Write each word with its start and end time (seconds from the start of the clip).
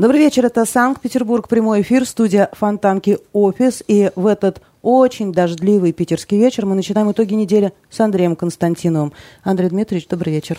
Добрый 0.00 0.20
вечер, 0.20 0.46
это 0.46 0.64
Санкт-Петербург, 0.64 1.46
прямой 1.46 1.82
эфир, 1.82 2.06
студия 2.06 2.48
Фонтанки 2.52 3.18
Офис. 3.34 3.82
И 3.86 4.10
в 4.16 4.26
этот 4.26 4.62
очень 4.80 5.30
дождливый 5.30 5.92
питерский 5.92 6.38
вечер 6.38 6.64
мы 6.64 6.74
начинаем 6.74 7.12
итоги 7.12 7.34
недели 7.34 7.74
с 7.90 8.00
Андреем 8.00 8.34
Константиновым. 8.34 9.12
Андрей 9.42 9.68
Дмитриевич, 9.68 10.08
добрый 10.08 10.32
вечер. 10.32 10.58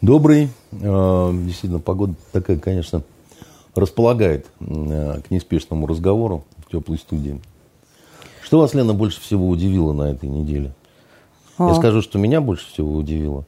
Добрый. 0.00 0.48
А, 0.82 1.32
действительно, 1.32 1.78
погода 1.78 2.14
такая, 2.32 2.58
конечно, 2.58 3.02
располагает 3.74 4.46
а, 4.60 5.20
к 5.20 5.30
неспешному 5.30 5.86
разговору 5.86 6.44
в 6.58 6.70
теплой 6.70 6.98
студии. 6.98 7.40
Что 8.42 8.58
вас, 8.58 8.74
Лена, 8.74 8.94
больше 8.94 9.20
всего 9.20 9.48
удивило 9.48 9.92
на 9.92 10.10
этой 10.10 10.28
неделе? 10.28 10.72
А. 11.58 11.68
Я 11.68 11.74
скажу, 11.74 12.02
что 12.02 12.18
меня 12.18 12.40
больше 12.40 12.68
всего 12.68 12.94
удивило. 12.94 13.46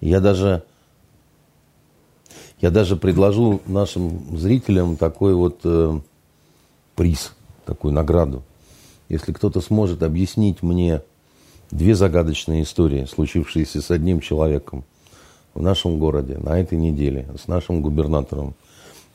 Я 0.00 0.20
даже 0.20 0.62
я 2.60 2.70
даже 2.70 2.96
предложу 2.96 3.60
нашим 3.66 4.38
зрителям 4.38 4.96
такой 4.96 5.34
вот 5.34 5.60
э, 5.64 6.00
приз, 6.94 7.34
такую 7.66 7.92
награду. 7.92 8.42
Если 9.08 9.32
кто-то 9.32 9.60
сможет 9.60 10.02
объяснить 10.02 10.62
мне 10.62 11.02
две 11.70 11.94
загадочные 11.94 12.62
истории, 12.62 13.04
случившиеся 13.04 13.82
с 13.82 13.90
одним 13.90 14.20
человеком 14.20 14.84
в 15.52 15.60
нашем 15.60 15.98
городе 15.98 16.38
на 16.38 16.58
этой 16.58 16.78
неделе, 16.78 17.28
с 17.38 17.48
нашим 17.48 17.82
губернатором, 17.82 18.54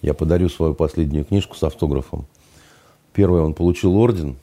я 0.01 0.13
подарю 0.13 0.49
свою 0.49 0.73
последнюю 0.73 1.25
книжку 1.25 1.55
с 1.55 1.63
автографом. 1.63 2.25
Первое, 3.13 3.41
он 3.41 3.53
получил 3.53 3.95
орден, 3.97 4.37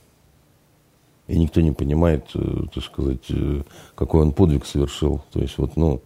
и 1.29 1.39
никто 1.39 1.61
не 1.61 1.73
понимает, 1.73 2.27
э, 2.35 2.65
так 2.73 2.85
сказать, 2.85 3.25
э, 3.31 3.63
какой 3.95 4.23
он 4.23 4.33
подвиг 4.33 4.67
совершил. 4.67 5.23
То 5.33 5.41
есть 5.41 5.59
вот, 5.59 5.77
ну, 5.77 6.03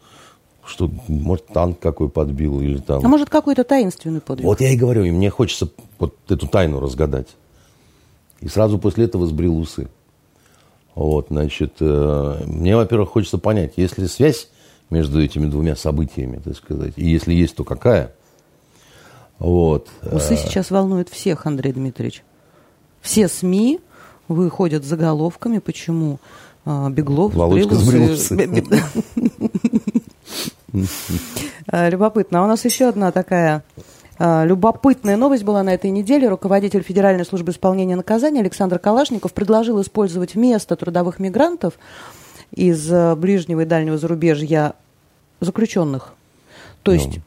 что, 0.64 0.90
может, 1.08 1.46
танк 1.46 1.78
какой 1.78 2.08
подбил 2.08 2.60
или 2.60 2.78
там... 2.78 3.04
А 3.04 3.08
может, 3.08 3.28
какой-то 3.28 3.64
таинственный 3.64 4.20
подвиг? 4.20 4.46
Вот 4.46 4.60
я 4.60 4.70
и 4.70 4.76
говорю, 4.76 5.04
и 5.04 5.10
мне 5.10 5.30
хочется 5.30 5.68
вот 5.98 6.14
эту 6.28 6.46
тайну 6.46 6.80
разгадать. 6.80 7.28
И 8.40 8.48
сразу 8.48 8.78
после 8.78 9.04
этого 9.04 9.26
сбрил 9.26 9.58
усы. 9.58 9.88
Вот, 10.94 11.26
значит, 11.30 11.74
э, 11.80 12.42
мне, 12.46 12.76
во-первых, 12.76 13.10
хочется 13.10 13.38
понять, 13.38 13.74
есть 13.76 13.98
ли 13.98 14.06
связь 14.06 14.48
между 14.90 15.22
этими 15.22 15.46
двумя 15.46 15.76
событиями, 15.76 16.40
так 16.42 16.56
сказать, 16.56 16.94
и 16.96 17.08
если 17.08 17.32
есть, 17.32 17.56
то 17.56 17.64
какая? 17.64 18.14
Вот. 19.40 19.88
Усы 20.02 20.36
сейчас 20.36 20.70
волнуют 20.70 21.08
всех, 21.08 21.46
Андрей 21.46 21.72
Дмитриевич. 21.72 22.22
Все 23.00 23.26
СМИ 23.26 23.80
выходят 24.28 24.84
заголовками, 24.84 25.58
почему 25.58 26.20
а, 26.64 26.90
Беглов 26.90 27.34
Володька 27.34 27.74
сбрил 27.74 28.12
усы. 28.12 28.36
Э, 31.72 31.90
любопытно. 31.90 32.40
А 32.40 32.44
у 32.44 32.46
нас 32.46 32.64
еще 32.64 32.88
одна 32.88 33.10
такая 33.10 33.64
э, 34.20 34.46
любопытная 34.46 35.16
новость 35.16 35.42
была 35.42 35.64
на 35.64 35.74
этой 35.74 35.90
неделе. 35.90 36.28
Руководитель 36.28 36.82
Федеральной 36.82 37.24
службы 37.24 37.50
исполнения 37.50 37.96
наказания 37.96 38.40
Александр 38.40 38.78
Калашников 38.78 39.32
предложил 39.32 39.80
использовать 39.80 40.34
вместо 40.34 40.76
трудовых 40.76 41.18
мигрантов 41.18 41.74
из 42.52 42.90
э, 42.90 43.16
ближнего 43.16 43.62
и 43.62 43.64
дальнего 43.64 43.98
зарубежья 43.98 44.74
заключенных. 45.40 46.12
То 46.84 46.92
есть 46.92 47.16
ну. 47.16 47.22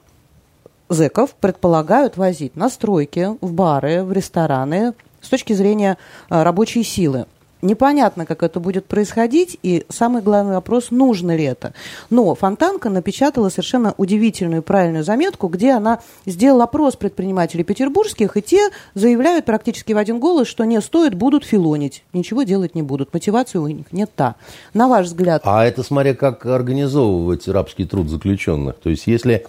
Зэков 0.93 1.35
предполагают 1.35 2.17
возить 2.17 2.55
на 2.55 2.69
стройки, 2.69 3.29
в 3.41 3.53
бары, 3.53 4.03
в 4.03 4.11
рестораны 4.11 4.93
с 5.21 5.29
точки 5.29 5.53
зрения 5.53 5.97
рабочей 6.29 6.83
силы. 6.83 7.25
Непонятно, 7.61 8.25
как 8.25 8.43
это 8.43 8.59
будет 8.59 8.87
происходить, 8.87 9.57
и 9.63 9.85
самый 9.87 10.21
главный 10.21 10.55
вопрос, 10.55 10.91
нужно 10.91 11.33
ли 11.33 11.45
это. 11.45 11.73
Но 12.09 12.35
Фонтанка 12.35 12.89
напечатала 12.89 13.47
совершенно 13.47 13.93
удивительную 13.95 14.61
и 14.61 14.65
правильную 14.65 15.05
заметку, 15.05 15.47
где 15.47 15.71
она 15.71 16.01
сделала 16.25 16.65
опрос 16.65 16.97
предпринимателей 16.97 17.63
петербургских, 17.63 18.35
и 18.35 18.41
те 18.41 18.67
заявляют 18.95 19.45
практически 19.45 19.93
в 19.93 19.97
один 19.97 20.19
голос, 20.19 20.49
что 20.49 20.65
не 20.65 20.81
стоит, 20.81 21.13
будут 21.13 21.45
филонить, 21.45 22.03
ничего 22.11 22.43
делать 22.43 22.75
не 22.75 22.81
будут, 22.81 23.13
мотивация 23.13 23.61
у 23.61 23.67
них 23.67 23.85
нет 23.93 24.11
та. 24.13 24.35
На 24.73 24.89
ваш 24.89 25.05
взгляд? 25.05 25.41
А 25.45 25.65
это 25.65 25.83
смотря 25.83 26.15
как 26.15 26.45
организовывать 26.45 27.47
рабский 27.47 27.85
труд 27.85 28.09
заключенных. 28.09 28.75
То 28.75 28.89
есть 28.89 29.07
если 29.07 29.45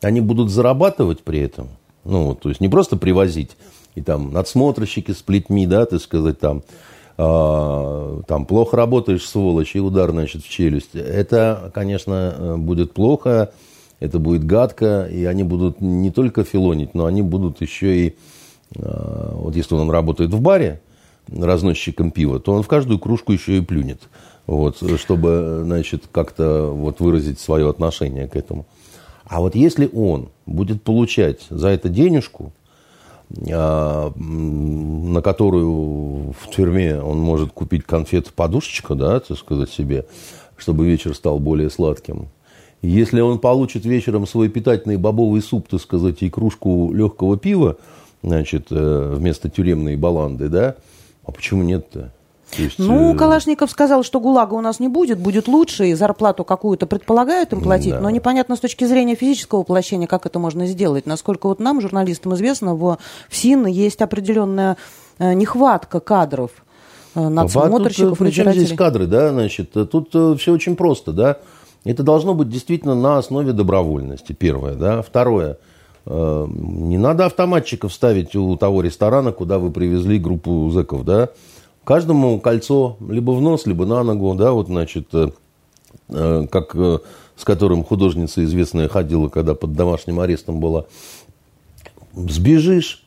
они 0.00 0.20
будут 0.20 0.50
зарабатывать 0.50 1.22
при 1.22 1.40
этом, 1.40 1.68
ну, 2.04 2.34
то 2.34 2.48
есть 2.48 2.60
не 2.60 2.68
просто 2.68 2.96
привозить, 2.96 3.56
и 3.94 4.00
там 4.02 4.32
надсмотрщики 4.32 5.12
с 5.12 5.22
плетьми, 5.22 5.66
да, 5.66 5.86
так 5.86 6.00
сказать, 6.00 6.38
там, 6.38 6.62
а, 7.16 8.22
там 8.28 8.46
плохо 8.46 8.76
работаешь, 8.76 9.26
сволочь, 9.26 9.74
и 9.74 9.80
удар, 9.80 10.10
значит, 10.10 10.44
в 10.44 10.48
челюсть. 10.48 10.94
Это, 10.94 11.70
конечно, 11.74 12.34
э, 12.36 12.56
будет 12.56 12.92
плохо, 12.92 13.52
это 13.98 14.20
будет 14.20 14.44
гадко, 14.44 15.08
и 15.10 15.24
они 15.24 15.42
будут 15.42 15.80
не 15.80 16.12
только 16.12 16.44
филонить, 16.44 16.94
но 16.94 17.06
они 17.06 17.22
будут 17.22 17.60
еще 17.60 18.06
и, 18.06 18.16
а, 18.78 19.34
вот 19.34 19.56
если 19.56 19.74
он 19.74 19.90
работает 19.90 20.32
в 20.32 20.40
баре, 20.40 20.80
разносчиком 21.30 22.10
пива, 22.10 22.40
то 22.40 22.52
он 22.52 22.62
в 22.62 22.68
каждую 22.68 22.98
кружку 22.98 23.32
еще 23.32 23.58
и 23.58 23.60
плюнет, 23.60 24.00
вот, 24.46 24.78
чтобы, 24.98 25.62
значит, 25.64 26.04
как-то 26.10 26.70
вот 26.72 27.00
выразить 27.00 27.40
свое 27.40 27.68
отношение 27.68 28.28
к 28.28 28.36
этому. 28.36 28.64
А 29.28 29.40
вот 29.40 29.54
если 29.54 29.88
он 29.92 30.30
будет 30.46 30.82
получать 30.82 31.46
за 31.50 31.68
это 31.68 31.88
денежку, 31.88 32.52
а, 33.50 34.10
на 34.16 35.20
которую 35.20 36.32
в 36.32 36.50
тюрьме 36.50 37.00
он 37.00 37.18
может 37.18 37.52
купить 37.52 37.84
конфет 37.84 38.32
подушечка, 38.32 38.94
да, 38.94 39.20
так 39.20 39.36
сказать 39.36 39.70
себе, 39.70 40.06
чтобы 40.56 40.86
вечер 40.86 41.14
стал 41.14 41.38
более 41.38 41.68
сладким. 41.68 42.28
Если 42.80 43.20
он 43.20 43.38
получит 43.38 43.84
вечером 43.84 44.26
свой 44.26 44.48
питательный 44.48 44.96
бобовый 44.96 45.42
суп, 45.42 45.68
так 45.68 45.80
сказать, 45.80 46.22
и 46.22 46.30
кружку 46.30 46.92
легкого 46.94 47.36
пива, 47.36 47.76
значит, 48.22 48.68
э, 48.70 49.14
вместо 49.14 49.50
тюремной 49.50 49.96
баланды, 49.96 50.48
да, 50.48 50.76
а 51.24 51.32
почему 51.32 51.62
нет-то? 51.62 52.12
Есть, 52.56 52.78
ну, 52.78 53.14
э... 53.14 53.16
Калашников 53.16 53.70
сказал, 53.70 54.02
что 54.02 54.20
ГУЛАГа 54.20 54.54
у 54.54 54.60
нас 54.60 54.80
не 54.80 54.88
будет, 54.88 55.18
будет 55.18 55.48
лучше, 55.48 55.88
и 55.88 55.94
зарплату 55.94 56.44
какую-то 56.44 56.86
предполагают 56.86 57.52
им 57.52 57.60
платить, 57.60 57.92
да. 57.92 58.00
но 58.00 58.10
непонятно 58.10 58.56
с 58.56 58.60
точки 58.60 58.84
зрения 58.84 59.14
физического 59.14 59.60
воплощения, 59.60 60.06
как 60.06 60.26
это 60.26 60.38
можно 60.38 60.66
сделать. 60.66 61.06
Насколько 61.06 61.48
вот 61.48 61.60
нам, 61.60 61.80
журналистам, 61.80 62.34
известно, 62.34 62.74
в, 62.74 62.98
в 63.28 63.36
СИН 63.36 63.66
есть 63.66 64.00
определенная 64.00 64.76
э, 65.18 65.34
нехватка 65.34 66.00
кадров 66.00 66.50
э, 67.14 67.28
надсмотрщиков, 67.28 68.20
а 68.20 68.24
тут, 68.24 68.54
здесь 68.54 68.72
кадры, 68.72 69.06
да, 69.06 69.30
значит, 69.30 69.72
тут 69.72 70.08
все 70.40 70.52
очень 70.52 70.76
просто, 70.76 71.12
да. 71.12 71.38
Это 71.84 72.02
должно 72.02 72.34
быть 72.34 72.48
действительно 72.48 72.94
на 72.94 73.18
основе 73.18 73.52
добровольности, 73.52 74.32
первое, 74.32 74.74
да. 74.74 75.02
Второе, 75.02 75.58
не 76.06 76.98
надо 76.98 77.26
автоматчиков 77.26 77.92
ставить 77.92 78.34
у 78.34 78.56
того 78.56 78.80
ресторана, 78.80 79.30
куда 79.30 79.58
вы 79.58 79.70
привезли 79.70 80.18
группу 80.18 80.70
зэков, 80.70 81.04
да 81.04 81.28
Каждому 81.88 82.38
кольцо 82.38 82.98
либо 83.08 83.30
в 83.30 83.40
нос, 83.40 83.64
либо 83.64 83.86
на 83.86 84.02
ногу, 84.02 84.34
да, 84.34 84.52
вот, 84.52 84.66
значит, 84.66 85.08
э, 85.14 85.30
э, 86.10 86.46
как 86.50 86.76
э, 86.76 86.98
с 87.34 87.44
которым 87.44 87.82
художница 87.82 88.44
известная 88.44 88.88
ходила, 88.88 89.30
когда 89.30 89.54
под 89.54 89.72
домашним 89.72 90.20
арестом 90.20 90.60
была. 90.60 90.84
Сбежишь, 92.12 93.06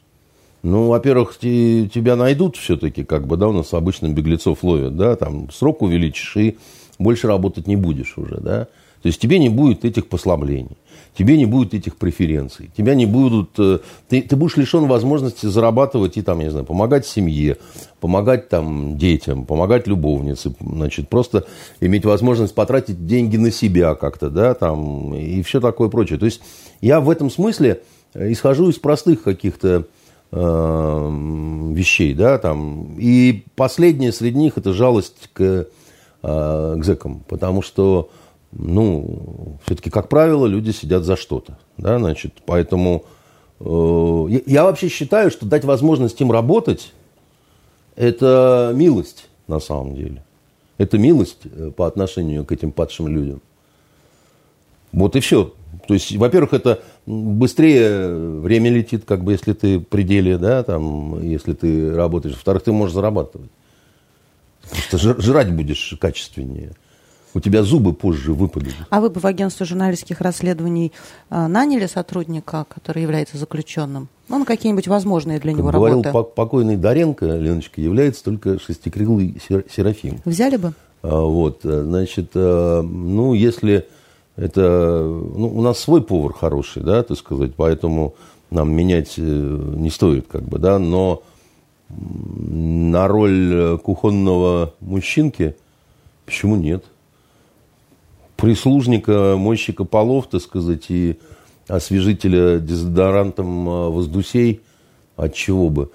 ну, 0.64 0.88
во-первых, 0.88 1.38
тебя 1.38 2.16
найдут 2.16 2.58
все-таки, 2.58 3.04
как 3.04 3.28
бы, 3.28 3.38
да, 3.38 3.50
у 3.50 3.52
нас 3.52 3.72
обычно 3.76 4.08
беглецов 4.10 4.64
ловят, 4.64 4.98
да, 4.98 5.16
там 5.16 5.52
срок 5.52 5.84
увеличишь 5.84 6.36
и 6.38 6.58
больше 6.98 7.28
работать 7.28 7.68
не 7.68 7.76
будешь 7.76 8.18
уже, 8.18 8.38
да. 8.38 8.66
То 9.04 9.08
есть 9.08 9.22
тебе 9.22 9.38
не 9.38 9.50
будет 9.50 9.86
этих 9.86 10.10
послаблений 10.10 10.78
тебе 11.18 11.38
не 11.38 11.46
будет 11.46 11.74
этих 11.74 11.98
преференций, 11.98 12.72
тебя 12.76 12.96
не 12.96 13.06
будут, 13.06 13.52
э, 13.60 13.80
ты, 14.08 14.22
ты 14.22 14.36
будешь 14.36 14.58
лишен 14.58 14.88
возможности 14.88 15.46
зарабатывать 15.46 16.18
и 16.18 16.22
там, 16.22 16.40
я 16.40 16.46
не 16.46 16.52
знаю, 16.52 16.66
помогать 16.66 17.06
семье, 17.06 17.58
помогать 18.00 18.50
там 18.50 18.98
детям, 18.98 19.46
помогать 19.46 19.88
любовнице, 19.88 20.54
значит, 20.60 21.10
просто 21.10 21.46
иметь 21.80 22.06
возможность 22.06 22.56
потратить 22.56 23.06
деньги 23.06 23.38
на 23.38 23.52
себя 23.52 23.96
как-то, 23.96 24.30
да, 24.30 24.54
там, 24.54 25.14
и 25.14 25.42
все 25.42 25.60
такое 25.60 25.90
прочее. 25.90 26.18
То 26.18 26.26
есть 26.26 26.42
я 26.80 27.02
в 27.02 27.10
этом 27.10 27.30
смысле 27.30 27.82
исхожу 28.16 28.70
из 28.70 28.78
простых 28.78 29.24
каких-то 29.24 29.88
э, 30.32 31.10
вещей, 31.74 32.14
да, 32.14 32.38
там, 32.38 32.96
и 32.98 33.44
последнее 33.56 34.14
среди 34.14 34.38
них 34.38 34.58
это 34.58 34.72
жалость 34.74 35.30
к, 35.34 35.42
э, 35.42 36.76
к 36.78 36.84
зэкам, 36.84 37.24
потому 37.28 37.62
что 37.62 38.10
ну, 38.52 39.58
все-таки, 39.66 39.90
как 39.90 40.10
правило, 40.10 40.46
люди 40.46 40.72
сидят 40.72 41.04
за 41.04 41.16
что-то. 41.16 41.58
Да, 41.78 42.00
значит, 42.00 42.42
поэтому 42.46 43.06
э, 43.60 44.42
я, 44.46 44.64
вообще 44.64 44.90
считаю, 44.90 45.32
что 45.32 45.46
дать 45.46 45.66
возможность 45.66 46.20
им 46.22 46.32
работать– 46.32 46.94
это 47.96 48.72
милость 48.76 49.28
на 49.48 49.60
самом 49.60 49.96
деле. 49.96 50.24
Это 50.78 50.98
милость 50.98 51.42
э, 51.44 51.72
по 51.76 51.88
отношению 51.88 52.46
к 52.46 52.52
этим 52.52 52.72
падшим 52.72 53.08
людям. 53.08 53.42
Вот 54.92 55.16
и 55.16 55.20
все. 55.20 55.54
То 55.88 55.94
есть, 55.94 56.16
во-первых, 56.16 56.54
это 56.54 56.82
быстрее 57.06 58.14
время 58.40 58.70
летит, 58.70 59.06
как 59.06 59.24
бы, 59.24 59.32
если 59.32 59.54
ты 59.54 59.80
в 59.80 59.84
пределе, 59.84 60.38
да, 60.38 60.64
там, 60.64 61.22
если 61.22 61.54
ты 61.54 61.94
работаешь. 61.94 62.36
Во-вторых, 62.36 62.64
ты 62.64 62.72
можешь 62.72 62.94
зарабатывать. 62.94 63.50
Просто 64.70 65.22
жрать 65.22 65.54
будешь 65.54 65.96
качественнее. 66.00 66.74
У 67.34 67.40
тебя 67.40 67.64
зубы 67.64 67.94
позже 67.94 68.34
выпадут. 68.34 68.74
А 68.90 69.00
вы 69.00 69.10
бы 69.10 69.20
в 69.20 69.26
агентство 69.26 69.66
журналистских 69.66 70.20
расследований 70.20 70.92
э, 71.30 71.48
наняли 71.48 71.86
сотрудника, 71.86 72.66
который 72.68 73.04
является 73.04 73.38
заключенным? 73.38 74.10
Ну, 74.28 74.40
на 74.40 74.46
какие-нибудь 74.46 74.88
возможные 74.88 75.40
для 75.40 75.52
как 75.52 75.60
него 75.60 75.72
говорил 75.72 76.02
работы? 76.02 76.30
покойный 76.36 76.76
Доренко, 76.76 77.26
Леночка, 77.26 77.82
является 77.82 78.24
только 78.24 78.60
шестикрылый 78.60 79.42
Серафим. 79.70 80.20
Взяли 80.26 80.58
бы? 80.58 80.74
А, 81.04 81.22
вот, 81.22 81.62
э, 81.64 81.84
значит, 81.84 82.32
э, 82.36 82.82
ну, 82.82 83.34
если 83.34 83.88
это... 84.36 85.02
Ну, 85.04 85.48
у 85.56 85.62
нас 85.62 85.80
свой 85.80 86.04
повар 86.04 86.34
хороший, 86.34 86.84
да, 86.84 87.02
так 87.04 87.18
сказать, 87.18 87.56
поэтому 87.56 88.16
нам 88.50 88.72
менять 88.72 89.14
э, 89.18 89.22
не 89.22 89.90
стоит, 89.90 90.28
как 90.28 90.44
бы, 90.44 90.60
да, 90.60 90.80
но 90.80 91.24
на 91.90 93.08
роль 93.08 93.78
кухонного 93.84 94.74
мужчинки 94.80 95.56
почему 96.26 96.56
нет? 96.56 96.86
Прислужника, 98.42 99.36
мойщика 99.38 99.84
полов, 99.84 100.28
так 100.28 100.42
сказать, 100.42 100.86
и 100.90 101.20
освежителя 101.68 102.60
дезодорантом 102.60 103.66
воздусей, 103.66 104.62
от 105.16 105.36
чего 105.36 105.70
бы. 105.70 105.92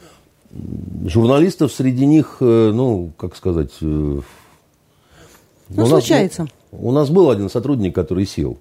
Журналистов 1.07 1.73
среди 1.73 2.07
них, 2.07 2.37
ну, 2.41 3.11
как 3.19 3.37
сказать, 3.37 3.73
ну, 3.81 4.23
у 5.69 5.87
случается. 5.87 6.43
Нас, 6.43 6.51
у 6.71 6.93
нас 6.93 7.11
был 7.11 7.31
один 7.31 7.51
сотрудник, 7.51 7.95
который 7.95 8.25
сел 8.27 8.59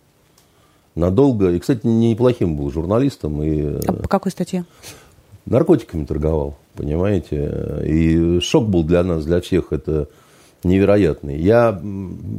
надолго. 0.96 1.52
И, 1.52 1.60
кстати, 1.60 1.86
неплохим 1.86 2.58
был 2.58 2.72
журналистом. 2.72 3.44
И, 3.44 3.62
а 3.86 3.94
по 3.94 4.08
какой 4.10 4.32
статье? 4.32 4.66
Наркотиками 5.46 6.06
торговал, 6.06 6.58
понимаете. 6.74 7.84
И 7.86 8.40
шок 8.40 8.68
был 8.68 8.84
для 8.84 9.04
нас, 9.04 9.26
для 9.26 9.40
всех. 9.42 9.72
Это 9.72 10.10
невероятный. 10.65 11.39
Я, 11.39 11.71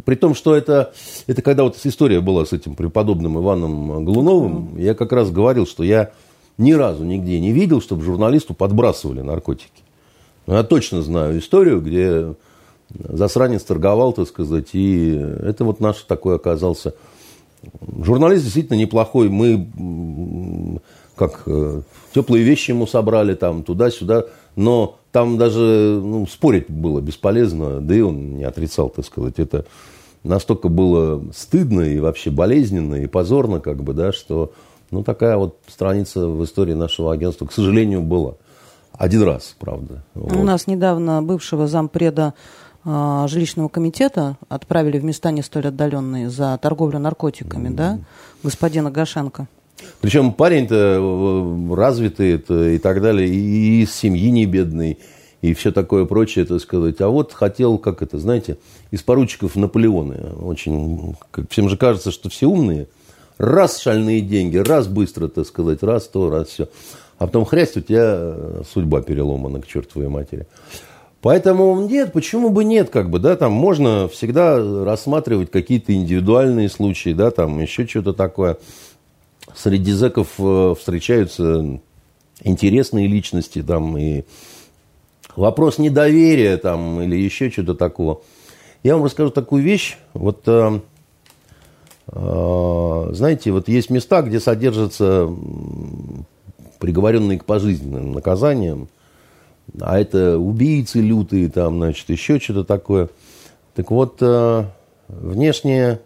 при 0.04 0.14
том, 0.16 0.34
что 0.34 0.54
это, 0.54 0.92
это 1.26 1.42
когда 1.42 1.62
вот 1.62 1.78
история 1.84 2.20
была 2.20 2.44
с 2.44 2.52
этим 2.52 2.74
преподобным 2.74 3.38
Иваном 3.38 4.04
Глуновым, 4.04 4.76
я 4.76 4.94
как 4.94 5.12
раз 5.12 5.30
говорил, 5.30 5.66
что 5.66 5.82
я 5.82 6.10
ни 6.58 6.72
разу 6.72 7.04
нигде 7.04 7.40
не 7.40 7.52
видел, 7.52 7.80
чтобы 7.80 8.02
журналисту 8.02 8.54
подбрасывали 8.54 9.20
наркотики. 9.20 9.82
Но 10.46 10.56
я 10.56 10.62
точно 10.62 11.02
знаю 11.02 11.38
историю, 11.38 11.80
где 11.80 12.34
засранец 12.90 13.62
торговал, 13.62 14.12
так 14.12 14.28
сказать, 14.28 14.68
и 14.72 15.10
это 15.12 15.64
вот 15.64 15.80
наш 15.80 15.98
такой 16.02 16.36
оказался. 16.36 16.94
Журналист 18.02 18.44
действительно 18.44 18.76
неплохой. 18.76 19.28
Мы 19.28 20.80
как 21.16 21.42
э, 21.46 21.80
теплые 22.14 22.44
вещи 22.44 22.70
ему 22.70 22.86
собрали 22.86 23.34
там 23.34 23.62
туда-сюда, 23.62 24.26
но 24.54 24.98
там 25.16 25.38
даже 25.38 25.98
ну, 26.04 26.26
спорить 26.26 26.68
было 26.68 27.00
бесполезно, 27.00 27.80
да 27.80 27.94
и 27.94 28.02
он 28.02 28.36
не 28.36 28.44
отрицал, 28.44 28.90
так 28.90 29.06
сказать. 29.06 29.38
Это 29.38 29.64
настолько 30.24 30.68
было 30.68 31.24
стыдно 31.34 31.80
и 31.80 31.98
вообще 32.00 32.28
болезненно 32.28 32.96
и 32.96 33.06
позорно, 33.06 33.60
как 33.60 33.82
бы, 33.82 33.94
да, 33.94 34.12
что 34.12 34.52
ну, 34.90 35.02
такая 35.02 35.38
вот 35.38 35.56
страница 35.68 36.28
в 36.28 36.44
истории 36.44 36.74
нашего 36.74 37.14
агентства, 37.14 37.46
к 37.46 37.52
сожалению, 37.54 38.02
была. 38.02 38.34
Один 38.92 39.22
раз, 39.22 39.56
правда. 39.58 40.04
У 40.14 40.28
вот. 40.28 40.44
нас 40.44 40.66
недавно 40.66 41.22
бывшего 41.22 41.66
зампреда 41.66 42.34
а, 42.84 43.26
жилищного 43.26 43.68
комитета 43.68 44.36
отправили 44.50 44.98
в 44.98 45.04
места 45.04 45.30
не 45.30 45.40
столь 45.40 45.68
отдаленные 45.68 46.28
за 46.28 46.58
торговлю 46.60 46.98
наркотиками, 46.98 47.68
mm-hmm. 47.68 47.74
да, 47.74 47.98
господина 48.42 48.90
Гашенко. 48.90 49.48
Причем 50.00 50.32
парень-то 50.32 50.74
э, 50.74 51.74
развитый 51.74 52.32
это, 52.32 52.68
и 52.70 52.78
так 52.78 53.02
далее, 53.02 53.28
и 53.28 53.82
из 53.82 53.94
семьи 53.94 54.30
не 54.30 54.46
бедный, 54.46 54.98
и 55.42 55.54
все 55.54 55.70
такое 55.72 56.04
прочее, 56.06 56.44
это 56.44 56.58
сказать. 56.58 57.00
А 57.00 57.08
вот 57.08 57.32
хотел, 57.32 57.78
как 57.78 58.02
это, 58.02 58.18
знаете, 58.18 58.58
из 58.90 59.02
поручиков 59.02 59.56
Наполеоны. 59.56 60.32
Очень, 60.40 61.14
всем 61.50 61.68
же 61.68 61.76
кажется, 61.76 62.10
что 62.10 62.28
все 62.28 62.46
умные. 62.46 62.88
Раз 63.38 63.78
шальные 63.78 64.22
деньги, 64.22 64.56
раз 64.56 64.88
быстро, 64.88 65.28
так 65.28 65.46
сказать, 65.46 65.82
раз 65.82 66.08
то, 66.08 66.30
раз 66.30 66.48
все. 66.48 66.68
А 67.18 67.26
потом 67.26 67.44
хрясть, 67.44 67.76
у 67.76 67.80
тебя 67.80 68.14
э, 68.16 68.62
судьба 68.72 69.02
переломана 69.02 69.60
к 69.60 69.66
чертовой 69.66 70.08
матери. 70.08 70.46
Поэтому 71.22 71.86
нет, 71.86 72.12
почему 72.12 72.50
бы 72.50 72.62
нет, 72.62 72.90
как 72.90 73.10
бы, 73.10 73.18
да, 73.18 73.36
там 73.36 73.52
можно 73.52 74.06
всегда 74.08 74.84
рассматривать 74.84 75.50
какие-то 75.50 75.92
индивидуальные 75.92 76.68
случаи, 76.68 77.12
да, 77.12 77.30
там 77.30 77.60
еще 77.60 77.86
что-то 77.86 78.12
такое. 78.12 78.58
Среди 79.56 79.92
зэков 79.92 80.34
э, 80.38 80.74
встречаются 80.78 81.80
интересные 82.42 83.06
личности, 83.06 83.62
там, 83.62 83.96
и 83.96 84.24
вопрос 85.34 85.78
недоверия, 85.78 86.58
там, 86.58 87.00
или 87.00 87.16
еще 87.16 87.50
что-то 87.50 87.74
такого. 87.74 88.20
Я 88.82 88.96
вам 88.96 89.04
расскажу 89.04 89.30
такую 89.30 89.62
вещь, 89.62 89.96
вот, 90.12 90.42
э, 90.46 90.80
э, 92.08 93.08
знаете, 93.12 93.50
вот 93.50 93.68
есть 93.68 93.88
места, 93.88 94.20
где 94.20 94.40
содержатся 94.40 95.28
приговоренные 96.78 97.38
к 97.38 97.46
пожизненным 97.46 98.12
наказаниям, 98.12 98.88
а 99.80 99.98
это 99.98 100.38
убийцы 100.38 101.00
лютые, 101.00 101.48
там, 101.48 101.78
значит, 101.78 102.10
еще 102.10 102.38
что-то 102.38 102.64
такое. 102.64 103.08
Так 103.74 103.90
вот, 103.90 104.18
э, 104.20 104.64
внешне 105.08 106.00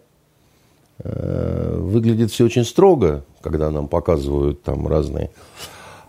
э, 0.99 1.75
выглядит 1.77 2.31
все 2.31 2.45
очень 2.45 2.63
строго, 2.63 3.25
когда 3.41 3.69
нам 3.71 3.87
показывают 3.87 4.63
там 4.63 4.87
разные. 4.87 5.31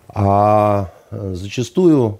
А 0.08 0.90
зачастую, 1.10 2.18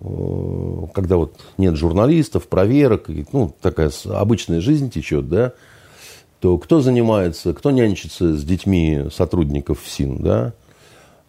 э, 0.00 0.86
когда 0.92 1.16
вот 1.16 1.40
нет 1.58 1.76
журналистов, 1.76 2.48
проверок, 2.48 3.08
ну, 3.32 3.54
такая 3.60 3.90
обычная 4.06 4.60
жизнь 4.60 4.90
течет, 4.90 5.28
да, 5.28 5.52
то 6.40 6.58
кто 6.58 6.80
занимается, 6.80 7.54
кто 7.54 7.70
нянчится 7.70 8.36
с 8.36 8.44
детьми 8.44 9.06
сотрудников 9.12 9.80
ФСИН, 9.80 10.18
да, 10.18 10.52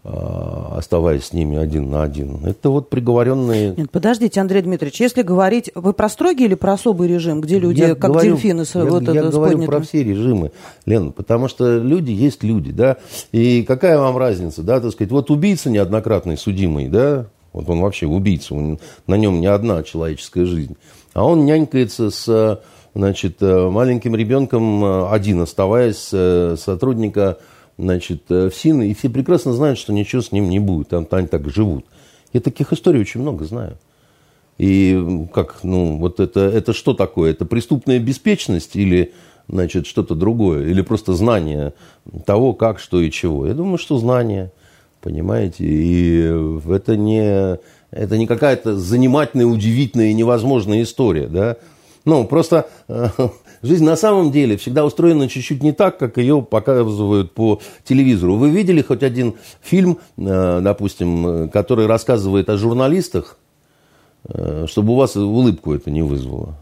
оставаясь 0.06 1.25
с 1.25 1.34
ними 1.34 1.57
один 1.57 1.90
на 1.90 2.04
один. 2.04 2.46
Это 2.46 2.69
вот 2.69 2.90
приговоренные... 2.90 3.74
Нет, 3.75 3.90
подождите, 3.90 4.40
Андрей 4.40 4.62
Дмитриевич, 4.62 5.02
если 5.02 5.24
говорить... 5.24 5.72
Вы 5.74 5.94
про 5.94 6.10
строгий 6.10 6.46
или 6.46 6.54
про 6.54 6.74
особый 6.74 7.07
режим, 7.07 7.42
где 7.42 7.57
люди 7.57 7.81
я 7.81 7.96
как 7.96 8.12
говорю, 8.12 8.36
дельфины 8.36 8.66
я, 8.72 8.86
вот 8.86 9.04
я 9.04 9.22
это 9.22 9.30
говорю 9.30 9.63
про 9.63 9.81
все 9.81 10.04
режимы, 10.04 10.52
Лена, 10.86 11.12
потому 11.12 11.48
что 11.48 11.80
люди 11.80 12.12
есть 12.12 12.44
люди, 12.44 12.72
да, 12.72 12.98
и 13.31 13.63
какая 13.63 13.98
вам 13.98 14.18
разница, 14.18 14.62
да, 14.62 14.80
так 14.80 14.92
сказать, 14.92 15.12
вот 15.12 15.31
убийца 15.31 15.72
неоднократный 15.72 16.38
судимый, 16.38 16.88
да, 16.88 17.25
вот 17.52 17.68
он 17.68 17.81
вообще 17.81 18.06
убийца, 18.06 18.54
он, 18.54 18.80
на 19.07 19.16
нем 19.16 19.40
не 19.40 19.48
одна 19.48 19.81
человеческая 19.81 20.45
жизнь, 20.45 20.76
а 21.14 21.26
он 21.26 21.45
нянькается 21.45 22.12
с, 22.12 22.62
значит, 22.94 23.42
маленьким 23.42 24.16
ребенком 24.16 25.09
один, 25.12 25.42
оставаясь 25.42 26.09
э, 26.14 26.56
сотрудника 26.59 27.38
значит, 27.77 28.23
э, 28.29 28.49
в 28.49 28.55
СИН, 28.55 28.83
и 28.83 28.94
все 28.94 29.09
прекрасно 29.09 29.53
знают, 29.53 29.77
что 29.77 29.94
ничего 29.94 30.21
с 30.21 30.31
ним 30.31 30.49
не 30.49 30.59
будет, 30.59 30.89
там, 30.89 31.07
они 31.11 31.27
так 31.27 31.49
живут. 31.49 31.85
Я 32.33 32.41
таких 32.41 32.73
историй 32.73 33.01
очень 33.01 33.21
много 33.21 33.45
знаю. 33.45 33.77
И 34.57 35.27
как, 35.33 35.63
ну, 35.63 35.97
вот 35.97 36.19
это, 36.19 36.41
это 36.41 36.73
что 36.73 36.94
такое? 36.94 37.31
Это 37.31 37.45
преступная 37.45 37.99
беспечность 37.99 38.75
или, 38.75 39.13
значит, 39.47 39.85
что-то 39.85 40.15
другое? 40.15 40.67
Или 40.67 40.81
просто 40.81 41.13
знание 41.13 41.73
того, 42.25 42.53
как, 42.53 42.79
что 42.79 43.01
и 43.01 43.11
чего? 43.11 43.47
Я 43.47 43.53
думаю, 43.53 43.77
что 43.77 43.97
знание, 43.97 44.51
понимаете? 45.01 45.65
И 45.65 46.61
это 46.69 46.95
не, 46.95 47.59
это 47.91 48.17
не 48.17 48.27
какая-то 48.27 48.77
занимательная, 48.77 49.45
удивительная 49.45 50.07
и 50.07 50.13
невозможная 50.13 50.83
история, 50.83 51.27
да? 51.27 51.57
Ну, 52.06 52.26
просто 52.26 52.69
э, 52.88 53.09
Жизнь 53.66 53.83
на 53.83 53.95
самом 53.95 54.31
деле 54.31 54.57
всегда 54.57 54.85
устроена 54.85 55.28
чуть-чуть 55.28 55.64
не 55.64 55.71
так, 55.71 55.97
как 55.97 56.18
ее 56.18 56.44
показывают 56.44 57.33
по 57.33 57.59
телевизору. 57.83 58.35
Вы 58.35 58.52
видели 58.52 58.83
хоть 58.83 59.02
один 59.02 59.33
фильм, 59.59 59.97
э, 60.18 60.59
допустим, 60.62 61.50
который 61.50 61.88
рассказывает 61.88 62.47
о 62.50 62.57
журналистах, 62.57 63.38
э, 64.26 64.66
чтобы 64.68 64.94
у 64.94 64.95
вас 64.95 65.16
улыбку 65.16 65.74
это 65.74 65.90
не 65.90 66.04
вызвало? 66.04 66.56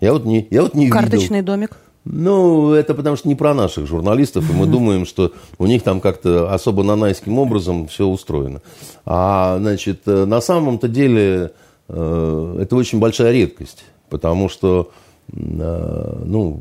Я 0.00 0.12
вот 0.12 0.24
не, 0.24 0.46
я 0.50 0.62
вот 0.62 0.74
не 0.74 0.88
Карточный 0.88 1.38
видел. 1.38 1.54
домик. 1.54 1.76
Ну, 2.04 2.72
это 2.74 2.94
потому 2.94 3.16
что 3.16 3.26
не 3.26 3.34
про 3.34 3.52
наших 3.52 3.88
журналистов, 3.88 4.48
и 4.48 4.52
мы 4.52 4.66
думаем, 4.66 5.04
что 5.04 5.32
у 5.58 5.66
них 5.66 5.82
там 5.82 6.00
как-то 6.00 6.54
особо 6.54 6.84
нанайским 6.84 7.40
образом 7.40 7.88
все 7.88 8.06
устроено. 8.06 8.62
А, 9.04 9.58
значит, 9.58 10.02
э, 10.06 10.26
на 10.26 10.40
самом-то 10.40 10.86
деле 10.88 11.52
это 11.90 12.68
очень 12.72 12.98
большая 12.98 13.32
редкость, 13.32 13.82
потому 14.08 14.48
что 14.48 14.90
Э, 15.32 16.22
ну, 16.24 16.60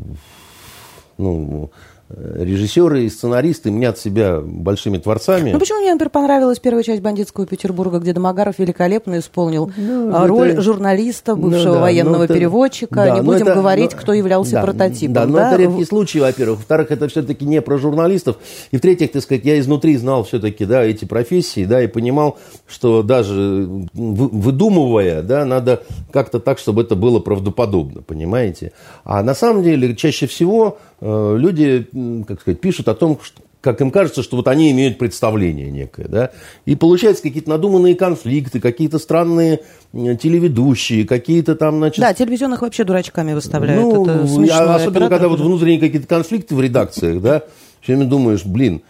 ну, 1.18 1.72
режиссеры 2.10 3.04
и 3.04 3.10
сценаристы 3.10 3.70
мнят 3.70 3.98
себя 3.98 4.40
большими 4.40 4.98
творцами. 4.98 5.52
Ну 5.52 5.60
почему 5.60 5.80
мне, 5.80 5.92
например, 5.92 6.10
понравилась 6.10 6.58
первая 6.58 6.82
часть 6.84 7.02
«Бандитского 7.02 7.46
Петербурга», 7.46 8.00
где 8.00 8.14
Домогаров 8.14 8.60
великолепно 8.60 9.20
исполнил 9.20 9.72
ну, 9.76 10.16
а, 10.16 10.26
роль 10.26 10.52
это... 10.52 10.62
журналиста, 10.62 11.36
ну 11.36 11.42
бывшего 11.44 11.68
ну, 11.68 11.74
да, 11.76 11.82
военного 11.82 12.22
ну, 12.22 12.28
переводчика. 12.28 12.96
Да, 12.96 13.16
Не 13.16 13.22
будем 13.22 13.48
это, 13.48 13.56
говорить, 13.56 13.92
ну, 13.94 14.00
кто 14.00 14.14
являлся 14.14 14.54
да, 14.54 14.64
прототипом. 14.64 15.14
Да, 15.14 15.26
но 15.26 15.38
да? 15.38 15.52
это 15.52 15.62
редкий 15.62 15.84
случай, 15.84 16.22
во-первых. 16.22 16.60
Во-вторых, 16.60 16.92
это 16.92 17.10
все-таки 17.10 17.46
не 17.46 17.62
про 17.62 17.78
журналистов. 17.78 18.38
И 18.72 18.78
в-третьих, 18.78 19.12
так 19.12 19.22
сказать, 19.22 19.44
я 19.44 19.60
изнутри 19.60 19.98
знал 19.98 20.24
все-таки 20.24 20.64
да, 20.64 20.86
эти 20.86 21.04
профессии, 21.04 21.66
да, 21.66 21.84
и 21.84 21.88
понимал, 21.88 22.38
что 22.68 23.04
даже 23.04 23.68
выдумывая, 23.94 25.24
да, 25.24 25.44
надо 25.44 25.84
как-то 26.14 26.40
так, 26.40 26.58
чтобы 26.58 26.84
это 26.84 26.96
было 26.96 27.20
правдоподобно, 27.20 28.02
понимаете? 28.02 28.72
А 29.04 29.22
на 29.24 29.36
самом 29.36 29.64
деле, 29.64 29.94
чаще 29.94 30.26
всего 30.26 30.78
Э, 30.97 30.97
люди, 31.02 31.88
как 32.28 32.42
сказать, 32.42 32.60
пишут 32.60 32.88
о 32.88 32.96
том, 32.96 33.20
что, 33.22 33.42
как 33.62 33.82
им 33.82 33.92
кажется, 33.92 34.24
что 34.24 34.38
вот 34.38 34.48
они 34.48 34.72
имеют 34.72 34.98
представление 34.98 35.70
некое, 35.70 36.08
да, 36.08 36.32
и 36.66 36.76
получаются 36.76 37.24
какие-то 37.24 37.50
надуманные 37.50 37.96
конфликты, 37.96 38.60
какие-то 38.60 38.98
странные 39.00 39.62
телеведущие, 39.94 41.06
какие-то 41.06 41.56
там, 41.56 41.78
значит... 41.78 42.00
Да, 42.00 42.14
телевизионных 42.14 42.62
вообще 42.62 42.84
дурачками 42.84 43.34
выставляют, 43.34 43.84
ну, 43.84 44.04
это 44.04 44.28
смешно. 44.28 44.74
Особенно, 44.74 45.10
когда 45.10 45.28
вот 45.28 45.40
внутренние 45.40 45.80
какие-то 45.80 46.08
конфликты 46.08 46.56
в 46.56 46.62
редакциях, 46.62 47.22
да, 47.22 47.44
все 47.82 47.96
время 47.96 48.10
думаешь, 48.10 48.46
блин, 48.46 48.82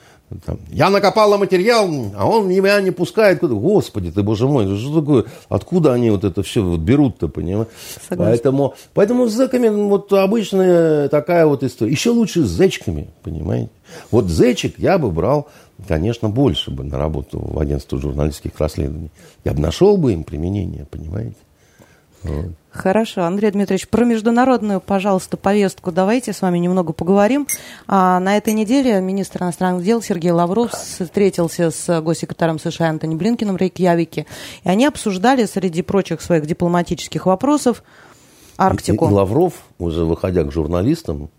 там, 0.46 0.60
я 0.69 0.89
накопала 0.89 1.38
материал, 1.38 1.89
а 2.17 2.27
он 2.27 2.50
меня 2.50 2.81
не 2.81 2.91
пускает. 2.91 3.39
Господи 3.41 4.12
ты, 4.12 4.24
боже 4.24 4.46
мой, 4.48 4.77
что 4.77 5.00
такое? 5.00 5.25
Откуда 5.48 5.93
они 5.93 6.10
вот 6.10 6.25
это 6.25 6.43
все 6.43 6.62
вот 6.62 6.81
берут-то, 6.81 7.29
понимаешь? 7.29 7.69
Поэтому, 8.10 8.74
поэтому 8.93 9.27
с 9.27 9.34
зэками 9.34 9.69
вот 9.69 10.12
обычная 10.12 11.07
такая 11.07 11.46
вот 11.46 11.63
история. 11.63 11.91
Еще 11.91 12.10
лучше 12.10 12.43
с 12.43 12.50
зэчками, 12.50 13.10
понимаете? 13.24 13.69
Вот 14.12 14.25
зэчек 14.25 14.77
я 14.79 14.98
бы 14.98 15.12
брал, 15.12 15.48
конечно, 15.88 16.27
больше 16.27 16.72
бы 16.72 16.84
на 16.84 16.98
работу 16.98 17.39
в 17.39 17.57
агентство 17.57 17.98
журналистских 17.98 18.51
расследований. 18.60 19.12
Я 19.46 19.53
бы 19.53 19.62
нашел 19.62 19.96
бы 19.96 20.12
им 20.12 20.25
применение, 20.25 20.86
понимаете? 20.91 21.38
Хорошо, 22.77 23.24
Андрей 23.24 23.50
Дмитриевич, 23.51 23.88
про 23.88 24.05
международную, 24.05 24.79
пожалуйста, 24.79 25.36
повестку 25.36 25.91
давайте 25.91 26.31
с 26.31 26.41
вами 26.41 26.59
немного 26.59 26.93
поговорим. 26.93 27.47
А, 27.88 28.19
на 28.19 28.38
этой 28.38 28.53
неделе 28.53 29.01
министр 29.01 29.43
иностранных 29.43 29.83
дел 29.83 30.01
Сергей 30.01 30.31
Лавров 30.31 30.74
встретился 30.74 31.71
с 31.71 32.01
госсекретарем 32.01 32.59
США 32.59 32.89
Антони 32.89 33.15
Блинкиным 33.15 33.57
Рейкьявике, 33.57 34.27
и 34.63 34.69
они 34.69 34.86
обсуждали 34.86 35.45
среди 35.45 35.81
прочих 35.81 36.21
своих 36.21 36.45
дипломатических 36.45 37.25
вопросов 37.25 37.83
Арктику. 38.57 39.05
И, 39.05 39.09
и 39.09 39.12
Лавров, 39.12 39.53
уже 39.79 40.05
выходя 40.05 40.43
к 40.43 40.51
журналистам, 40.51 41.29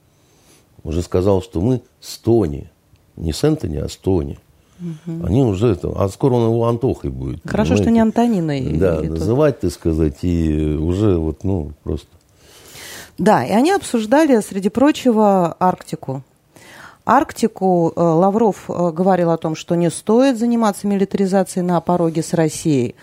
уже 0.82 1.02
сказал, 1.02 1.40
что 1.40 1.60
мы 1.60 1.82
с 2.00 2.18
Тони, 2.18 2.70
не 3.16 3.32
с 3.32 3.44
Энтони, 3.44 3.76
а 3.76 3.88
с 3.88 3.96
Тони. 3.96 4.38
Угу. 4.80 5.26
Они 5.26 5.42
уже 5.42 5.68
это, 5.68 5.92
а 5.96 6.08
скоро 6.08 6.34
он 6.34 6.50
его 6.50 6.66
Антохой 6.66 7.10
будет. 7.10 7.40
Хорошо, 7.44 7.70
понимаете? 7.70 7.82
что 7.82 7.90
не 7.90 8.00
Антониной. 8.00 8.76
Да, 8.76 9.00
называть, 9.02 9.60
так 9.60 9.72
сказать, 9.72 10.18
и 10.22 10.76
уже 10.80 11.16
вот, 11.16 11.44
ну, 11.44 11.72
просто. 11.82 12.08
Да, 13.18 13.44
и 13.44 13.50
они 13.50 13.72
обсуждали, 13.72 14.40
среди 14.40 14.68
прочего, 14.68 15.56
Арктику. 15.58 16.22
Арктику 17.04 17.92
э, 17.96 18.00
Лавров 18.00 18.68
э, 18.68 18.90
говорил 18.92 19.30
о 19.30 19.38
том, 19.38 19.56
что 19.56 19.74
не 19.74 19.90
стоит 19.90 20.38
заниматься 20.38 20.86
милитаризацией 20.86 21.64
на 21.64 21.80
пороге 21.80 22.22
с 22.22 22.34
Россией. 22.34 22.94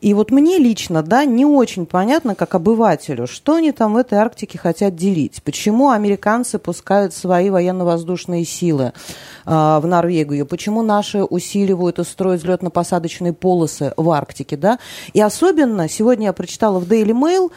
И 0.00 0.14
вот 0.14 0.30
мне 0.30 0.58
лично, 0.58 1.02
да, 1.02 1.24
не 1.24 1.44
очень 1.44 1.86
понятно, 1.86 2.34
как 2.34 2.54
обывателю, 2.54 3.26
что 3.26 3.56
они 3.56 3.72
там 3.72 3.94
в 3.94 3.96
этой 3.96 4.18
Арктике 4.18 4.58
хотят 4.58 4.94
делить. 4.94 5.42
Почему 5.42 5.90
американцы 5.90 6.58
пускают 6.58 7.12
свои 7.14 7.50
военно-воздушные 7.50 8.44
силы 8.44 8.92
э, 9.44 9.50
в 9.50 9.82
Норвегию? 9.84 10.46
Почему 10.46 10.82
наши 10.82 11.22
усиливают 11.22 11.98
и 11.98 12.04
строят 12.04 12.42
взлетно-посадочные 12.42 13.32
полосы 13.32 13.92
в 13.96 14.10
Арктике, 14.10 14.56
да? 14.56 14.78
И 15.12 15.20
особенно, 15.20 15.88
сегодня 15.88 16.26
я 16.26 16.32
прочитала 16.32 16.78
в 16.78 16.84
Daily 16.84 17.12
Mail, 17.12 17.50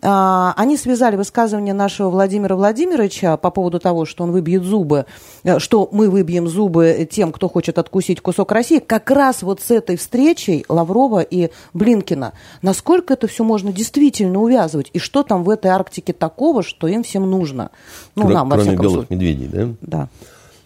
они 0.00 0.76
связали 0.76 1.16
высказывание 1.16 1.74
нашего 1.74 2.10
Владимира 2.10 2.54
Владимировича 2.54 3.36
по 3.36 3.50
поводу 3.50 3.80
того, 3.80 4.04
что 4.04 4.22
он 4.22 4.30
выбьет 4.30 4.62
зубы, 4.62 5.06
э, 5.42 5.58
что 5.58 5.88
мы 5.90 6.08
выбьем 6.08 6.46
зубы 6.46 7.08
тем, 7.10 7.32
кто 7.32 7.48
хочет 7.48 7.78
откусить 7.78 8.20
кусок 8.20 8.52
России, 8.52 8.78
как 8.78 9.10
раз 9.10 9.42
вот 9.42 9.60
с 9.60 9.70
этой 9.72 9.96
встречей 9.96 10.64
Лаврова 10.68 11.20
и 11.20 11.50
Блинкина. 11.74 12.32
Насколько 12.62 13.14
это 13.14 13.26
все 13.26 13.42
можно 13.42 13.72
действительно 13.72 14.40
увязывать? 14.40 14.90
И 14.92 15.00
что 15.00 15.24
там 15.24 15.42
в 15.42 15.50
этой 15.50 15.72
Арктике 15.72 16.12
такого, 16.12 16.62
что 16.62 16.86
им 16.86 17.02
всем 17.02 17.28
нужно? 17.28 17.70
Ну, 18.14 18.26
Кр- 18.26 18.34
нам, 18.34 18.50
кроме 18.50 18.76
белых 18.76 18.90
случае. 18.90 19.06
медведей, 19.10 19.48
да? 19.48 19.68
Да. 19.80 20.08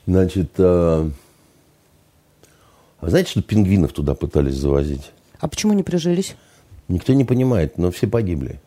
Значит, 0.07 0.51
а... 0.59 1.09
а 3.01 3.09
знаете, 3.09 3.31
что 3.31 3.43
пингвинов 3.43 3.93
туда 3.93 4.15
пытались 4.15 4.57
завозить? 4.57 5.11
А 5.41 5.49
почему 5.49 5.73
не 5.73 5.83
прижились? 5.83 6.37
Никто 6.89 7.15
не 7.15 7.25
понимает, 7.25 7.79
но 7.79 7.91
все 7.91 8.07
погибли. 8.07 8.61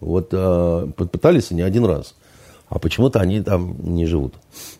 Вот 0.00 0.28
э, 0.32 0.88
пытались 0.96 1.50
не 1.50 1.62
один 1.62 1.84
раз. 1.84 2.14
А 2.68 2.78
почему-то 2.78 3.20
они 3.20 3.40
там 3.40 3.76
не 3.80 4.06
живут. 4.06 4.34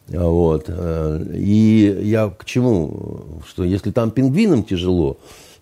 Вот. 0.08 0.64
Э, 0.68 1.24
и 1.34 2.00
я 2.02 2.28
к 2.28 2.44
чему? 2.44 3.40
Что 3.46 3.64
если 3.64 3.90
там 3.90 4.10
пингвинам 4.10 4.64
тяжело, 4.64 5.18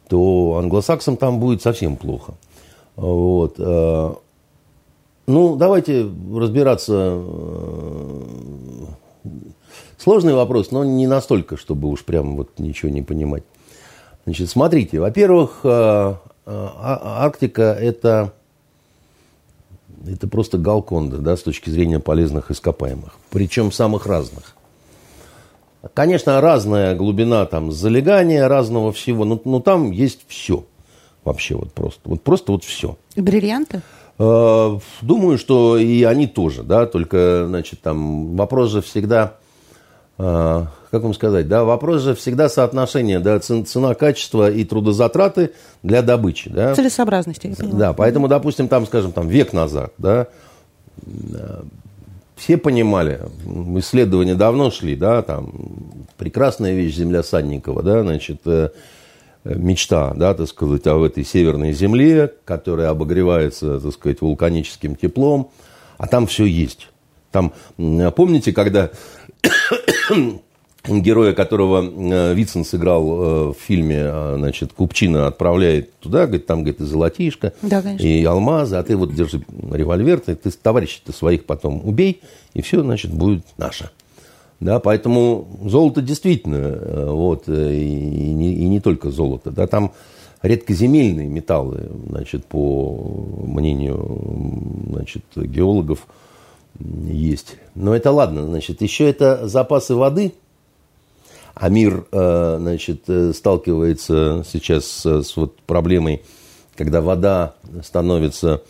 то 0.09 0.57
англосаксам 0.59 1.17
там 1.17 1.39
будет 1.39 1.63
совсем 1.63 1.97
плохо. 1.97 2.35
Вот. 2.97 3.57
Э, 3.59 4.15
ну, 5.27 5.57
давайте 5.57 6.09
разбираться. 6.35 7.23
Сложный 9.99 10.35
вопрос, 10.35 10.71
но 10.71 10.85
не 10.85 11.07
настолько, 11.07 11.57
чтобы 11.57 11.89
уж 11.89 12.05
прям 12.05 12.37
вот 12.37 12.59
ничего 12.59 12.91
не 12.91 13.03
понимать. 13.03 13.43
Значит, 14.25 14.51
смотрите, 14.51 15.01
во-первых, 15.01 15.61
а, 15.65 16.21
Арктика– 17.25 17.63
это 17.81 18.33
это 20.07 20.29
просто 20.29 20.59
галконда, 20.59 21.19
да, 21.19 21.37
с 21.37 21.43
точки 21.43 21.71
зрения 21.71 22.01
полезных 22.01 22.51
ископаемых. 22.51 23.15
Причем 23.31 23.73
самых 23.73 24.07
разных. 24.07 24.57
Конечно, 25.95 26.41
разная 26.41 26.95
глубина 26.95 27.45
там 27.47 27.71
залегания, 27.71 28.49
разного 28.49 28.93
всего, 28.93 29.25
но, 29.25 29.41
но 29.45 29.61
там 29.61 29.91
есть 29.91 30.21
все. 30.27 30.65
Вообще 31.25 31.55
вот 31.57 31.73
просто. 31.73 32.01
Вот 32.05 32.23
просто 32.23 32.53
вот 32.53 32.65
все. 32.65 32.97
Бриллианты? 33.15 33.83
Э, 34.19 34.79
думаю, 35.03 35.39
что 35.39 35.77
и 35.77 36.03
они 36.03 36.27
тоже, 36.27 36.63
да, 36.63 36.87
только, 36.87 37.45
значит, 37.47 37.81
там 37.83 38.37
вопрос 38.37 38.71
же 38.71 38.83
всегда 38.83 39.37
как 40.17 41.03
вам 41.03 41.15
сказать, 41.15 41.47
да, 41.47 41.65
вопрос 41.65 42.03
же 42.03 42.15
всегда 42.15 42.49
соотношение, 42.49 43.21
да, 43.21 43.39
цена, 43.39 43.95
качество 43.95 44.51
и 44.51 44.65
трудозатраты 44.65 45.53
для 45.83 46.03
добычи, 46.03 46.51
да. 46.51 46.75
Целесообразности, 46.75 47.49
я 47.49 47.55
понимаю. 47.55 47.79
Да, 47.79 47.93
поэтому, 47.93 48.29
допустим, 48.29 48.69
там, 48.69 48.87
скажем, 48.87 49.13
там 49.13 49.29
век 49.29 49.53
назад, 49.53 49.93
да, 49.99 50.29
все 52.37 52.57
понимали, 52.57 53.21
исследования 53.79 54.35
давно 54.35 54.71
шли, 54.71 54.97
да, 54.97 55.23
там, 55.23 55.53
прекрасная 56.17 56.75
вещь 56.75 56.97
земля 56.97 57.23
Санникова, 57.23 57.83
да, 57.83 58.03
значит, 58.03 58.41
э, 58.47 58.71
мечта, 59.45 60.15
да, 60.15 60.35
так 60.35 60.49
сказать, 60.49 60.87
об 60.87 61.03
этой 61.03 61.25
северной 61.25 61.73
земле, 61.73 62.33
которая 62.45 62.91
обогревается, 62.91 63.81
так 63.81 63.93
сказать, 63.93 64.21
вулканическим 64.21 64.97
теплом, 64.97 65.51
а 65.99 66.07
там 66.07 66.27
все 66.27 66.45
есть. 66.45 66.89
Там, 67.33 67.53
помните, 67.77 68.53
когда 68.53 68.91
героя, 70.89 71.33
которого 71.33 71.83
э, 71.85 72.35
Вицин 72.35 72.65
сыграл 72.65 73.05
э, 73.05 73.53
в 73.53 73.57
фильме, 73.59 73.99
э, 74.01 74.35
значит, 74.39 74.73
Купчина 74.73 75.27
отправляет 75.27 75.99
туда, 75.99 76.27
говорит, 76.27 76.47
там, 76.47 76.63
говорит, 76.63 76.81
и 76.81 76.85
золотишко, 76.85 77.53
да, 77.63 77.81
и 77.99 78.25
алмазы, 78.25 78.77
а 78.77 78.83
ты 78.83 78.97
вот 78.97 79.15
держи 79.15 79.43
револьвер, 79.71 80.21
ты, 80.21 80.35
ты 80.35 80.51
товарищей-то 80.51 81.13
своих 81.13 81.45
потом 81.45 81.87
убей, 81.87 82.21
и 82.55 82.63
все, 82.63 82.83
значит, 82.83 83.13
будет 83.13 83.45
наше. 83.57 83.91
Да, 84.59 84.81
поэтому 84.81 85.49
золото 85.65 86.01
действительно, 86.01 87.13
вот, 87.13 87.47
и, 87.47 87.53
и, 87.53 88.31
не, 88.33 88.55
и 88.55 88.69
не 88.69 88.81
только 88.81 89.11
золото, 89.11 89.51
да, 89.51 89.67
там 89.67 89.93
редкоземельные 90.41 91.29
металлы, 91.29 91.91
значит, 92.09 92.47
по 92.47 93.45
мнению, 93.45 94.87
значит, 94.91 95.25
геологов, 95.35 96.07
есть. 96.79 97.57
Но 97.75 97.95
это 97.95 98.11
ладно, 98.11 98.47
значит, 98.47 98.83
еще 98.83 99.09
это 99.09 99.47
запасы 99.49 99.95
воды, 99.95 100.35
а 101.55 101.69
мир, 101.69 102.07
э, 102.13 102.57
значит, 102.61 103.05
э, 103.09 103.33
сталкивается 103.33 104.45
сейчас 104.51 105.07
с 105.07 105.37
вот 105.37 105.59
проблемой, 105.63 106.23
когда 106.77 107.01
вода 107.01 107.55
становится, 107.83 108.63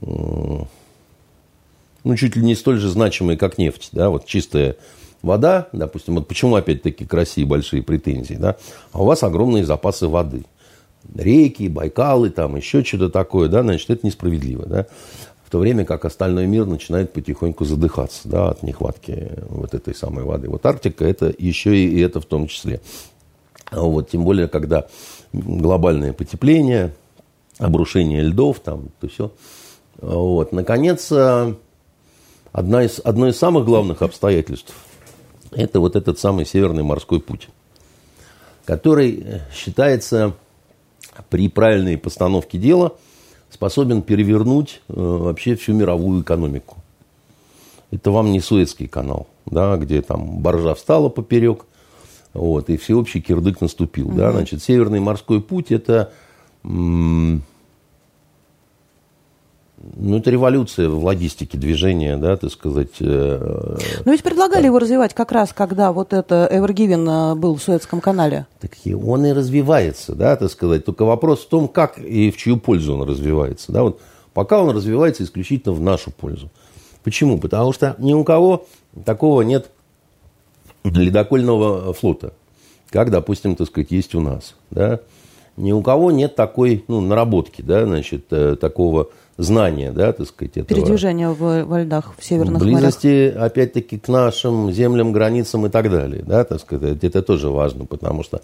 ну, 0.00 0.66
чуть 2.16 2.36
ли 2.36 2.42
не 2.42 2.54
столь 2.54 2.78
же 2.78 2.88
значимой, 2.88 3.36
как 3.36 3.58
нефть, 3.58 3.90
да, 3.92 4.08
вот 4.08 4.24
чистая 4.24 4.76
вода, 5.20 5.68
допустим, 5.72 6.14
вот 6.14 6.28
почему 6.28 6.56
опять-таки 6.56 7.04
к 7.04 7.12
России 7.12 7.44
большие 7.44 7.82
претензии, 7.82 8.34
да, 8.34 8.56
а 8.92 9.02
у 9.02 9.04
вас 9.04 9.22
огромные 9.22 9.64
запасы 9.64 10.08
воды. 10.08 10.44
Реки, 11.14 11.68
Байкалы, 11.68 12.30
там 12.30 12.56
еще 12.56 12.84
что-то 12.84 13.10
такое, 13.10 13.48
да, 13.48 13.62
значит, 13.62 13.90
это 13.90 14.06
несправедливо, 14.06 14.64
да 14.66 14.86
то 15.52 15.58
время 15.58 15.84
как 15.84 16.06
остальной 16.06 16.46
мир 16.46 16.64
начинает 16.64 17.12
потихоньку 17.12 17.66
задыхаться 17.66 18.26
да, 18.26 18.48
от 18.48 18.62
нехватки 18.62 19.32
вот 19.50 19.74
этой 19.74 19.94
самой 19.94 20.24
воды. 20.24 20.48
Вот 20.48 20.64
Арктика 20.64 21.04
это 21.04 21.30
еще 21.36 21.76
и 21.76 22.00
это 22.00 22.22
в 22.22 22.24
том 22.24 22.46
числе. 22.46 22.80
Вот, 23.70 24.08
тем 24.08 24.24
более, 24.24 24.48
когда 24.48 24.86
глобальное 25.34 26.14
потепление, 26.14 26.94
обрушение 27.58 28.22
льдов, 28.22 28.60
там, 28.60 28.88
то 28.98 29.08
все. 29.08 29.30
Вот. 30.00 30.52
Наконец, 30.52 31.12
одна 31.12 32.82
из, 32.82 32.98
одно 33.04 33.28
из 33.28 33.36
самых 33.36 33.66
главных 33.66 34.00
обстоятельств– 34.00 34.74
это 35.50 35.80
вот 35.80 35.96
этот 35.96 36.18
самый 36.18 36.46
Северный 36.46 36.82
морской 36.82 37.20
путь, 37.20 37.48
который 38.64 39.42
считается 39.54 40.32
при 41.28 41.50
правильной 41.50 41.98
постановке 41.98 42.56
дела– 42.56 42.94
способен 43.52 44.02
перевернуть 44.02 44.80
э, 44.88 44.94
вообще 44.96 45.54
всю 45.56 45.74
мировую 45.74 46.22
экономику. 46.22 46.78
Это 47.90 48.10
вам 48.10 48.32
не 48.32 48.40
Суэцкий 48.40 48.88
канал, 48.88 49.26
да, 49.44 49.76
где 49.76 50.00
там 50.00 50.38
боржа 50.38 50.74
встала 50.74 51.10
поперек, 51.10 51.66
вот, 52.32 52.70
и 52.70 52.78
всеобщий 52.78 53.20
кирдык 53.20 53.60
наступил. 53.60 54.08
Угу. 54.08 54.16
Да, 54.16 54.32
значит, 54.32 54.62
Северный 54.62 55.00
морской 55.00 55.42
путь– 55.42 55.70
это 55.70 56.12
ну, 59.96 60.18
это 60.18 60.30
революция 60.30 60.88
в 60.88 61.04
логистике 61.04 61.58
движения, 61.58 62.16
да, 62.16 62.36
так 62.36 62.50
сказать. 62.52 62.90
Э, 63.00 63.76
Но 64.04 64.12
ведь 64.12 64.22
предлагали 64.22 64.62
да. 64.62 64.66
его 64.68 64.78
развивать 64.78 65.12
как 65.14 65.32
раз, 65.32 65.52
когда 65.52 65.92
вот 65.92 66.12
это 66.12 66.48
Evergiven 66.52 67.32
э, 67.32 67.34
был 67.34 67.56
в 67.56 67.62
Суэцком 67.62 68.00
канале. 68.00 68.46
Так 68.60 68.72
и 68.84 68.94
он 68.94 69.26
и 69.26 69.32
развивается, 69.32 70.14
да, 70.14 70.36
так 70.36 70.50
сказать. 70.50 70.84
Только 70.84 71.04
вопрос 71.04 71.40
в 71.40 71.48
том, 71.48 71.68
как 71.68 71.98
и 71.98 72.30
в 72.30 72.36
чью 72.36 72.58
пользу 72.58 72.94
он 72.94 73.08
развивается. 73.08 73.72
Да, 73.72 73.82
вот 73.82 74.00
пока 74.34 74.62
он 74.62 74.70
развивается 74.70 75.24
исключительно 75.24 75.74
в 75.74 75.80
нашу 75.80 76.10
пользу. 76.10 76.50
Почему? 77.02 77.38
Потому 77.38 77.72
что 77.72 77.96
ни 77.98 78.12
у 78.12 78.22
кого 78.22 78.66
такого 79.04 79.42
нет 79.42 79.70
ледокольного 80.84 81.92
флота, 81.92 82.34
как, 82.90 83.10
допустим, 83.10 83.56
так 83.56 83.66
сказать, 83.66 83.90
есть 83.90 84.14
у 84.14 84.20
нас. 84.20 84.54
Да? 84.70 85.00
Ни 85.56 85.72
у 85.72 85.82
кого 85.82 86.10
нет 86.10 86.36
такой 86.36 86.84
ну, 86.88 87.00
наработки, 87.00 87.62
да, 87.62 87.84
значит, 87.84 88.26
э, 88.30 88.56
такого 88.56 89.10
знания, 89.42 89.92
да, 89.92 90.12
так 90.12 90.26
сказать, 90.26 90.56
этого. 90.56 90.80
Передвижение 90.80 91.30
в, 91.30 91.64
во 91.64 91.80
льдах 91.82 92.14
в 92.18 92.24
северных 92.24 92.62
Близости, 92.62 93.32
морях. 93.34 93.50
опять-таки, 93.50 93.98
к 93.98 94.08
нашим 94.08 94.72
землям, 94.72 95.12
границам 95.12 95.66
и 95.66 95.68
так 95.68 95.90
далее, 95.90 96.22
да, 96.26 96.44
так 96.44 96.60
сказать, 96.60 97.02
это 97.02 97.22
тоже 97.22 97.48
важно, 97.48 97.84
потому 97.86 98.22
что 98.22 98.40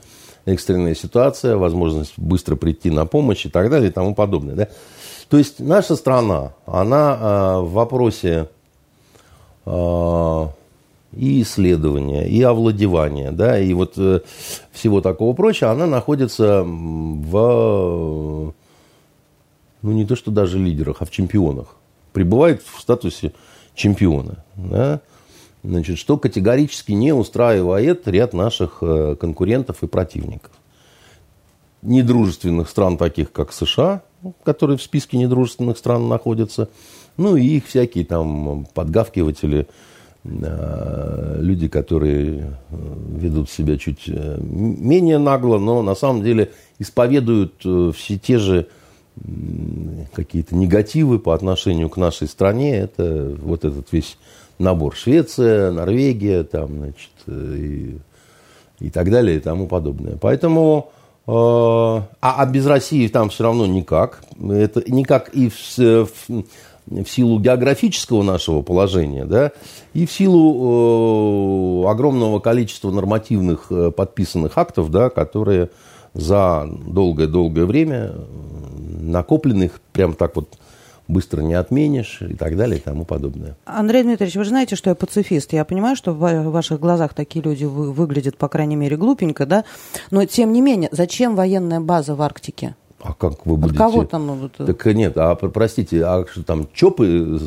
экстренная 0.46 0.94
ситуация, 0.94 1.56
возможность 1.56 2.14
быстро 2.16 2.56
прийти 2.56 2.90
на 2.90 3.06
помощь 3.06 3.46
и 3.46 3.48
так 3.48 3.70
далее 3.70 3.90
и 3.90 3.92
тому 3.92 4.14
подобное, 4.14 4.54
да. 4.54 4.68
То 5.28 5.36
есть 5.36 5.60
наша 5.60 5.94
страна, 5.96 6.52
она 6.66 7.18
э, 7.20 7.60
в 7.60 7.72
вопросе 7.72 8.48
э, 9.66 10.46
и 11.16 11.42
исследования, 11.42 12.26
и 12.28 12.42
овладевания, 12.42 13.30
да, 13.32 13.58
и 13.58 13.72
вот 13.74 13.94
э, 13.98 14.20
всего 14.72 15.00
такого 15.00 15.34
прочего, 15.34 15.70
она 15.70 15.86
находится 15.86 16.62
в 16.64 18.54
ну 19.82 19.92
не 19.92 20.04
то 20.04 20.16
что 20.16 20.30
даже 20.30 20.58
лидерах, 20.58 20.98
а 21.00 21.04
в 21.04 21.10
чемпионах. 21.10 21.76
Пребывает 22.12 22.62
в 22.62 22.80
статусе 22.80 23.32
чемпиона. 23.74 24.44
Да? 24.56 25.00
Значит, 25.62 25.98
что 25.98 26.16
категорически 26.16 26.92
не 26.92 27.12
устраивает 27.12 28.06
ряд 28.06 28.32
наших 28.32 28.78
э, 28.80 29.16
конкурентов 29.18 29.82
и 29.82 29.86
противников. 29.86 30.52
Недружественных 31.82 32.68
стран, 32.68 32.96
таких 32.96 33.32
как 33.32 33.52
США, 33.52 34.02
которые 34.44 34.78
в 34.78 34.82
списке 34.82 35.16
недружественных 35.16 35.78
стран 35.78 36.08
находятся, 36.08 36.68
ну 37.16 37.36
и 37.36 37.44
их 37.44 37.66
всякие 37.66 38.04
там 38.04 38.66
подгавкиватели, 38.72 39.66
э, 40.24 41.38
люди, 41.40 41.68
которые 41.68 42.56
э, 42.70 42.76
ведут 43.16 43.50
себя 43.50 43.78
чуть 43.78 44.06
менее 44.06 45.18
нагло, 45.18 45.58
но 45.58 45.82
на 45.82 45.94
самом 45.94 46.22
деле 46.22 46.52
исповедуют 46.78 47.54
все 47.96 48.18
те 48.18 48.38
же 48.38 48.68
какие-то 50.12 50.54
негативы 50.54 51.18
по 51.18 51.34
отношению 51.34 51.88
к 51.88 51.96
нашей 51.96 52.28
стране, 52.28 52.76
это 52.76 53.36
вот 53.40 53.64
этот 53.64 53.92
весь 53.92 54.16
набор. 54.58 54.94
Швеция, 54.94 55.70
Норвегия, 55.70 56.42
там, 56.44 56.76
значит, 56.78 57.10
и, 57.26 57.98
и 58.80 58.90
так 58.90 59.10
далее, 59.10 59.36
и 59.36 59.40
тому 59.40 59.66
подобное. 59.66 60.16
Поэтому, 60.20 60.90
э, 61.26 61.30
а, 61.30 62.06
а 62.20 62.46
без 62.46 62.66
России 62.66 63.08
там 63.08 63.30
все 63.30 63.44
равно 63.44 63.66
никак. 63.66 64.22
Это 64.40 64.82
никак 64.90 65.30
и 65.30 65.48
в, 65.48 65.54
в, 65.56 66.44
в 66.86 67.06
силу 67.06 67.38
географического 67.38 68.22
нашего 68.22 68.62
положения, 68.62 69.24
да, 69.24 69.52
и 69.94 70.06
в 70.06 70.12
силу 70.12 71.84
э, 71.84 71.90
огромного 71.90 72.40
количества 72.40 72.90
нормативных 72.90 73.66
э, 73.70 73.90
подписанных 73.90 74.56
актов, 74.56 74.90
да, 74.90 75.10
которые 75.10 75.70
за 76.14 76.68
долгое-долгое 76.86 77.64
время 77.64 78.14
накопленных 79.00 79.80
прям 79.92 80.14
так 80.14 80.36
вот 80.36 80.58
быстро 81.06 81.40
не 81.40 81.54
отменишь 81.54 82.20
и 82.20 82.34
так 82.34 82.56
далее 82.56 82.78
и 82.78 82.82
тому 82.82 83.06
подобное. 83.06 83.56
Андрей 83.64 84.02
Дмитриевич, 84.02 84.36
вы 84.36 84.44
же 84.44 84.50
знаете, 84.50 84.76
что 84.76 84.90
я 84.90 84.94
пацифист. 84.94 85.54
Я 85.54 85.64
понимаю, 85.64 85.96
что 85.96 86.12
в 86.12 86.50
ваших 86.50 86.80
глазах 86.80 87.14
такие 87.14 87.42
люди 87.42 87.64
выглядят, 87.64 88.36
по 88.36 88.48
крайней 88.48 88.76
мере, 88.76 88.96
глупенько, 88.96 89.46
да? 89.46 89.64
Но, 90.10 90.26
тем 90.26 90.52
не 90.52 90.60
менее, 90.60 90.90
зачем 90.92 91.34
военная 91.34 91.80
база 91.80 92.14
в 92.14 92.20
Арктике? 92.20 92.76
А 93.00 93.14
как 93.14 93.46
вы 93.46 93.56
будете? 93.56 93.82
От 93.82 93.90
кого 93.90 94.04
там? 94.04 94.50
Так 94.50 94.84
нет, 94.86 95.16
а 95.16 95.34
простите, 95.36 96.04
а 96.04 96.26
что 96.30 96.42
там 96.42 96.68
ЧОПы, 96.74 97.38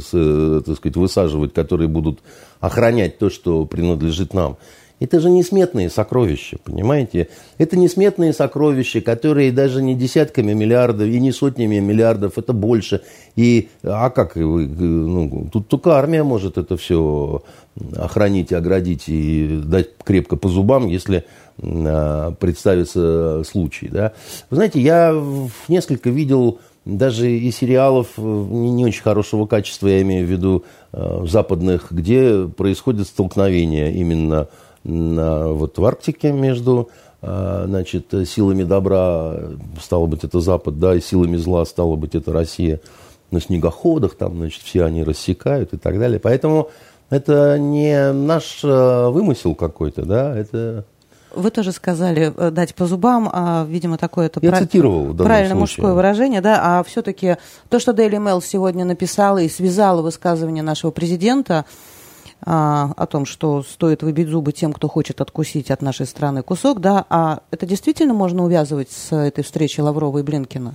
так 0.66 0.78
сказать, 0.78 0.96
высаживать, 0.96 1.54
которые 1.54 1.88
будут 1.88 2.20
охранять 2.62 3.20
то, 3.20 3.30
что 3.30 3.66
принадлежит 3.66 4.34
нам? 4.34 4.58
Это 5.02 5.20
же 5.20 5.32
несметные 5.32 5.90
сокровища, 5.90 6.58
понимаете? 6.64 7.28
Это 7.58 7.76
несметные 7.76 8.34
сокровища, 8.34 9.02
которые 9.02 9.52
даже 9.52 9.82
не 9.82 9.96
десятками 9.96 10.54
миллиардов 10.54 11.08
и 11.08 11.20
не 11.20 11.32
сотнями 11.32 11.80
миллиардов, 11.80 12.38
это 12.38 12.54
больше. 12.54 13.02
И, 13.36 13.70
а 13.82 14.12
как 14.12 14.36
ну, 14.36 15.50
тут 15.52 15.68
только 15.68 15.96
армия 15.98 16.22
может 16.22 16.60
это 16.60 16.78
все 16.78 17.42
охранить, 17.96 18.54
оградить 18.54 19.06
и 19.08 19.62
дать 19.66 19.90
крепко 20.04 20.36
по 20.36 20.50
зубам, 20.50 20.88
если 20.88 21.26
а, 21.60 22.32
представится 22.34 23.44
случай. 23.44 23.88
Да? 23.88 24.14
Вы 24.52 24.58
знаете, 24.58 24.80
я 24.80 25.20
несколько 25.68 26.12
видел 26.12 26.60
даже 26.86 27.32
и 27.32 27.50
сериалов 27.52 28.08
э, 28.18 28.22
не, 28.22 28.86
очень 28.86 29.04
хорошего 29.04 29.46
качества, 29.46 29.88
я 29.88 30.02
имею 30.02 30.28
в 30.28 30.30
виду 30.30 30.64
э, 30.94 31.26
западных, 31.28 31.92
где 31.92 32.48
происходит 32.48 33.08
столкновение 33.08 33.94
именно 33.94 34.48
вот 34.84 35.78
в 35.78 35.86
Арктике 35.86 36.32
между 36.32 36.90
а, 37.22 37.66
значит, 37.68 38.08
силами 38.26 38.64
добра, 38.64 39.36
стало 39.82 40.08
быть, 40.08 40.24
это 40.24 40.40
Запад, 40.40 40.80
да, 40.80 40.96
и 40.96 41.02
силами 41.02 41.38
зла, 41.38 41.66
стало 41.66 41.96
быть, 41.96 42.16
это 42.16 42.34
Россия. 42.34 42.82
На 43.30 43.40
снегоходах 43.40 44.16
там, 44.16 44.38
значит, 44.38 44.64
все 44.64 44.84
они 44.84 45.04
рассекают 45.04 45.74
и 45.74 45.78
так 45.78 46.00
далее. 46.00 46.20
Поэтому 46.20 46.70
это 47.10 47.60
не 47.60 48.12
наш 48.12 48.62
а, 48.64 49.10
вымысел 49.10 49.54
какой-то, 49.54 50.04
да, 50.04 50.36
это... 50.36 50.86
Вы 51.34 51.50
тоже 51.50 51.72
сказали 51.72 52.34
э, 52.36 52.52
дать 52.52 52.76
по 52.76 52.86
зубам, 52.88 53.30
а, 53.32 53.66
видимо, 53.70 53.98
такое 53.98 54.26
это 54.26 54.42
Я 54.42 54.50
прав... 54.50 54.64
цитировал 54.64 55.14
правильно 55.14 55.56
мужское 55.56 55.94
выражение, 55.94 56.42
да, 56.42 56.60
а 56.80 56.84
все-таки 56.84 57.38
то, 57.70 57.80
что 57.80 57.92
Daily 57.92 58.18
Mail 58.18 58.44
сегодня 58.44 58.84
написала 58.84 59.38
и 59.38 59.48
связала 59.48 60.02
высказывание 60.02 60.64
нашего 60.64 60.92
президента 60.92 61.66
а, 62.44 62.92
о 62.98 63.06
том, 63.06 63.26
что 63.26 63.62
стоит 63.64 64.04
выбить 64.04 64.28
зубы 64.28 64.52
тем, 64.52 64.74
кто 64.74 64.88
хочет 64.88 65.22
откусить 65.22 65.70
от 65.70 65.82
нашей 65.82 66.06
страны 66.06 66.42
кусок, 66.42 66.80
да, 66.82 67.06
а 67.10 67.42
это 67.52 67.66
действительно 67.66 68.14
можно 68.14 68.44
увязывать 68.44 68.92
с 68.92 69.16
этой 69.16 69.44
встречей 69.44 69.84
Лаврова 69.84 70.20
и 70.20 70.24
Блинкина? 70.24 70.74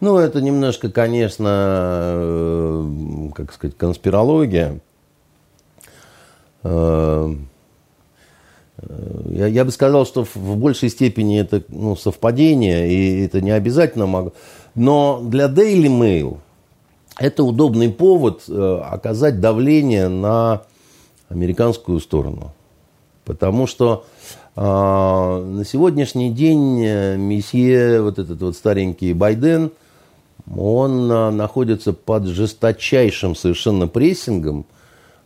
Ну, 0.00 0.16
это 0.16 0.40
немножко, 0.40 0.90
конечно, 0.90 1.46
э, 1.48 3.28
как 3.34 3.52
сказать, 3.52 3.76
конспирология. 3.76 4.80
Э, 6.64 7.28
я, 9.26 9.46
я 9.46 9.64
бы 9.64 9.70
сказал, 9.70 10.06
что 10.06 10.24
в 10.24 10.56
большей 10.56 10.88
степени 10.88 11.40
это 11.40 11.62
ну, 11.68 11.94
совпадение, 11.94 12.90
и 12.90 13.24
это 13.24 13.40
не 13.40 13.50
обязательно 13.50 14.06
могло. 14.06 14.32
Но 14.74 15.20
для 15.22 15.46
Daily 15.46 15.86
Mail 15.86 16.38
это 17.18 17.44
удобный 17.44 17.90
повод 17.90 18.42
э, 18.48 18.80
оказать 18.82 19.40
давление 19.40 20.08
на 20.08 20.62
американскую 21.32 22.00
сторону. 22.00 22.52
Потому 23.24 23.66
что 23.66 24.04
э, 24.56 24.60
на 24.60 25.64
сегодняшний 25.64 26.30
день 26.30 26.84
э, 26.84 27.16
месье, 27.16 28.02
вот 28.02 28.18
этот 28.18 28.40
вот 28.42 28.56
старенький 28.56 29.12
Байден, 29.12 29.70
он 30.54 31.10
э, 31.10 31.30
находится 31.30 31.92
под 31.92 32.26
жесточайшим 32.26 33.36
совершенно 33.36 33.86
прессингом 33.86 34.66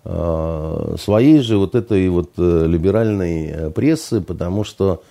э, 0.05 0.97
своей 1.01 1.41
же 1.41 1.57
вот 1.57 1.75
этой 1.75 2.09
вот 2.11 2.31
э, 2.37 2.67
либеральной 2.67 3.47
э, 3.47 3.71
прессы, 3.71 4.21
потому 4.21 4.65
что 4.65 5.03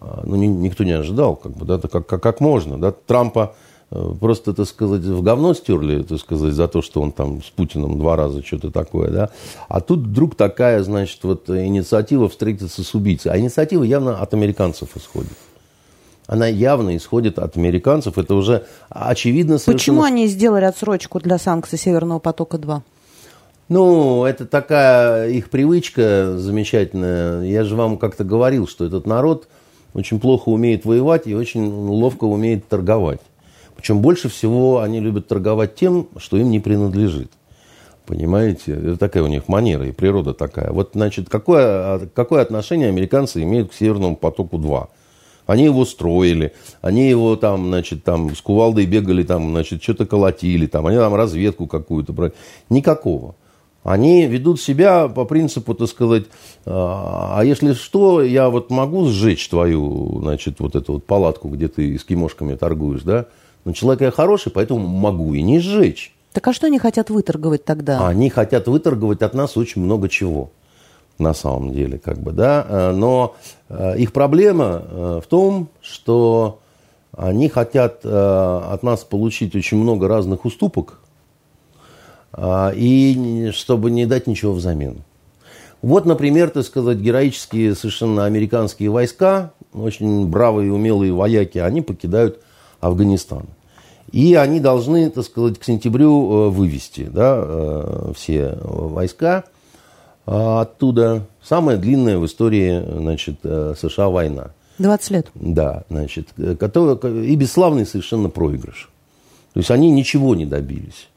э, 0.00 0.04
ну, 0.24 0.36
ни, 0.36 0.46
никто 0.46 0.84
не 0.84 0.92
ожидал, 0.92 1.34
как 1.34 1.52
бы, 1.52 1.66
да, 1.66 1.78
как, 1.78 2.06
как, 2.06 2.22
как 2.22 2.40
можно. 2.40 2.78
Да, 2.78 2.92
Трампа 2.92 3.56
просто, 3.90 4.52
так 4.52 4.66
сказать, 4.66 5.02
в 5.02 5.22
говно 5.22 5.54
стерли, 5.54 6.02
так 6.02 6.18
сказать, 6.18 6.52
за 6.52 6.68
то, 6.68 6.82
что 6.82 7.00
он 7.00 7.12
там 7.12 7.42
с 7.42 7.50
Путиным 7.50 7.98
два 7.98 8.16
раза 8.16 8.44
что-то 8.44 8.70
такое, 8.70 9.10
да. 9.10 9.30
А 9.68 9.80
тут 9.80 10.00
вдруг 10.00 10.34
такая, 10.34 10.82
значит, 10.82 11.18
вот 11.22 11.48
инициатива 11.48 12.28
встретиться 12.28 12.82
с 12.82 12.94
убийцей. 12.94 13.32
А 13.32 13.38
инициатива 13.38 13.82
явно 13.82 14.20
от 14.20 14.34
американцев 14.34 14.96
исходит. 14.96 15.32
Она 16.26 16.46
явно 16.46 16.94
исходит 16.94 17.38
от 17.38 17.56
американцев. 17.56 18.18
Это 18.18 18.34
уже 18.34 18.66
очевидно 18.90 19.56
совершенно. 19.56 19.78
Почему 19.78 20.02
они 20.02 20.26
сделали 20.26 20.66
отсрочку 20.66 21.20
для 21.20 21.38
санкций 21.38 21.78
Северного 21.78 22.18
потока-2? 22.18 22.82
Ну, 23.70 24.24
это 24.24 24.44
такая 24.46 25.30
их 25.30 25.48
привычка 25.48 26.36
замечательная. 26.36 27.42
Я 27.44 27.64
же 27.64 27.76
вам 27.76 27.96
как-то 27.96 28.24
говорил, 28.24 28.68
что 28.68 28.84
этот 28.84 29.06
народ 29.06 29.48
очень 29.94 30.20
плохо 30.20 30.50
умеет 30.50 30.84
воевать 30.84 31.26
и 31.26 31.34
очень 31.34 31.66
ловко 31.66 32.24
умеет 32.24 32.68
торговать. 32.68 33.20
Причем 33.78 34.00
больше 34.00 34.28
всего 34.28 34.80
они 34.80 34.98
любят 34.98 35.28
торговать 35.28 35.76
тем, 35.76 36.08
что 36.16 36.36
им 36.36 36.50
не 36.50 36.58
принадлежит. 36.58 37.30
Понимаете? 38.06 38.72
Это 38.72 38.96
такая 38.96 39.22
у 39.22 39.28
них 39.28 39.46
манера 39.46 39.86
и 39.86 39.92
природа 39.92 40.34
такая. 40.34 40.72
Вот, 40.72 40.90
значит, 40.94 41.28
какое, 41.28 42.08
какое 42.12 42.42
отношение 42.42 42.88
американцы 42.88 43.40
имеют 43.44 43.70
к 43.70 43.74
Северному 43.74 44.16
потоку-2? 44.16 44.88
Они 45.46 45.64
его 45.64 45.84
строили, 45.84 46.54
они 46.80 47.08
его 47.08 47.36
там, 47.36 47.68
значит, 47.68 48.02
там 48.02 48.34
с 48.34 48.40
кувалдой 48.40 48.84
бегали, 48.84 49.22
там, 49.22 49.50
значит, 49.50 49.80
что-то 49.80 50.06
колотили, 50.06 50.66
там, 50.66 50.86
они 50.88 50.98
там 50.98 51.14
разведку 51.14 51.68
какую-то. 51.68 52.32
Никакого. 52.68 53.36
Они 53.84 54.26
ведут 54.26 54.60
себя 54.60 55.06
по 55.06 55.24
принципу, 55.24 55.74
так 55.74 55.88
сказать, 55.88 56.24
а, 56.66 57.36
а 57.38 57.44
если 57.44 57.74
что, 57.74 58.22
я 58.22 58.50
вот 58.50 58.70
могу 58.70 59.06
сжечь 59.06 59.48
твою, 59.48 60.18
значит, 60.20 60.58
вот 60.58 60.74
эту 60.74 60.94
вот 60.94 61.06
палатку, 61.06 61.48
где 61.48 61.68
ты 61.68 61.96
с 61.96 62.02
кимошками 62.02 62.56
торгуешь, 62.56 63.02
да? 63.02 63.26
Но 63.68 63.74
человек 63.74 64.00
я 64.00 64.10
хороший, 64.10 64.50
поэтому 64.50 64.80
могу 64.80 65.34
и 65.34 65.42
не 65.42 65.58
сжечь. 65.58 66.14
Так 66.32 66.48
а 66.48 66.54
что 66.54 66.68
они 66.68 66.78
хотят 66.78 67.10
выторговать 67.10 67.66
тогда? 67.66 68.08
Они 68.08 68.30
хотят 68.30 68.66
выторговать 68.66 69.20
от 69.20 69.34
нас 69.34 69.58
очень 69.58 69.82
много 69.82 70.08
чего 70.08 70.50
на 71.18 71.34
самом 71.34 71.74
деле, 71.74 71.98
как 71.98 72.16
бы, 72.16 72.32
да, 72.32 72.64
э, 72.66 72.92
но 72.92 73.34
э, 73.68 73.98
их 73.98 74.14
проблема 74.14 74.82
э, 74.86 75.20
в 75.22 75.28
том, 75.28 75.68
что 75.82 76.60
они 77.14 77.50
хотят 77.50 78.06
от 78.06 78.82
нас 78.82 79.04
получить 79.04 79.54
очень 79.54 79.76
много 79.76 80.08
разных 80.08 80.44
уступок, 80.44 81.00
и 82.40 83.50
чтобы 83.52 83.90
не 83.90 84.06
дать 84.06 84.28
ничего 84.28 84.52
взамен. 84.52 85.02
Вот, 85.82 86.06
например, 86.06 86.50
так 86.50 86.64
сказать, 86.64 86.98
героические 86.98 87.74
совершенно 87.74 88.24
американские 88.24 88.90
войска, 88.90 89.50
очень 89.74 90.28
бравые 90.28 90.68
и 90.68 90.70
умелые 90.70 91.12
вояки, 91.12 91.58
они 91.58 91.80
покидают 91.82 92.40
Афганистан. 92.80 93.46
И 94.12 94.34
они 94.34 94.60
должны, 94.60 95.10
так 95.10 95.24
сказать, 95.24 95.58
к 95.58 95.64
сентябрю 95.64 96.50
вывести 96.50 97.08
да, 97.12 98.12
все 98.14 98.58
войска– 98.62 99.44
а 100.30 100.60
оттуда 100.60 101.26
самая 101.42 101.78
длинная 101.78 102.18
в 102.18 102.26
истории 102.26 102.84
значит, 102.98 103.36
э, 103.44 103.72
США 103.80 104.10
война. 104.10 104.50
20 104.76 105.10
лет. 105.10 105.26
Да, 105.34 105.84
значит, 105.88 106.28
э, 106.36 106.54
который, 106.54 107.26
и 107.26 107.34
бесславный 107.34 107.86
совершенно 107.86 108.28
проигрыш. 108.28 108.90
То 109.54 109.60
есть 109.60 109.70
они 109.70 109.90
ничего 109.90 110.34
не 110.34 110.44
добились. 110.44 111.08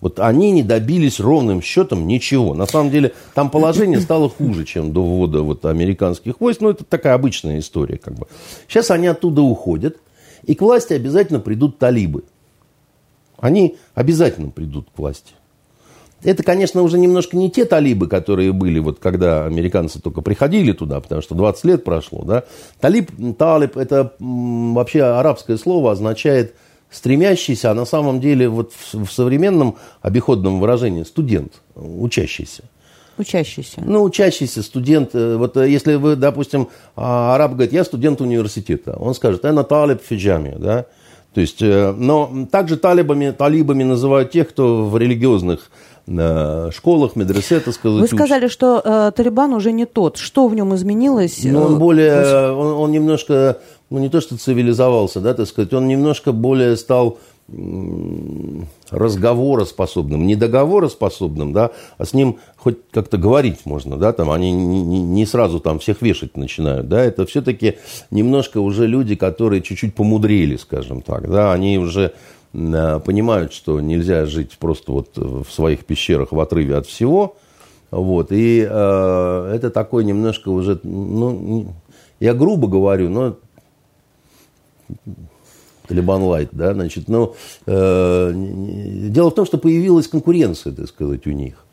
Вот 0.00 0.18
они 0.18 0.50
не 0.50 0.64
добились 0.64 1.20
ровным 1.20 1.62
счетом 1.62 2.08
ничего. 2.08 2.54
На 2.54 2.66
самом 2.66 2.90
деле 2.90 3.12
там 3.34 3.50
положение 3.50 4.00
стало 4.00 4.28
хуже, 4.28 4.64
чем 4.64 4.92
до 4.92 5.04
ввода 5.04 5.42
вот, 5.42 5.64
американских 5.64 6.40
войск. 6.40 6.60
Но 6.60 6.70
это 6.70 6.82
такая 6.82 7.14
обычная 7.14 7.60
история. 7.60 7.98
Как 7.98 8.14
бы. 8.14 8.26
Сейчас 8.66 8.90
они 8.90 9.06
оттуда 9.06 9.42
уходят. 9.42 9.98
И 10.46 10.54
к 10.54 10.62
власти 10.62 10.92
обязательно 10.92 11.40
придут 11.40 11.78
талибы. 11.78 12.24
Они 13.38 13.76
обязательно 13.94 14.50
придут 14.50 14.88
к 14.94 14.98
власти. 14.98 15.34
Это, 16.22 16.42
конечно, 16.42 16.80
уже 16.80 16.98
немножко 16.98 17.36
не 17.36 17.50
те 17.50 17.66
талибы, 17.66 18.08
которые 18.08 18.52
были, 18.52 18.78
вот 18.78 18.98
когда 18.98 19.44
американцы 19.44 20.00
только 20.00 20.22
приходили 20.22 20.72
туда, 20.72 21.00
потому 21.00 21.20
что 21.20 21.34
20 21.34 21.64
лет 21.64 21.84
прошло. 21.84 22.24
Да? 22.24 22.44
Талиб, 22.80 23.10
талиб, 23.36 23.76
это 23.76 24.14
вообще 24.18 25.02
арабское 25.02 25.58
слово, 25.58 25.92
означает 25.92 26.54
стремящийся, 26.90 27.72
а 27.72 27.74
на 27.74 27.84
самом 27.84 28.20
деле 28.20 28.48
вот 28.48 28.72
в, 28.72 29.04
в 29.04 29.12
современном 29.12 29.76
обиходном 30.00 30.60
выражении 30.60 31.02
студент, 31.02 31.52
учащийся. 31.74 32.64
Учащийся. 33.18 33.82
Ну, 33.84 34.02
учащийся 34.02 34.62
студент. 34.62 35.10
Э, 35.14 35.36
вот 35.36 35.56
э, 35.56 35.68
если 35.68 35.94
вы, 35.94 36.16
допустим, 36.16 36.68
а, 36.96 37.34
араб 37.34 37.52
говорит, 37.52 37.72
я 37.72 37.84
студент 37.84 38.20
университета, 38.20 38.96
он 38.98 39.14
скажет, 39.14 39.44
я 39.44 39.62
талиб 39.62 40.02
фиджами, 40.02 40.56
да, 40.58 40.86
то 41.34 41.40
есть, 41.40 41.62
э, 41.62 41.92
но 41.96 42.46
также 42.50 42.76
талибами, 42.76 43.30
талибами 43.30 43.82
называют 43.82 44.30
тех, 44.30 44.48
кто 44.48 44.84
в 44.84 44.96
религиозных 44.96 45.70
школах, 46.06 47.16
медресе, 47.16 47.60
так 47.60 47.72
сказать. 47.72 48.02
Вы 48.02 48.06
сказали, 48.06 48.48
что 48.48 48.82
э, 48.84 49.10
Талибан 49.16 49.54
уже 49.54 49.72
не 49.72 49.86
тот. 49.86 50.18
Что 50.18 50.48
в 50.48 50.54
нем 50.54 50.74
изменилось? 50.74 51.40
Ну, 51.44 51.62
он 51.62 51.78
более, 51.78 52.52
он, 52.52 52.74
он 52.74 52.92
немножко, 52.92 53.56
ну, 53.88 54.00
не 54.00 54.10
то 54.10 54.20
что 54.20 54.36
цивилизовался, 54.36 55.20
да, 55.20 55.32
так 55.32 55.46
сказать, 55.46 55.72
он 55.72 55.88
немножко 55.88 56.32
более 56.32 56.76
стал 56.76 57.18
разговороспособным, 58.90 60.26
не 60.26 60.34
договороспособным, 60.34 61.52
да, 61.52 61.72
а 61.98 62.04
с 62.04 62.14
ним 62.14 62.38
хоть 62.56 62.78
как-то 62.90 63.18
говорить 63.18 63.66
можно, 63.66 63.96
да, 63.96 64.12
там 64.12 64.30
они 64.30 64.50
не, 64.50 65.02
не 65.02 65.26
сразу 65.26 65.60
там 65.60 65.78
всех 65.78 66.00
вешать 66.00 66.36
начинают, 66.36 66.88
да, 66.88 67.04
это 67.04 67.26
все-таки 67.26 67.76
немножко 68.10 68.58
уже 68.58 68.86
люди, 68.86 69.14
которые 69.14 69.60
чуть-чуть 69.60 69.94
помудрели, 69.94 70.56
скажем 70.56 71.02
так, 71.02 71.30
да, 71.30 71.52
они 71.52 71.78
уже 71.78 72.14
Э, 72.54 73.00
понимают, 73.04 73.52
что 73.52 73.80
нельзя 73.80 74.26
жить 74.26 74.56
просто 74.58 74.92
вот 74.92 75.16
в 75.16 75.46
своих 75.50 75.84
пещерах 75.84 76.30
в 76.30 76.38
отрыве 76.38 76.76
от 76.76 76.86
всего. 76.86 77.36
Вот, 77.90 78.32
и 78.32 78.66
э, 78.68 79.52
это 79.54 79.70
такой 79.70 80.04
немножко 80.04 80.48
уже, 80.48 80.80
ну, 80.82 81.66
я 82.20 82.34
грубо 82.34 82.68
говорю, 82.68 83.08
но 83.08 83.36
Талибан 85.86 86.22
Лайт, 86.22 86.48
да, 86.52 86.72
значит, 86.72 87.08
но 87.08 87.34
э, 87.66 88.32
дело 88.34 89.30
в 89.30 89.34
том, 89.34 89.44
что 89.44 89.58
появилась 89.58 90.08
конкуренция, 90.08 90.72
так 90.72 90.88
сказать, 90.88 91.26
у 91.26 91.30
них, 91.30 91.63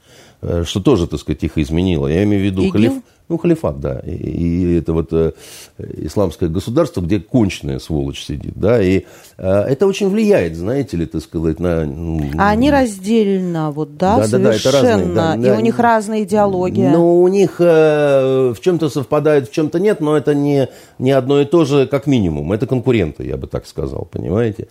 что 0.63 0.80
тоже, 0.80 1.08
так 1.08 1.19
сказать, 1.19 1.43
их 1.43 1.58
изменило. 1.58 2.08
Я 2.08 2.23
имею 2.23 2.41
в 2.41 2.45
виду 2.45 2.69
халиф, 2.69 2.93
ну, 3.32 3.38
халифат, 3.38 3.80
да. 3.80 3.99
И, 3.99 4.12
и 4.12 4.77
это 4.80 4.91
вот 4.91 5.13
э, 5.13 5.32
исламское 5.77 6.49
государство, 6.49 6.99
где 6.99 7.21
конченая 7.21 7.80
сволочь 7.80 8.21
сидит, 8.25 8.54
да. 8.56 8.82
И 8.84 9.06
э, 9.38 9.47
это 9.47 9.88
очень 9.88 10.10
влияет, 10.10 10.58
знаете 10.58 10.97
ли, 10.97 11.06
так 11.06 11.21
сказать, 11.21 11.58
на... 11.60 11.84
А 12.38 12.49
они 12.49 12.69
раздельно, 12.69 13.71
вот, 13.71 13.95
да, 13.95 14.17
да 14.17 14.27
совершенно. 14.27 14.43
Да, 14.43 14.43
да, 14.43 14.56
это 14.56 14.71
разные, 14.71 15.15
да, 15.15 15.36
и 15.36 15.54
да, 15.54 15.58
у 15.58 15.62
них 15.62 15.80
разная 15.80 16.23
идеология. 16.23 16.91
Ну, 16.91 17.21
у 17.21 17.27
них 17.30 17.56
э, 17.60 18.54
в 18.54 18.60
чем-то 18.60 18.89
совпадает, 18.89 19.47
в 19.47 19.54
чем-то 19.54 19.80
нет, 19.80 20.01
но 20.01 20.17
это 20.17 20.36
не, 20.36 20.67
не 20.99 21.12
одно 21.12 21.39
и 21.39 21.45
то 21.45 21.63
же, 21.63 21.88
как 21.88 22.08
минимум. 22.08 22.51
Это 22.51 22.67
конкуренты, 22.67 23.25
я 23.25 23.38
бы 23.38 23.47
так 23.47 23.65
сказал, 23.65 24.10
понимаете. 24.12 24.67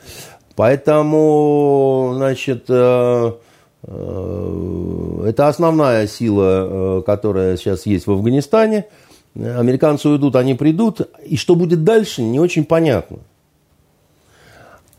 Поэтому, 0.54 2.12
значит... 2.14 2.64
Э, 2.68 2.80
Э, 3.20 3.33
это 3.83 5.49
основная 5.49 6.07
сила, 6.07 6.99
э, 6.99 7.03
которая 7.05 7.57
сейчас 7.57 7.87
есть 7.87 8.07
в 8.07 8.12
Афганистане. 8.12 8.87
Американцы 9.35 10.09
уйдут, 10.09 10.37
они 10.37 10.55
придут. 10.55 11.01
И 11.25 11.37
что 11.37 11.55
будет 11.55 11.85
дальше, 11.85 12.23
не 12.23 12.40
очень 12.40 12.64
понятно. 12.64 13.19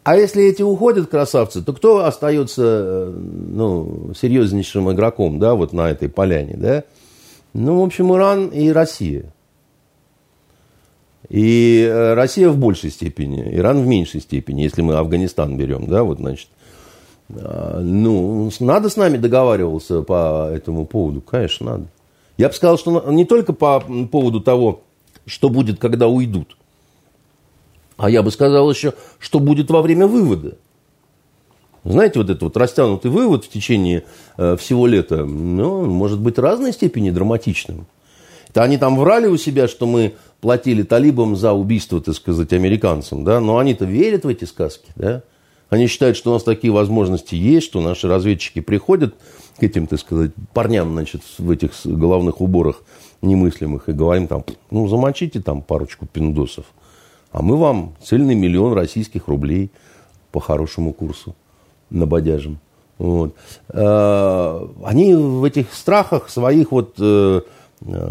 А 0.04 0.15
если 0.15 0.44
эти 0.44 0.63
уходят 0.63 1.10
красавцы, 1.10 1.62
то 1.62 1.74
кто 1.74 2.06
остается 2.06 2.63
э, 2.63 3.13
ну, 3.13 4.13
серьезнейшим 4.20 4.91
игроком 4.91 5.38
да, 5.38 5.54
вот 5.54 5.74
на 5.74 5.91
этой 5.91 6.10
поляне? 6.10 6.56
Да? 6.58 6.84
Ну, 7.54 7.82
в 7.82 7.84
общем, 7.84 8.15
Иран 8.15 8.48
и 8.48 8.70
Россия. 8.70 9.26
И 11.30 11.89
Россия 12.15 12.50
в 12.50 12.58
большей 12.58 12.89
степени, 12.89 13.41
Иран 13.56 13.84
в 13.84 13.88
меньшей 13.88 14.22
степени, 14.22 14.63
если 14.63 14.82
мы 14.82 14.96
Афганистан 14.96 15.56
берем, 15.56 15.88
да, 15.88 16.04
вот, 16.04 16.17
значит, 16.17 16.50
ну, 17.82 18.52
надо 18.60 18.89
с 18.89 18.96
нами 18.96 19.17
договариваться 19.17 20.02
по 20.02 20.50
этому 20.52 20.86
поводу, 20.86 21.22
конечно, 21.22 21.72
надо. 21.72 21.88
Я 22.38 22.48
бы 22.50 22.54
сказал, 22.54 22.78
что 22.78 23.12
не 23.12 23.26
только 23.26 23.54
по 23.54 23.80
поводу 24.12 24.41
того, 24.41 24.82
что 25.26 25.50
будет, 25.50 25.80
когда 25.80 26.08
уйдут, 26.08 26.58
а 27.98 28.10
я 28.10 28.24
бы 28.24 28.32
сказал 28.32 28.70
еще, 28.72 28.94
что 29.20 29.39
будет 29.39 29.70
во 29.70 29.82
время 29.82 30.08
вывода. 30.08 30.58
Знаете, 31.84 32.20
вот 32.20 32.30
этот 32.30 32.44
вот 32.44 32.58
растянутый 32.58 33.10
вывод 33.10 33.46
в 33.46 33.50
течение 33.50 34.04
э, 34.38 34.56
всего 34.56 34.86
лета, 34.86 35.26
ну, 35.26 35.86
может 35.86 36.20
быть 36.20 36.38
разной 36.38 36.74
степени 36.74 37.10
драматичным. 37.10 37.88
Это 38.50 38.63
они 38.63 38.78
там 38.78 39.00
врали 39.00 39.28
у 39.28 39.38
себя, 39.38 39.67
что 39.67 39.88
мы 39.88 40.13
платили 40.41 40.84
талибам 40.84 41.36
за 41.36 41.54
убийство, 41.54 42.02
так 42.02 42.15
сказать, 42.15 42.54
американцам, 42.54 43.24
да, 43.24 43.39
но 43.39 43.58
они-то 43.58 43.86
верят 43.86 44.26
в 44.26 44.28
эти 44.28 44.46
сказки, 44.46 44.91
да. 44.96 45.24
Они 45.71 45.88
считают, 45.88 46.17
что 46.17 46.31
у 46.31 46.34
нас 46.34 46.43
такие 46.43 46.71
возможности 46.71 47.34
есть, 47.34 47.65
что 47.65 47.79
наши 47.81 48.10
разведчики 48.10 48.60
приходят 48.60 49.15
к 49.57 49.63
этим, 49.63 49.88
так 49.88 50.01
сказать, 50.01 50.31
парням, 50.53 50.91
значит, 50.91 51.21
в 51.38 51.49
этих 51.49 51.71
головных 51.86 52.41
уборах 52.41 52.84
немыслимых 53.21 53.88
и 53.88 53.93
говорим 53.93 54.27
там, 54.27 54.43
ну, 54.69 54.89
замочите 54.89 55.39
там 55.41 55.62
парочку 55.62 56.05
пиндосов, 56.05 56.65
а 57.31 57.41
мы 57.41 57.55
вам 57.55 57.95
цельный 58.03 58.36
миллион 58.36 58.73
российских 58.73 59.27
рублей. 59.27 59.71
по 60.34 60.39
хорошему 60.39 60.93
курсу 60.93 61.36
на 61.89 62.05
бодяжем. 62.05 62.60
Вот. 62.97 63.36
Э, 63.69 64.67
они 64.86 65.13
в 65.13 65.43
этих 65.43 65.73
страхах 65.73 66.29
своих 66.29 66.71
вот 66.71 66.95
э, 66.99 67.41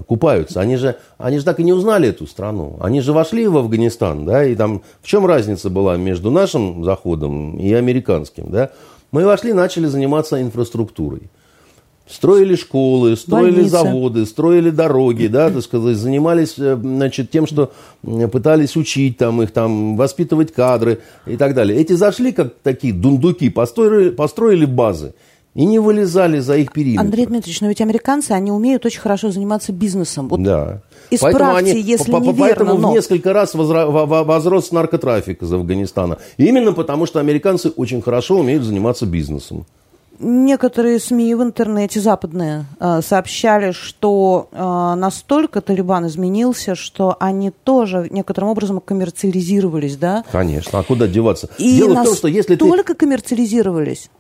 купаются. 0.07 0.61
Они 0.61 0.77
же, 0.77 0.97
они 1.19 1.39
же 1.39 1.45
так 1.45 1.61
и 1.61 1.65
не 1.65 1.73
узнали 1.73 2.09
эту 2.09 2.27
страну. 2.27 2.77
Они 2.81 3.01
же 3.01 3.13
вошли 3.13 3.47
в 3.47 3.57
Афганистан, 3.57 4.25
да, 4.25 4.45
и 4.45 4.55
там 4.55 4.83
в 5.01 5.07
чем 5.07 5.27
разница 5.27 5.71
была 5.71 5.97
между 5.97 6.31
нашим 6.31 6.85
заходом 6.85 7.59
и 7.59 7.73
американским, 7.73 8.51
да? 8.51 8.71
Мы 9.13 9.25
вошли, 9.25 9.53
начали 9.53 9.87
заниматься 9.87 10.41
инфраструктурой. 10.41 11.23
Строили 12.09 12.57
школы, 12.57 13.17
строили 13.17 13.53
Больница. 13.53 13.71
заводы, 13.71 14.27
строили 14.27 14.71
дороги, 14.71 15.29
да, 15.29 15.49
так 15.49 15.63
сказать, 15.63 15.97
занимались, 15.97 16.59
э, 16.59 16.77
значит, 16.77 17.31
тем, 17.31 17.47
что 17.47 17.73
пытались 18.33 18.77
учить 18.77 19.17
там 19.17 19.41
их, 19.43 19.53
там, 19.53 19.97
воспитывать 19.97 20.53
кадры 20.53 21.03
и 21.25 21.37
так 21.37 21.55
далее. 21.55 21.79
Эти 21.79 21.93
зашли 21.93 22.33
как 22.33 22.55
такие 22.65 22.93
дундуки, 22.93 23.49
построили, 23.49 24.11
построили 24.11 24.65
базы 24.65 25.15
и 25.55 25.65
не 25.65 25.79
вылезали 25.79 26.39
за 26.39 26.57
их 26.57 26.73
периметр. 26.73 27.03
Андрей 27.03 27.27
Дмитриевич, 27.27 27.61
но 27.61 27.69
ведь 27.69 27.81
американцы, 27.81 28.33
они 28.33 28.53
умеют 28.53 28.87
очень 28.87 29.01
хорошо 29.01 29.31
заниматься 29.31 29.73
бизнесом. 29.73 30.29
Вот 30.29 30.43
да. 30.43 30.83
Исправьте, 31.11 31.39
поэтому 31.39 31.57
они, 31.57 31.81
если 31.81 32.13
по, 32.13 32.19
неверно, 32.19 32.39
Поэтому 32.39 32.75
но... 32.75 32.91
в 32.91 32.95
несколько 32.95 33.33
раз 33.33 33.55
возрос 33.55 34.71
наркотрафик 34.71 35.43
из 35.43 35.53
Афганистана. 35.53 36.19
Именно 36.37 36.73
потому, 36.73 37.07
что 37.07 37.19
американцы 37.19 37.71
очень 37.71 38.01
хорошо 38.01 38.39
умеют 38.39 38.63
заниматься 38.63 39.07
бизнесом. 39.07 39.67
Некоторые 40.23 41.01
СМИ 41.01 41.35
в 41.35 41.43
интернете 41.43 41.99
западные 41.99 42.67
э, 42.79 43.01
сообщали, 43.03 43.73
что 43.73 44.49
э, 44.53 44.95
настолько 44.95 45.63
Талибан 45.63 46.07
изменился, 46.09 46.75
что 46.75 47.17
они 47.19 47.51
тоже 47.51 48.07
некоторым 48.11 48.51
образом 48.51 48.81
коммерциализировались, 48.81 49.97
да? 49.97 50.23
Конечно, 50.31 50.79
а 50.79 50.83
куда 50.83 51.09
деваться? 51.09 51.49
И 51.57 51.75
Дело 51.75 52.03
в 52.03 52.05
том, 52.05 52.15
что 52.15 52.29
если 52.29 52.55
ты... 52.55 52.95
коммерциализировались, 52.95 54.11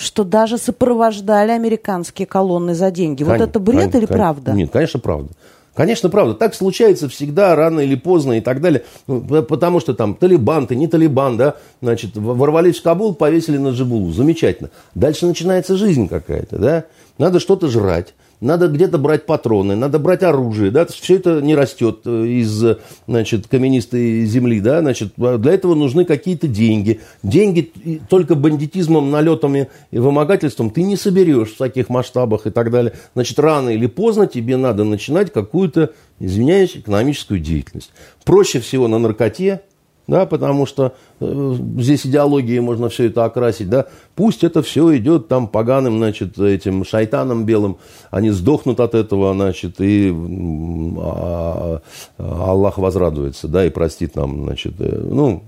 что 0.00 0.24
даже 0.24 0.56
сопровождали 0.56 1.50
американские 1.50 2.26
колонны 2.26 2.74
за 2.74 2.90
деньги. 2.90 3.22
Кон... 3.22 3.34
Вот 3.34 3.42
это 3.42 3.60
бред 3.60 3.92
кон... 3.92 4.00
или 4.00 4.06
правда? 4.06 4.52
Нет, 4.52 4.70
конечно, 4.70 4.98
правда. 4.98 5.28
Конечно, 5.74 6.08
правда. 6.08 6.34
Так 6.34 6.54
случается 6.54 7.08
всегда, 7.08 7.54
рано 7.54 7.80
или 7.80 7.94
поздно 7.94 8.32
и 8.32 8.40
так 8.40 8.62
далее. 8.62 8.84
Ну, 9.06 9.20
потому 9.20 9.78
что 9.78 9.94
там 9.94 10.14
талибан, 10.14 10.66
ты 10.66 10.74
не 10.74 10.88
талибан, 10.88 11.36
да, 11.36 11.56
значит, 11.82 12.16
ворвались 12.16 12.78
в 12.78 12.82
Кабул, 12.82 13.14
повесили 13.14 13.58
на 13.58 13.68
Джибулу. 13.68 14.10
Замечательно. 14.10 14.70
Дальше 14.94 15.26
начинается 15.26 15.76
жизнь 15.76 16.08
какая-то, 16.08 16.58
да. 16.58 16.84
Надо 17.18 17.38
что-то 17.38 17.68
жрать 17.68 18.14
надо 18.40 18.68
где-то 18.68 18.98
брать 18.98 19.26
патроны, 19.26 19.76
надо 19.76 19.98
брать 19.98 20.22
оружие, 20.22 20.70
да, 20.70 20.86
все 20.86 21.16
это 21.16 21.40
не 21.40 21.54
растет 21.54 22.00
э, 22.06 22.26
из, 22.26 22.64
значит, 23.06 23.46
каменистой 23.48 24.24
земли, 24.24 24.60
да, 24.60 24.80
значит, 24.80 25.12
для 25.16 25.52
этого 25.52 25.74
нужны 25.74 26.04
какие-то 26.04 26.48
деньги. 26.48 27.00
Деньги 27.22 27.70
только 28.08 28.34
бандитизмом, 28.34 29.10
налетами 29.10 29.68
и 29.90 29.98
вымогательством 29.98 30.70
ты 30.70 30.82
не 30.82 30.96
соберешь 30.96 31.50
в 31.50 31.58
таких 31.58 31.88
масштабах 31.88 32.46
и 32.46 32.50
так 32.50 32.70
далее. 32.70 32.94
Значит, 33.14 33.38
рано 33.38 33.70
или 33.70 33.86
поздно 33.86 34.26
тебе 34.26 34.56
надо 34.56 34.84
начинать 34.84 35.32
какую-то, 35.32 35.92
извиняюсь, 36.18 36.76
экономическую 36.76 37.40
деятельность. 37.40 37.90
Проще 38.24 38.60
всего 38.60 38.88
на 38.88 38.98
наркоте, 38.98 39.62
да, 40.10 40.26
потому 40.26 40.66
что 40.66 40.94
э, 41.20 41.54
здесь 41.78 42.04
идеологией 42.04 42.58
можно 42.58 42.88
все 42.88 43.04
это 43.06 43.24
окрасить, 43.24 43.70
да, 43.70 43.86
пусть 44.16 44.42
это 44.42 44.60
все 44.60 44.96
идет 44.96 45.28
там 45.28 45.46
поганым, 45.46 45.98
значит, 45.98 46.36
этим 46.38 46.84
шайтаном 46.84 47.44
белым, 47.44 47.78
они 48.10 48.30
сдохнут 48.30 48.80
от 48.80 48.96
этого, 48.96 49.32
значит, 49.32 49.76
и 49.80 50.12
а, 50.12 51.80
а, 52.18 52.44
Аллах 52.50 52.78
возрадуется, 52.78 53.46
да, 53.46 53.64
и 53.64 53.70
простит 53.70 54.16
нам, 54.16 54.44
значит, 54.44 54.74
э, 54.80 55.00
ну, 55.00 55.44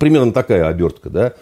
примерно 0.00 0.32
такая 0.32 0.66
обертка, 0.66 1.08
да, 1.08 1.34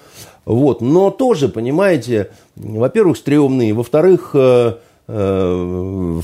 вот, 0.44 0.82
но 0.82 1.10
тоже, 1.10 1.48
понимаете, 1.48 2.30
во-первых, 2.56 3.16
стрёмные, 3.16 3.72
во-вторых, 3.72 4.32
э, 4.34 4.74
э, 5.08 6.20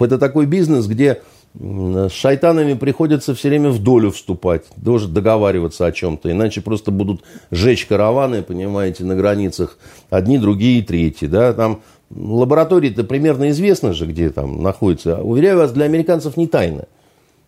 это 0.00 0.18
такой 0.18 0.46
бизнес, 0.46 0.86
где 0.86 1.20
с 1.58 2.12
шайтанами 2.12 2.74
приходится 2.74 3.34
все 3.34 3.48
время 3.48 3.70
в 3.70 3.82
долю 3.82 4.12
вступать, 4.12 4.62
тоже 4.82 5.08
договариваться 5.08 5.86
о 5.86 5.92
чем-то, 5.92 6.30
иначе 6.30 6.60
просто 6.60 6.92
будут 6.92 7.22
жечь 7.50 7.86
караваны, 7.86 8.42
понимаете, 8.42 9.04
на 9.04 9.16
границах, 9.16 9.78
одни, 10.10 10.38
другие, 10.38 10.82
третьи, 10.82 11.26
да, 11.26 11.52
там 11.52 11.82
лаборатории-то 12.14 13.02
примерно 13.04 13.50
известно 13.50 13.92
же, 13.92 14.06
где 14.06 14.30
там 14.30 14.62
находится. 14.62 15.20
Уверяю 15.22 15.58
вас, 15.58 15.72
для 15.72 15.86
американцев 15.86 16.36
не 16.36 16.46
тайна. 16.46 16.86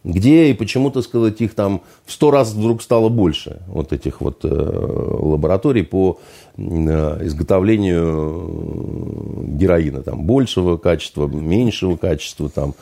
Где 0.04 0.50
и 0.50 0.52
почему, 0.52 0.90
то 0.90 1.00
сказать, 1.00 1.40
их 1.40 1.54
там 1.54 1.80
в 2.04 2.12
сто 2.12 2.32
раз 2.32 2.52
вдруг 2.52 2.82
стало 2.82 3.08
больше, 3.08 3.60
вот 3.68 3.92
этих 3.92 4.20
вот 4.20 4.44
э, 4.44 4.48
лабораторий 4.48 5.84
по 5.84 6.18
э, 6.56 7.24
изготовлению 7.24 9.46
героина, 9.56 10.02
там 10.02 10.24
большего 10.24 10.76
качества, 10.76 11.28
меньшего 11.28 11.96
качества, 11.96 12.48
там 12.48 12.74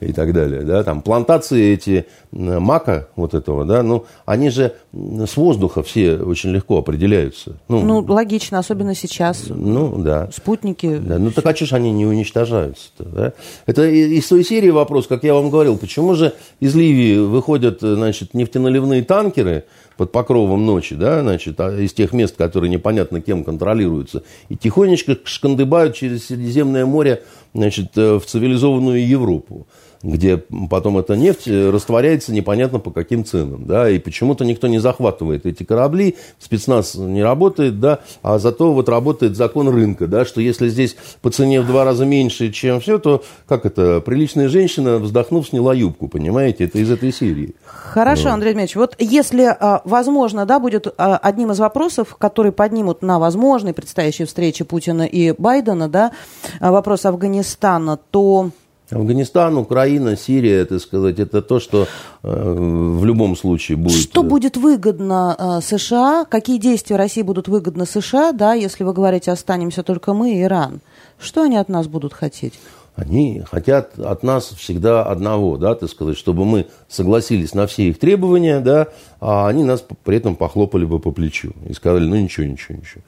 и 0.00 0.12
так 0.12 0.32
далее, 0.32 0.62
да, 0.62 0.82
там 0.82 1.02
плантации 1.02 1.72
эти 1.72 2.06
мака 2.32 3.08
вот 3.16 3.34
этого, 3.34 3.64
да, 3.64 3.82
ну, 3.82 4.04
они 4.26 4.50
же 4.50 4.74
с 4.92 5.36
воздуха 5.36 5.82
все 5.82 6.16
очень 6.16 6.50
легко 6.50 6.78
определяются. 6.78 7.58
Ну, 7.68 7.82
ну 7.82 8.00
логично, 8.00 8.58
особенно 8.58 8.94
сейчас. 8.94 9.46
Ну, 9.48 9.98
да. 9.98 10.30
Спутники. 10.32 10.98
Да, 10.98 11.18
ну, 11.18 11.30
так 11.30 11.46
а 11.46 11.54
что 11.54 11.66
ж 11.66 11.72
они 11.74 11.92
не 11.92 12.06
уничтожаются-то, 12.06 13.04
да? 13.04 13.32
Это 13.66 13.86
из 13.86 14.26
той 14.26 14.44
серии 14.44 14.70
вопрос, 14.70 15.06
как 15.06 15.24
я 15.24 15.34
вам 15.34 15.50
говорил, 15.50 15.78
почему 15.78 16.14
же 16.14 16.34
из 16.60 16.74
Ливии 16.74 17.18
выходят, 17.18 17.80
значит, 17.80 18.34
нефтеналивные 18.34 19.02
танкеры, 19.02 19.64
под 19.98 20.12
покровом 20.12 20.64
ночи, 20.64 20.94
да, 20.94 21.22
значит, 21.22 21.60
а 21.60 21.76
из 21.76 21.92
тех 21.92 22.12
мест, 22.12 22.36
которые 22.36 22.70
непонятно 22.70 23.20
кем 23.20 23.42
контролируются, 23.42 24.22
и 24.48 24.56
тихонечко 24.56 25.18
шкандыбают 25.24 25.96
через 25.96 26.26
Средиземное 26.26 26.86
море 26.86 27.24
значит, 27.54 27.96
э, 27.96 28.18
в 28.18 28.26
цивилизованную 28.26 29.06
Европу 29.06 29.66
где 30.02 30.36
потом 30.70 30.98
эта 30.98 31.16
нефть 31.16 31.48
э, 31.48 31.70
растворяется 31.70 32.32
непонятно 32.32 32.78
по 32.78 32.90
каким 32.90 33.24
ценам, 33.24 33.66
да, 33.66 33.90
и 33.90 33.98
почему-то 33.98 34.44
никто 34.44 34.68
не 34.68 34.78
захватывает 34.78 35.46
эти 35.46 35.64
корабли, 35.64 36.16
спецназ 36.38 36.94
не 36.94 37.22
работает, 37.22 37.80
да, 37.80 38.00
а 38.22 38.38
зато 38.38 38.72
вот 38.72 38.88
работает 38.88 39.36
закон 39.36 39.68
рынка, 39.68 40.06
да, 40.06 40.24
что 40.24 40.40
если 40.40 40.68
здесь 40.68 40.96
по 41.20 41.30
цене 41.30 41.60
в 41.60 41.66
два 41.66 41.84
раза 41.84 42.04
меньше, 42.04 42.52
чем 42.52 42.80
все, 42.80 42.98
то 42.98 43.24
как 43.46 43.66
это, 43.66 44.00
приличная 44.00 44.48
женщина, 44.48 44.98
вздохнув, 44.98 45.48
сняла 45.48 45.74
юбку, 45.74 46.08
понимаете, 46.08 46.64
это 46.64 46.78
из 46.78 46.90
этой 46.90 47.12
серии. 47.12 47.54
Хорошо, 47.64 48.28
ну. 48.28 48.34
Андрей 48.34 48.52
Дмитриевич, 48.52 48.76
вот 48.76 48.94
если 48.98 49.44
а, 49.44 49.82
возможно, 49.84 50.46
да, 50.46 50.60
будет 50.60 50.86
а, 50.96 51.16
одним 51.16 51.50
из 51.52 51.58
вопросов, 51.58 52.16
которые 52.16 52.52
поднимут 52.52 53.02
на 53.02 53.18
возможной 53.18 53.72
предстоящей 53.72 54.24
встрече 54.24 54.64
Путина 54.64 55.02
и 55.02 55.32
Байдена, 55.36 55.88
да, 55.88 56.12
вопрос 56.60 57.04
Афганистана, 57.04 57.98
то 58.10 58.50
Афганистан, 58.90 59.58
Украина, 59.58 60.16
Сирия, 60.16 60.64
так 60.64 60.80
сказать, 60.80 61.18
это 61.18 61.42
то, 61.42 61.60
что 61.60 61.86
э, 62.22 62.28
в 62.28 63.04
любом 63.04 63.36
случае 63.36 63.76
будет. 63.76 63.98
Что 63.98 64.22
будет 64.22 64.56
выгодно 64.56 65.36
э, 65.38 65.60
США? 65.62 66.24
Какие 66.24 66.58
действия 66.58 66.96
России 66.96 67.22
будут 67.22 67.48
выгодны 67.48 67.84
США, 67.84 68.32
да, 68.32 68.54
если 68.54 68.84
вы 68.84 68.94
говорите, 68.94 69.30
останемся 69.30 69.82
только 69.82 70.14
мы 70.14 70.34
и 70.34 70.42
Иран? 70.42 70.80
Что 71.18 71.42
они 71.42 71.56
от 71.56 71.68
нас 71.68 71.86
будут 71.86 72.14
хотеть? 72.14 72.54
Они 72.96 73.42
хотят 73.48 73.96
от 73.98 74.22
нас 74.22 74.48
всегда 74.56 75.04
одного, 75.04 75.56
да, 75.56 75.74
так 75.74 75.88
сказать, 75.88 76.16
чтобы 76.16 76.44
мы 76.44 76.66
согласились 76.88 77.54
на 77.54 77.66
все 77.66 77.90
их 77.90 77.98
требования, 77.98 78.58
да, 78.58 78.88
а 79.20 79.48
они 79.48 79.62
нас 79.62 79.84
при 80.02 80.16
этом 80.16 80.34
похлопали 80.34 80.84
бы 80.84 80.98
по 80.98 81.12
плечу 81.12 81.52
и 81.68 81.74
сказали, 81.74 82.06
ну 82.06 82.16
ничего, 82.16 82.46
ничего, 82.46 82.76
ничего. 82.76 83.02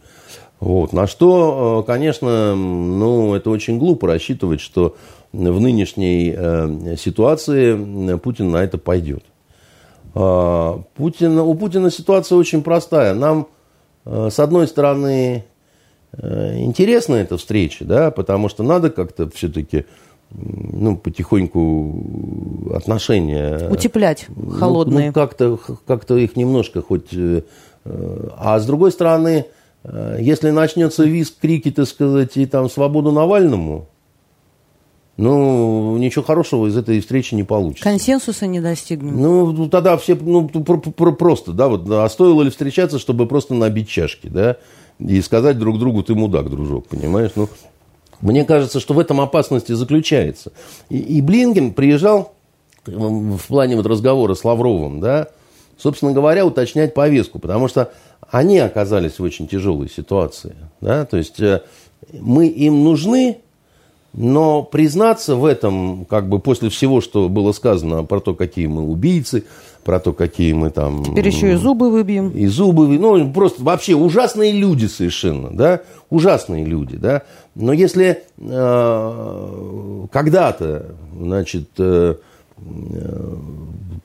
Вот. 0.61 0.93
На 0.93 1.07
что, 1.07 1.81
э, 1.83 1.87
конечно, 1.87 2.55
ну, 2.55 3.35
это 3.35 3.49
очень 3.51 3.79
глупо 3.79 4.07
рассчитывать, 4.07 4.61
что 4.61 4.95
в 5.33 5.61
нынешней 5.61 6.35
э, 6.37 6.97
ситуации 6.99 8.16
Путин 8.16 8.51
на 8.51 8.59
это 8.59 8.79
пойдет. 8.79 9.25
А, 10.14 10.83
Путин, 10.95 11.38
у 11.38 11.55
Путина 11.55 11.90
ситуация 11.90 12.37
очень 12.37 12.62
простая. 12.62 13.14
Нам, 13.14 13.47
э, 14.05 14.29
с 14.31 14.38
одной 14.38 14.66
стороны, 14.66 15.45
интересна 16.12 17.14
эта 17.14 17.37
встреча, 17.37 17.85
да, 17.85 18.11
потому 18.11 18.49
что 18.49 18.64
надо 18.64 18.90
как-то 18.90 19.31
все-таки 19.31 19.85
ну, 20.33 20.97
потихоньку 20.97 22.73
отношения... 22.75 23.71
Утеплять 23.71 24.27
холодные. 24.59 24.99
Ну, 24.99 25.07
ну 25.07 25.12
как-то, 25.12 25.57
как-то 25.87 26.16
их 26.16 26.35
немножко 26.35 26.83
хоть... 26.83 27.14
А 27.85 28.59
с 28.59 28.66
другой 28.66 28.90
стороны, 28.90 29.47
Э, 29.83 30.19
если 30.21 30.51
начнется 30.51 31.05
визг, 31.05 31.35
крики, 31.40 31.71
так 31.71 31.87
сказать, 31.87 32.37
и 32.37 32.47
там 32.47 32.69
свободу 32.69 33.12
Навальному, 33.12 33.88
ну, 35.21 35.97
ничего 35.99 36.25
хорошего 36.25 36.67
из 36.67 36.77
этой 36.77 37.01
встречи 37.01 37.35
не 37.35 37.45
получится. 37.45 37.85
Консенсуса 37.85 38.47
не 38.47 38.61
достигнем. 38.61 39.21
Ну, 39.21 39.69
тогда 39.69 39.97
все, 39.99 40.15
ну, 40.15 40.49
просто, 40.49 41.53
да, 41.53 41.69
вот, 41.69 41.89
а 41.91 42.09
стоило 42.09 42.43
ли 42.43 42.51
встречаться, 42.51 42.99
чтобы 42.99 43.27
просто 43.27 43.55
набить 43.55 43.89
чашки, 43.89 44.29
да, 44.29 44.57
и 44.99 45.21
сказать 45.21 45.59
друг 45.59 45.79
другу, 45.79 46.03
ты 46.03 46.15
мудак, 46.15 46.49
дружок, 46.49 46.87
понимаешь? 46.89 47.33
Ну, 47.37 47.49
мне 48.21 48.45
кажется, 48.45 48.81
что 48.81 48.95
в 48.95 48.99
этом 48.99 49.21
опасности 49.21 49.73
заключается. 49.73 50.53
И, 50.89 50.99
и 50.99 51.21
Блинген 51.21 51.75
приезжал 51.75 52.33
в 52.87 53.47
плане 53.47 53.77
вот 53.77 53.87
разговора 53.87 54.35
с 54.35 54.43
Лавровым, 54.45 55.01
да, 55.01 55.29
собственно 55.77 56.13
говоря, 56.13 56.47
уточнять 56.47 56.95
повестку, 56.95 57.39
потому 57.39 57.69
что 57.69 57.93
они 58.31 58.59
оказались 58.59 59.19
в 59.19 59.23
очень 59.23 59.49
тяжелой 59.49 59.91
ситуации. 59.91 60.55
Да? 60.81 61.05
То 61.05 61.17
есть 61.17 61.41
э, 61.41 61.63
мы 62.13 62.47
им 62.47 62.85
нужны, 62.85 63.41
но 64.12 64.62
признаться 64.62 65.37
в 65.37 65.44
этом, 65.44 66.05
как 66.05 66.29
бы 66.29 66.40
после 66.40 66.68
всего, 66.68 67.01
что 67.01 67.29
было 67.29 67.53
сказано 67.53 68.05
про 68.05 68.20
то, 68.20 68.35
какие 68.35 68.66
мы 68.66 68.83
убийцы, 68.83 69.44
про 69.85 70.01
то, 70.01 70.12
какие 70.12 70.53
мы 70.53 70.70
там... 70.70 71.05
Теперь 71.05 71.27
еще 71.27 71.53
и 71.53 71.55
зубы 71.55 71.90
выбьем. 71.90 72.31
И 72.31 72.46
зубы, 72.46 72.87
ну, 72.99 73.33
просто 73.33 73.62
вообще 73.62 73.94
ужасные 73.94 74.53
люди 74.53 74.87
совершенно, 74.87 75.51
да, 75.51 75.81
ужасные 76.11 76.64
люди, 76.64 76.96
да. 76.96 77.23
Но 77.55 77.73
если 77.73 78.23
э, 78.38 80.07
когда-то, 80.12 80.87
значит, 81.18 81.68
э, 81.79 82.16
э, 82.59 83.35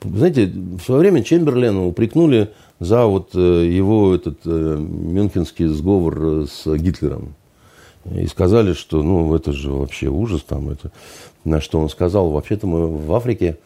знаете, 0.04 0.46
в 0.46 0.80
свое 0.80 1.00
время 1.00 1.22
Чемберлена 1.24 1.86
упрекнули 1.86 2.50
за 2.78 3.04
вот 3.06 3.30
э, 3.34 3.38
его 3.38 4.14
этот 4.14 4.38
э, 4.44 4.76
мюнхенский 4.78 5.66
сговор 5.66 6.46
с 6.48 6.66
Гитлером. 6.76 7.34
И 8.14 8.26
сказали, 8.26 8.72
что 8.72 9.02
ну 9.02 9.34
это 9.34 9.52
же 9.52 9.70
вообще 9.70 10.08
ужас 10.08 10.42
там. 10.42 10.70
Это... 10.70 10.90
На 11.44 11.60
что 11.60 11.78
он 11.78 11.88
сказал, 11.88 12.30
вообще-то 12.30 12.66
мы 12.66 12.88
в 12.88 13.12
Африке 13.14 13.56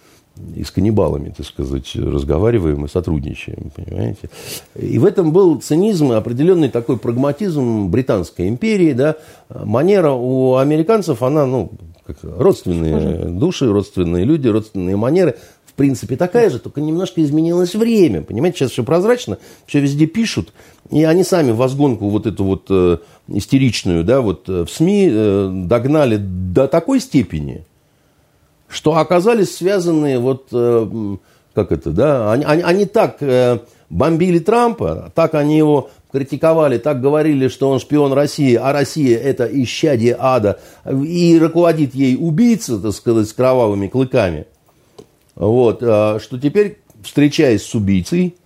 и 0.54 0.64
с 0.64 0.70
каннибалами, 0.70 1.32
так 1.36 1.46
сказать, 1.46 1.90
разговариваем 1.94 2.84
и 2.84 2.88
сотрудничаем, 2.88 3.70
понимаете. 3.74 4.30
И 4.74 4.98
в 4.98 5.04
этом 5.04 5.32
был 5.32 5.60
цинизм 5.60 6.12
и 6.12 6.14
определенный 6.14 6.68
такой 6.68 6.98
прагматизм 6.98 7.88
Британской 7.88 8.48
империи, 8.48 8.92
да. 8.92 9.16
Манера 9.48 10.12
у 10.12 10.56
американцев, 10.56 11.22
она, 11.22 11.46
ну, 11.46 11.72
как 12.06 12.18
родственные 12.22 13.30
души, 13.30 13.70
родственные 13.70 14.24
люди, 14.24 14.48
родственные 14.48 14.96
манеры 14.96 15.36
принципе 15.80 16.14
такая 16.14 16.50
же, 16.50 16.58
только 16.58 16.82
немножко 16.82 17.22
изменилось 17.22 17.74
время. 17.74 18.20
Понимаете, 18.20 18.58
сейчас 18.58 18.72
все 18.72 18.84
прозрачно, 18.84 19.38
все 19.64 19.80
везде 19.80 20.04
пишут, 20.04 20.52
и 20.90 21.04
они 21.04 21.24
сами 21.24 21.52
возгонку 21.52 22.10
вот 22.10 22.26
эту 22.26 22.44
вот 22.44 22.66
э, 22.68 22.98
истеричную, 23.28 24.04
да, 24.04 24.20
вот 24.20 24.46
э, 24.50 24.66
в 24.66 24.70
СМИ 24.70 25.08
э, 25.10 25.50
догнали 25.64 26.18
до 26.18 26.68
такой 26.68 27.00
степени, 27.00 27.64
что 28.68 28.98
оказались 28.98 29.56
связанные 29.56 30.18
вот, 30.18 30.48
э, 30.52 31.16
как 31.54 31.72
это, 31.72 31.92
да, 31.92 32.30
они, 32.30 32.44
они, 32.44 32.60
они 32.60 32.84
так 32.84 33.16
э, 33.22 33.60
бомбили 33.88 34.38
Трампа, 34.38 35.10
так 35.14 35.34
они 35.34 35.56
его 35.56 35.88
критиковали, 36.12 36.76
так 36.76 37.00
говорили, 37.00 37.48
что 37.48 37.70
он 37.70 37.80
шпион 37.80 38.12
России, 38.12 38.54
а 38.54 38.74
Россия 38.74 39.18
это 39.18 39.48
исчадие 39.50 40.14
ада, 40.18 40.60
и 40.84 41.38
руководит 41.40 41.94
ей 41.94 42.18
убийца, 42.20 42.78
так 42.78 42.92
сказать, 42.92 43.26
с 43.26 43.32
кровавыми 43.32 43.88
клыками– 43.88 44.46
вот, 45.48 45.82
а, 45.82 46.18
что 46.20 46.38
теперь, 46.38 46.78
встречаясь 47.02 47.62
с 47.62 47.74
убийцей, 47.74 48.36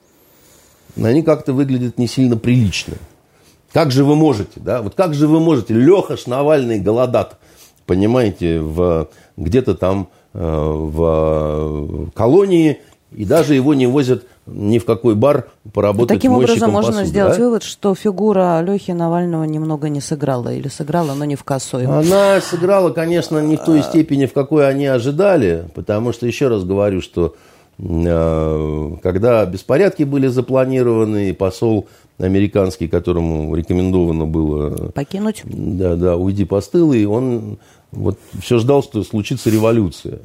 они 0.96 1.22
как-то 1.22 1.52
выглядят 1.52 1.98
не 1.98 2.06
сильно 2.06 2.36
прилично. 2.36 2.94
Как 3.72 3.90
же 3.90 4.04
вы 4.04 4.14
можете, 4.14 4.60
да? 4.60 4.80
Вот 4.80 4.94
как 4.94 5.12
же 5.12 5.26
вы 5.26 5.40
можете? 5.40 5.74
Леха 5.74 6.16
Навальный 6.26 6.78
голодат, 6.78 7.40
понимаете, 7.86 8.60
в, 8.60 9.08
где-то 9.36 9.74
там 9.74 10.08
э, 10.32 10.38
в 10.38 12.10
колонии, 12.14 12.78
и 13.14 13.24
даже 13.24 13.54
его 13.54 13.74
не 13.74 13.86
возят 13.86 14.24
ни 14.46 14.78
в 14.78 14.84
какой 14.84 15.14
бар 15.14 15.48
поработать 15.72 16.16
Таким 16.16 16.32
образом 16.32 16.70
можно 16.70 16.92
посуды, 16.92 17.08
сделать 17.08 17.38
да? 17.38 17.44
вывод, 17.44 17.62
что 17.62 17.94
фигура 17.94 18.60
Лехи 18.60 18.90
Навального 18.90 19.44
немного 19.44 19.88
не 19.88 20.00
сыграла. 20.00 20.52
Или 20.52 20.68
сыграла, 20.68 21.14
но 21.14 21.24
не 21.24 21.36
в 21.36 21.44
косой. 21.44 21.86
Она 21.86 22.40
сыграла, 22.40 22.90
конечно, 22.90 23.38
не 23.38 23.56
в 23.56 23.64
той 23.64 23.82
степени, 23.82 24.26
в 24.26 24.32
какой 24.32 24.68
они 24.68 24.86
ожидали. 24.86 25.68
Потому 25.74 26.12
что, 26.12 26.26
еще 26.26 26.48
раз 26.48 26.64
говорю, 26.64 27.00
что 27.00 27.36
э, 27.78 28.90
когда 29.02 29.46
беспорядки 29.46 30.02
были 30.02 30.26
запланированы, 30.26 31.30
и 31.30 31.32
посол 31.32 31.88
американский, 32.18 32.88
которому 32.88 33.54
рекомендовано 33.54 34.26
было... 34.26 34.90
Покинуть? 34.90 35.42
Да, 35.44 35.96
да, 35.96 36.16
уйди 36.16 36.44
постылый, 36.44 37.06
он 37.06 37.58
вот 37.92 38.18
все 38.40 38.58
ждал, 38.58 38.82
что 38.82 39.02
случится 39.04 39.50
революция. 39.50 40.18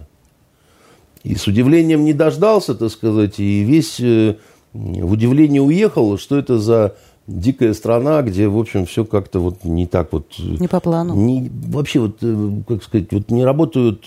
И 1.24 1.36
с 1.36 1.48
удивлением 1.48 2.06
не 2.06 2.14
дождался, 2.14 2.76
так 2.76 2.90
сказать, 2.92 3.40
и 3.40 3.64
весь 3.64 4.00
э, 4.00 4.36
в 4.74 5.12
удивлении 5.12 5.60
уехал, 5.60 6.18
что 6.18 6.38
это 6.38 6.60
за 6.60 6.96
дикая 7.28 7.74
страна, 7.74 8.22
где, 8.22 8.48
в 8.48 8.58
общем, 8.58 8.86
все 8.86 9.04
как-то 9.04 9.40
вот 9.40 9.64
не 9.64 9.86
так 9.86 10.14
вот... 10.14 10.28
Э, 10.40 10.58
не 10.60 10.68
по 10.68 10.80
плану. 10.80 11.16
Не, 11.16 11.52
вообще, 11.68 12.00
вот, 12.00 12.18
э, 12.22 12.50
как 12.68 12.84
сказать, 12.84 13.12
вот 13.12 13.32
не 13.32 13.44
работают 13.44 14.06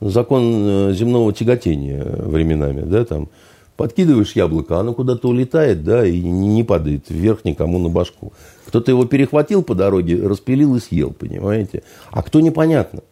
закон 0.00 0.92
земного 0.94 1.32
тяготения 1.32 2.04
временами, 2.04 2.82
да, 2.82 3.04
там, 3.04 3.28
подкидываешь 3.76 4.32
яблоко, 4.32 4.78
оно 4.78 4.94
куда-то 4.94 5.28
улетает, 5.28 5.84
да, 5.84 6.06
и 6.06 6.20
не 6.20 6.64
падает 6.64 7.10
вверх 7.10 7.44
никому 7.44 7.78
на 7.78 7.88
башку. 7.88 8.32
Кто-то 8.66 8.90
его 8.90 9.04
перехватил 9.04 9.62
по 9.62 9.74
дороге, 9.74 10.26
распилил 10.26 10.74
и 10.76 10.80
съел, 10.80 11.12
понимаете? 11.12 11.82
А 12.10 12.22
кто 12.22 12.40
непонятно. 12.40 13.02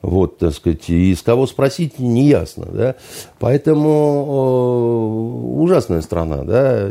Вот, 0.00 0.38
так 0.38 0.54
сказать, 0.54 0.88
и 0.90 1.12
с 1.12 1.22
кого 1.22 1.46
спросить, 1.48 1.98
не 1.98 2.28
ясно, 2.28 2.66
да. 2.72 2.94
Поэтому 3.40 4.26
э, 4.28 5.60
ужасная 5.60 6.02
страна, 6.02 6.44
да. 6.44 6.88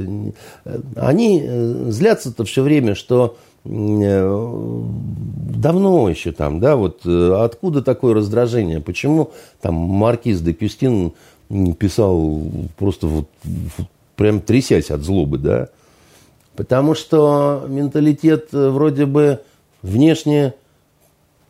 Они 0.98 1.42
э, 1.42 1.86
злятся-то 1.88 2.44
все 2.44 2.64
время, 2.64 2.96
что 2.96 3.38
э, 3.64 4.50
давно 5.56 6.10
еще 6.10 6.34
там, 6.34 6.60
да, 6.60 6.76
вот 6.76 7.06
откуда 7.06 7.82
такое 7.82 8.14
раздражение, 8.14 8.82
почему 8.82 9.32
там 9.62 9.76
маркиз 9.76 10.42
де 10.42 10.52
Кюстин 10.52 11.14
писал 11.80 12.42
просто 12.78 13.08
вот, 13.08 13.30
прям 14.18 14.42
трясясь 14.42 14.92
от 14.92 15.02
злобы, 15.02 15.38
да. 15.38 15.70
Потому 16.58 16.94
что 16.94 17.64
менталитет 17.70 18.50
вроде 18.52 19.06
бы 19.06 19.40
внешне 19.82 20.56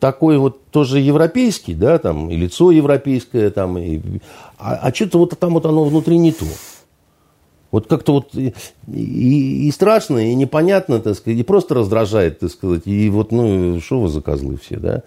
такой 0.00 0.38
вот 0.38 0.64
тоже 0.70 1.00
европейский, 1.00 1.74
да, 1.74 1.98
там, 1.98 2.30
и 2.30 2.36
лицо 2.36 2.70
европейское, 2.70 3.50
там, 3.50 3.78
и, 3.78 4.00
а, 4.58 4.76
а 4.76 4.94
что-то 4.94 5.18
вот 5.18 5.38
там 5.38 5.54
вот 5.54 5.66
оно 5.66 5.84
внутри 5.84 6.18
не 6.18 6.32
то. 6.32 6.46
Вот 7.70 7.86
как-то 7.86 8.12
вот 8.14 8.34
и, 8.34 8.54
и, 8.86 9.68
и 9.68 9.70
страшно, 9.70 10.18
и 10.18 10.34
непонятно, 10.34 11.00
так 11.00 11.16
сказать, 11.16 11.38
и 11.38 11.42
просто 11.42 11.74
раздражает, 11.74 12.38
так 12.38 12.50
сказать, 12.50 12.86
и 12.86 13.10
вот, 13.10 13.30
ну, 13.30 13.80
что 13.80 14.00
вы 14.00 14.08
за 14.08 14.22
козлы 14.22 14.56
все, 14.56 14.78
да. 14.78 15.02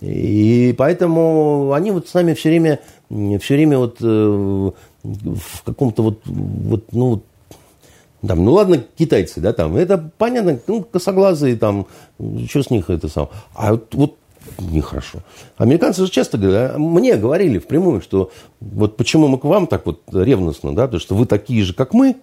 И 0.00 0.74
поэтому 0.78 1.72
они 1.72 1.90
вот 1.90 2.08
с 2.08 2.14
нами 2.14 2.34
все 2.34 2.50
время, 2.50 2.78
все 3.10 3.54
время 3.54 3.78
вот 3.78 3.96
э, 4.00 4.70
в 5.02 5.62
каком-то 5.64 6.02
вот, 6.02 6.20
вот, 6.24 6.84
ну, 6.92 7.22
там, 8.26 8.44
ну 8.44 8.52
ладно, 8.52 8.84
китайцы, 8.96 9.40
да, 9.40 9.52
там, 9.52 9.76
это 9.76 10.10
понятно, 10.18 10.58
ну, 10.66 10.82
косоглазые, 10.82 11.56
там, 11.56 11.86
что 12.48 12.62
с 12.62 12.70
них 12.70 12.88
это 12.88 13.08
сам. 13.08 13.28
А 13.54 13.72
вот, 13.72 13.94
вот 13.94 14.16
нехорошо. 14.58 15.20
Американцы 15.56 16.04
же 16.04 16.10
часто 16.10 16.38
говорят, 16.38 16.78
мне 16.78 17.16
говорили 17.16 17.58
впрямую, 17.58 18.00
что 18.00 18.30
вот 18.60 18.96
почему 18.96 19.28
мы 19.28 19.38
к 19.38 19.44
вам 19.44 19.66
так 19.66 19.86
вот 19.86 20.02
ревностно, 20.12 20.74
да, 20.74 20.84
потому 20.84 21.00
что 21.00 21.14
вы 21.14 21.26
такие 21.26 21.64
же, 21.64 21.74
как 21.74 21.92
мы, 21.92 22.16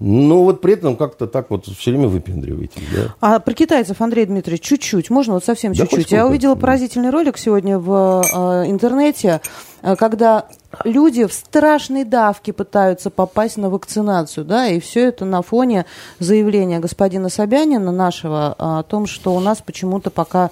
но 0.00 0.44
вот 0.44 0.60
при 0.60 0.74
этом 0.74 0.96
как-то 0.96 1.26
так 1.26 1.50
вот 1.50 1.66
все 1.66 1.90
время 1.90 2.06
выпендриваетесь. 2.06 2.82
Да? 2.94 3.14
А 3.20 3.38
про 3.40 3.52
китайцев, 3.52 4.00
Андрей 4.00 4.26
Дмитриевич, 4.26 4.62
чуть-чуть, 4.62 5.10
можно 5.10 5.34
вот 5.34 5.44
совсем 5.44 5.72
да 5.72 5.86
чуть-чуть. 5.86 6.12
Я 6.12 6.26
увидела 6.26 6.54
поразительный 6.54 7.10
ролик 7.10 7.36
сегодня 7.36 7.78
в 7.78 8.22
э, 8.22 8.70
интернете, 8.70 9.40
э, 9.82 9.96
когда 9.96 10.46
люди 10.84 11.26
в 11.26 11.32
страшной 11.32 12.04
давке 12.04 12.52
пытаются 12.52 13.10
попасть 13.10 13.56
на 13.56 13.70
вакцинацию, 13.70 14.44
да, 14.44 14.68
и 14.68 14.78
все 14.78 15.08
это 15.08 15.24
на 15.24 15.42
фоне 15.42 15.84
заявления 16.20 16.78
господина 16.78 17.28
Собянина 17.28 17.90
нашего 17.90 18.54
о 18.56 18.84
том, 18.84 19.06
что 19.06 19.34
у 19.34 19.40
нас 19.40 19.58
почему-то 19.64 20.10
пока 20.10 20.50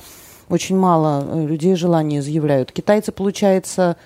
очень 0.48 0.76
мало 0.76 1.24
э, 1.26 1.46
людей 1.46 1.74
желания 1.74 2.22
заявляют. 2.22 2.72
Китайцы, 2.72 3.12
получается, 3.12 3.96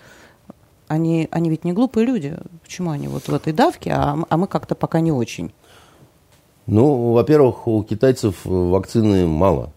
они, 0.89 1.29
они 1.31 1.51
ведь 1.51 1.65
не 1.65 1.73
глупые 1.73 2.07
люди. 2.07 2.37
Почему 2.63 2.91
они 2.91 3.09
вот 3.09 3.29
в 3.29 3.35
этой 3.35 3.53
давке, 3.53 3.93
а, 3.93 4.19
а 4.29 4.37
мы 4.37 4.47
как-то 4.47 4.75
пока 4.75 5.01
не 5.01 5.13
очень? 5.13 5.53
Ну, 6.67 7.13
во-первых, 7.13 7.67
у 7.67 7.83
китайцев 7.83 8.37
вакцины 8.45 9.27
мало. 9.27 9.73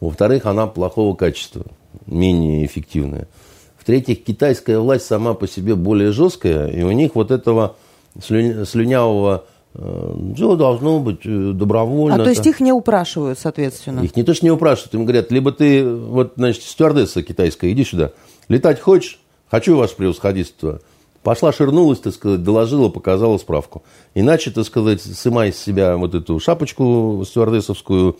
Во-вторых, 0.00 0.46
она 0.46 0.66
плохого 0.66 1.14
качества, 1.14 1.64
менее 2.06 2.66
эффективная. 2.66 3.28
В-третьих, 3.78 4.24
китайская 4.24 4.78
власть 4.78 5.06
сама 5.06 5.34
по 5.34 5.48
себе 5.48 5.74
более 5.74 6.12
жесткая, 6.12 6.68
и 6.68 6.82
у 6.82 6.92
них 6.92 7.14
вот 7.14 7.30
этого 7.30 7.76
слюнявого 8.20 9.44
Э, 9.74 10.14
все 10.34 10.54
должно 10.56 11.00
быть 11.00 11.20
э, 11.24 11.52
добровольно. 11.54 12.16
А 12.16 12.24
то 12.24 12.30
есть 12.30 12.46
их 12.46 12.60
не 12.60 12.72
упрашивают, 12.72 13.38
соответственно? 13.38 14.00
Их 14.00 14.14
не 14.16 14.22
то, 14.22 14.34
что 14.34 14.44
не 14.44 14.50
упрашивают, 14.50 14.94
им 14.94 15.04
говорят, 15.04 15.30
либо 15.32 15.52
ты, 15.52 15.84
вот, 15.84 16.34
значит, 16.36 16.62
стюардесса 16.62 17.22
китайская, 17.22 17.72
иди 17.72 17.84
сюда, 17.84 18.12
летать 18.48 18.80
хочешь? 18.80 19.18
Хочу, 19.50 19.76
ваше 19.76 19.96
превосходительство. 19.96 20.80
Пошла, 21.22 21.52
ширнулась, 21.52 22.00
так 22.00 22.14
сказать, 22.14 22.42
доложила, 22.42 22.88
показала 22.88 23.38
справку. 23.38 23.82
Иначе, 24.14 24.50
так 24.50 24.64
сказать, 24.64 25.00
сымай 25.00 25.50
из 25.50 25.58
себя 25.58 25.96
вот 25.96 26.14
эту 26.14 26.38
шапочку 26.40 27.22
стюардессовскую, 27.26 28.18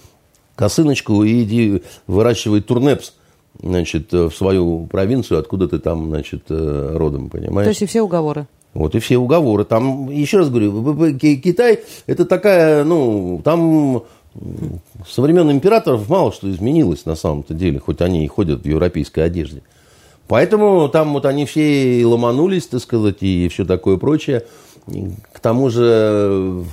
косыночку 0.55 1.25
и 1.25 1.43
иди 1.43 1.83
выращивай 2.07 2.61
турнепс, 2.61 3.15
значит, 3.61 4.13
в 4.13 4.31
свою 4.31 4.87
провинцию, 4.87 5.41
откуда 5.41 5.69
ты 5.69 5.79
там, 5.79 6.09
значит, 6.09 6.45
э, 6.49 6.93
родом, 6.95 7.29
понимаешь? 7.29 7.67
То 7.67 7.71
есть 7.71 7.83
и 7.83 7.87
все 7.87 8.03
уговоры? 8.03 8.47
Вот 8.75 8.95
и 8.95 8.99
все 9.01 9.19
уговоры. 9.19 9.65
Там, 9.65 10.09
еще 10.11 10.39
раз 10.39 10.49
говорю, 10.49 11.19
Китай 11.19 11.81
это 12.07 12.25
такая, 12.25 12.85
ну, 12.85 13.41
там 13.45 14.03
со 15.07 15.21
времен 15.21 15.51
императоров 15.51 16.09
мало 16.09 16.33
что 16.33 16.51
изменилось 16.51 17.05
на 17.05 17.15
самом-то 17.15 17.53
деле, 17.53 17.79
хоть 17.79 18.01
они 18.01 18.25
и 18.25 18.29
ходят 18.29 18.63
в 18.63 18.67
европейской 18.67 19.21
одежде. 19.21 19.63
Поэтому 20.27 20.89
там 20.89 21.13
вот 21.13 21.27
они 21.27 21.45
все 21.45 22.01
и 22.01 22.05
ломанулись, 22.05 22.67
так 22.67 22.81
сказать, 22.81 23.19
и 23.21 23.49
все 23.49 23.67
такое 23.67 23.99
прочее. 23.99 24.45
К 25.33 25.41
тому 25.41 25.69
же, 25.69 26.65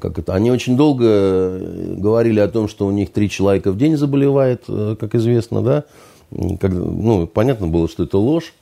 как 0.00 0.18
это, 0.18 0.34
они 0.34 0.50
очень 0.50 0.76
долго 0.76 1.60
говорили 1.96 2.40
о 2.40 2.48
том, 2.48 2.66
что 2.66 2.86
у 2.86 2.90
них 2.90 3.12
три 3.12 3.30
человека 3.30 3.70
в 3.70 3.78
день 3.78 3.96
заболевает, 3.96 4.64
как 4.66 5.14
известно, 5.14 5.62
да. 5.62 5.84
Как, 6.58 6.72
ну, 6.72 7.28
понятно 7.28 7.68
было, 7.68 7.88
что 7.88 8.02
это 8.02 8.18
ложь. 8.18 8.52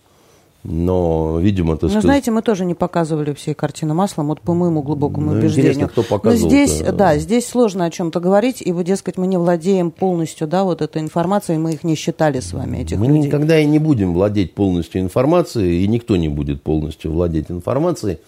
Но, 0.66 1.38
видимо, 1.40 1.76
так 1.76 1.92
Ну, 1.92 2.00
знаете, 2.00 2.30
мы 2.30 2.40
тоже 2.40 2.64
не 2.64 2.74
показывали 2.74 3.34
всей 3.34 3.52
картины 3.52 3.92
маслом, 3.92 4.28
вот 4.28 4.40
по 4.40 4.54
моему 4.54 4.82
глубокому 4.82 5.32
ну, 5.32 5.38
убеждению. 5.38 5.88
кто 5.90 6.02
показывал. 6.02 6.42
Но 6.42 6.48
здесь, 6.48 6.80
да, 6.80 7.18
здесь 7.18 7.46
сложно 7.46 7.84
о 7.84 7.90
чем-то 7.90 8.18
говорить, 8.18 8.62
и 8.64 8.72
вот, 8.72 8.86
дескать, 8.86 9.18
мы 9.18 9.26
не 9.26 9.36
владеем 9.36 9.90
полностью, 9.90 10.48
да, 10.48 10.64
вот 10.64 10.80
этой 10.80 11.02
информацией, 11.02 11.58
мы 11.58 11.74
их 11.74 11.84
не 11.84 11.96
считали 11.96 12.40
с 12.40 12.54
вами, 12.54 12.78
этих 12.78 12.96
Мы 12.96 13.08
людей. 13.08 13.24
никогда 13.24 13.60
и 13.60 13.66
не 13.66 13.78
будем 13.78 14.14
владеть 14.14 14.54
полностью 14.54 15.02
информацией, 15.02 15.84
и 15.84 15.86
никто 15.86 16.16
не 16.16 16.30
будет 16.30 16.62
полностью 16.62 17.12
владеть 17.12 17.50
информацией, 17.50 18.20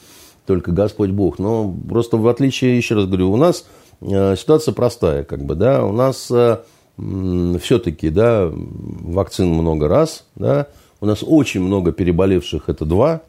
только 0.45 0.73
Господь 0.73 1.11
Бог. 1.11 1.39
Но 1.39 1.75
просто 1.89 2.19
в 2.19 2.29
отличие, 2.29 2.77
еще 2.77 2.97
раз 2.97 3.07
говорю, 3.07 3.33
у 3.33 3.37
нас 3.37 3.65
э, 4.03 4.37
ситуация 4.37 4.75
простая, 4.75 5.25
как 5.25 5.43
бы, 5.43 5.55
да, 5.55 5.87
у 5.87 5.93
нас 5.93 6.31
э, 6.31 6.59
все-таки, 6.99 8.11
да, 8.11 8.51
вакцин 8.53 9.49
много 9.49 9.89
раз, 9.89 10.25
да, 10.35 10.67
у 11.01 11.07
нас 11.07 11.23
очень 11.27 11.61
много 11.61 11.93
переболевших, 11.93 12.69
это 12.69 12.85
два. 12.85 13.23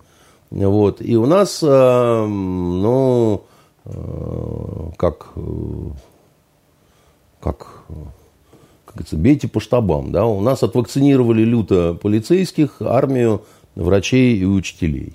Вот. 0.49 1.01
И 1.01 1.15
у 1.18 1.26
нас, 1.26 1.61
э, 1.61 2.26
ну, 2.26 3.43
э, 3.86 4.89
как, 4.97 5.28
э, 5.36 5.41
как, 7.41 7.84
как 8.86 8.95
говорится, 8.95 9.18
бейте 9.18 9.47
по 9.49 9.59
штабам. 9.59 10.11
Да? 10.11 10.26
У 10.26 10.41
нас 10.41 10.63
отвакцинировали 10.63 11.43
люто 11.43 11.93
полицейских, 11.93 12.82
армию, 12.82 13.43
врачей 13.76 14.38
и 14.38 14.45
учителей. 14.45 15.13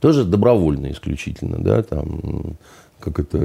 Тоже 0.00 0.24
добровольно 0.24 0.90
исключительно. 0.90 1.58
Да? 1.58 1.82
Там, 1.82 2.56
как 3.00 3.20
это, 3.20 3.38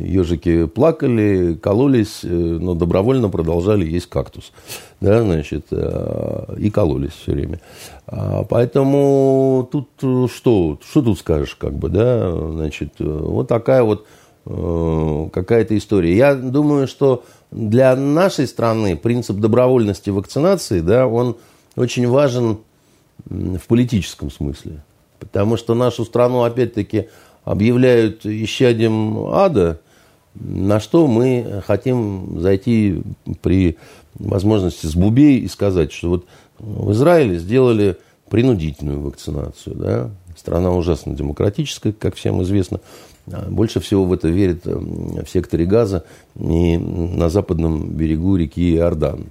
ежики 0.00 0.66
плакали, 0.66 1.58
кололись, 1.60 2.20
э, 2.24 2.28
но 2.28 2.74
добровольно 2.74 3.28
продолжали 3.28 3.88
есть 3.88 4.06
кактус, 4.06 4.52
да, 5.00 5.22
значит, 5.22 5.66
э, 5.70 6.54
и 6.58 6.70
кололись 6.70 7.12
все 7.12 7.32
время. 7.32 7.60
А, 8.06 8.44
поэтому 8.44 9.68
тут 9.70 9.88
э, 10.02 10.26
что, 10.32 10.78
что 10.84 11.02
тут 11.02 11.18
скажешь, 11.18 11.54
как 11.54 11.74
бы, 11.74 11.88
да, 11.88 12.32
значит, 12.50 12.94
вот 12.98 13.48
такая 13.48 13.82
вот 13.82 14.06
какая-то 14.44 15.78
история. 15.78 16.16
Я 16.16 16.34
думаю, 16.34 16.88
что 16.88 17.22
для 17.52 17.94
нашей 17.94 18.48
страны 18.48 18.96
принцип 18.96 19.36
добровольности 19.36 20.10
вакцинации, 20.10 20.80
да, 20.80 21.06
он 21.06 21.36
очень 21.76 22.08
важен 22.08 22.58
в 23.26 23.60
политическом 23.68 24.32
смысле. 24.32 24.82
Потому 25.20 25.56
что 25.56 25.74
нашу 25.74 26.04
страну, 26.04 26.42
опять-таки, 26.42 27.06
объявляют 27.44 28.24
исчадием 28.24 29.26
ада, 29.26 29.80
на 30.34 30.80
что 30.80 31.06
мы 31.06 31.62
хотим 31.66 32.40
зайти 32.40 33.02
при 33.42 33.76
возможности 34.14 34.86
с 34.86 34.94
бубей 34.94 35.40
и 35.40 35.48
сказать, 35.48 35.92
что 35.92 36.08
вот 36.08 36.26
в 36.58 36.92
Израиле 36.92 37.38
сделали 37.38 37.96
принудительную 38.30 39.00
вакцинацию. 39.00 39.76
Да? 39.76 40.10
Страна 40.36 40.72
ужасно 40.72 41.14
демократическая, 41.14 41.92
как 41.92 42.14
всем 42.14 42.42
известно. 42.42 42.80
А 43.30 43.46
больше 43.48 43.80
всего 43.80 44.04
в 44.04 44.12
это 44.12 44.28
верят 44.28 44.64
в 44.64 45.26
секторе 45.26 45.64
Газа 45.64 46.04
и 46.38 46.78
на 46.78 47.28
западном 47.28 47.90
берегу 47.90 48.36
реки 48.36 48.74
Иордан. 48.74 49.26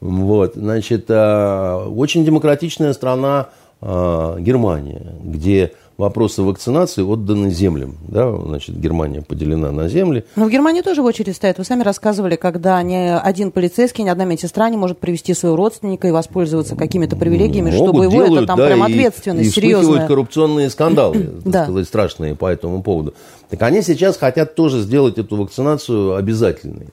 Вот, 0.00 0.54
значит, 0.56 1.06
а, 1.08 1.86
очень 1.88 2.24
демократичная 2.24 2.92
страна 2.92 3.50
а, 3.80 4.38
Германия, 4.38 5.14
где 5.22 5.72
вопросы 6.02 6.42
вакцинации 6.42 7.02
отданы 7.02 7.50
землям. 7.50 7.96
Да? 8.08 8.36
Значит, 8.36 8.76
Германия 8.78 9.22
поделена 9.22 9.70
на 9.70 9.88
земли. 9.88 10.24
Но 10.36 10.46
в 10.46 10.50
Германии 10.50 10.82
тоже 10.82 11.00
в 11.00 11.04
очередь 11.04 11.36
стоят. 11.36 11.58
Вы 11.58 11.64
сами 11.64 11.82
рассказывали, 11.82 12.36
когда 12.36 12.82
ни 12.82 12.94
один 12.94 13.52
полицейский, 13.52 14.04
ни 14.04 14.08
одна 14.08 14.24
медсестра 14.24 14.68
не 14.68 14.76
может 14.76 14.98
привести 14.98 15.32
своего 15.32 15.56
родственника 15.56 16.08
и 16.08 16.10
воспользоваться 16.10 16.76
какими-то 16.76 17.16
привилегиями, 17.16 17.70
Могут, 17.70 17.88
чтобы 17.88 18.04
его 18.04 18.12
делают, 18.12 18.36
это 18.38 18.46
там 18.48 18.58
да, 18.58 18.66
прям 18.66 18.86
и, 18.86 18.92
ответственность 18.92 19.48
и 19.48 19.52
серьезная. 19.52 20.06
коррупционные 20.06 20.70
скандалы, 20.70 21.30
так 21.44 21.64
сказать, 21.64 21.86
страшные 21.86 22.34
по 22.34 22.46
этому 22.46 22.82
поводу. 22.82 23.14
Так 23.48 23.62
они 23.62 23.82
сейчас 23.82 24.16
хотят 24.16 24.54
тоже 24.54 24.80
сделать 24.80 25.18
эту 25.18 25.36
вакцинацию 25.36 26.16
обязательной 26.16 26.88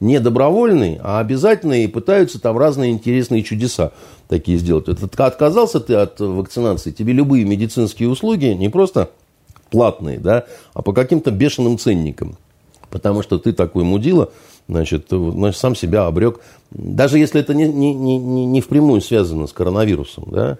не 0.00 0.20
добровольный, 0.20 0.98
а 1.02 1.18
обязательный, 1.20 1.84
и 1.84 1.88
пытаются 1.88 2.40
там 2.40 2.56
разные 2.56 2.92
интересные 2.92 3.42
чудеса 3.42 3.92
такие 4.28 4.58
сделать. 4.58 4.88
Это, 4.88 5.08
отказался 5.26 5.80
ты 5.80 5.94
от 5.94 6.20
вакцинации, 6.20 6.90
тебе 6.90 7.12
любые 7.12 7.44
медицинские 7.44 8.08
услуги 8.08 8.46
не 8.46 8.68
просто 8.68 9.10
платные, 9.70 10.18
да, 10.18 10.46
а 10.74 10.82
по 10.82 10.92
каким-то 10.92 11.30
бешеным 11.30 11.78
ценникам. 11.78 12.36
Потому 12.90 13.22
что 13.22 13.38
ты 13.38 13.52
такой 13.52 13.84
мудила, 13.84 14.30
значит, 14.66 15.08
значит 15.10 15.60
сам 15.60 15.74
себя 15.74 16.06
обрек. 16.06 16.40
Даже 16.70 17.18
если 17.18 17.40
это 17.40 17.52
не, 17.52 17.66
не, 17.68 17.92
не, 17.94 18.46
не 18.46 18.60
впрямую 18.60 19.00
связано 19.02 19.46
с 19.46 19.52
коронавирусом, 19.52 20.24
да, 20.30 20.58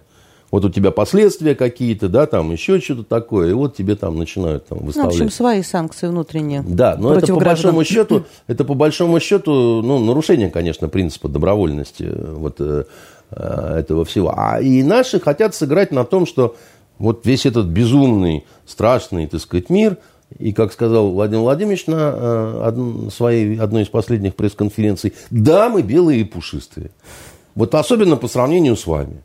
вот 0.51 0.65
у 0.65 0.71
тебя 0.71 0.91
последствия 0.91 1.55
какие-то, 1.55 2.09
да, 2.09 2.27
там 2.27 2.51
еще 2.51 2.81
что-то 2.81 3.05
такое, 3.05 3.51
и 3.51 3.53
вот 3.53 3.77
тебе 3.77 3.97
там 3.97 4.19
начинают 4.19 4.67
там 4.67 4.79
выставлять. 4.79 5.13
Ну, 5.13 5.19
в 5.19 5.23
общем, 5.27 5.31
свои 5.31 5.63
санкции 5.63 6.07
внутренние. 6.07 6.63
Да, 6.67 6.97
но 6.99 7.15
это 7.15 7.27
по 7.27 7.39
граждан. 7.39 7.75
большому 7.75 7.85
счету, 7.85 8.25
это 8.47 8.65
по 8.65 8.75
большому 8.75 9.21
счету, 9.21 9.83
ну, 9.83 9.99
нарушение, 9.99 10.51
конечно, 10.51 10.89
принципа 10.89 11.29
добровольности 11.29 12.11
вот 12.33 12.57
э, 12.61 12.85
э, 13.31 13.75
этого 13.79 14.07
всего. 14.07 14.33
А 14.35 14.61
и 14.61 14.83
наши 14.83 15.21
хотят 15.21 15.55
сыграть 15.55 15.93
на 15.93 16.05
том, 16.05 16.25
что 16.25 16.57
вот 16.99 17.27
весь 17.27 17.45
этот 17.45 17.67
безумный, 17.67 18.47
страшный, 18.67 19.27
так 19.27 19.41
сказать, 19.41 19.69
мир, 19.69 19.99
и, 20.39 20.53
как 20.53 20.73
сказал 20.73 21.11
Владимир 21.11 21.41
Владимирович 21.41 21.87
на 21.87 22.15
э, 22.15 23.09
своей 23.15 23.59
одной 23.59 23.83
из 23.83 23.89
последних 23.89 24.35
пресс-конференций, 24.35 25.13
да, 25.31 25.69
мы 25.69 25.83
белые 25.83 26.21
и 26.21 26.25
пушистые. 26.25 26.91
Вот 27.55 27.75
особенно 27.75 28.17
по 28.17 28.29
сравнению 28.29 28.77
с 28.77 28.87
вами 28.87 29.23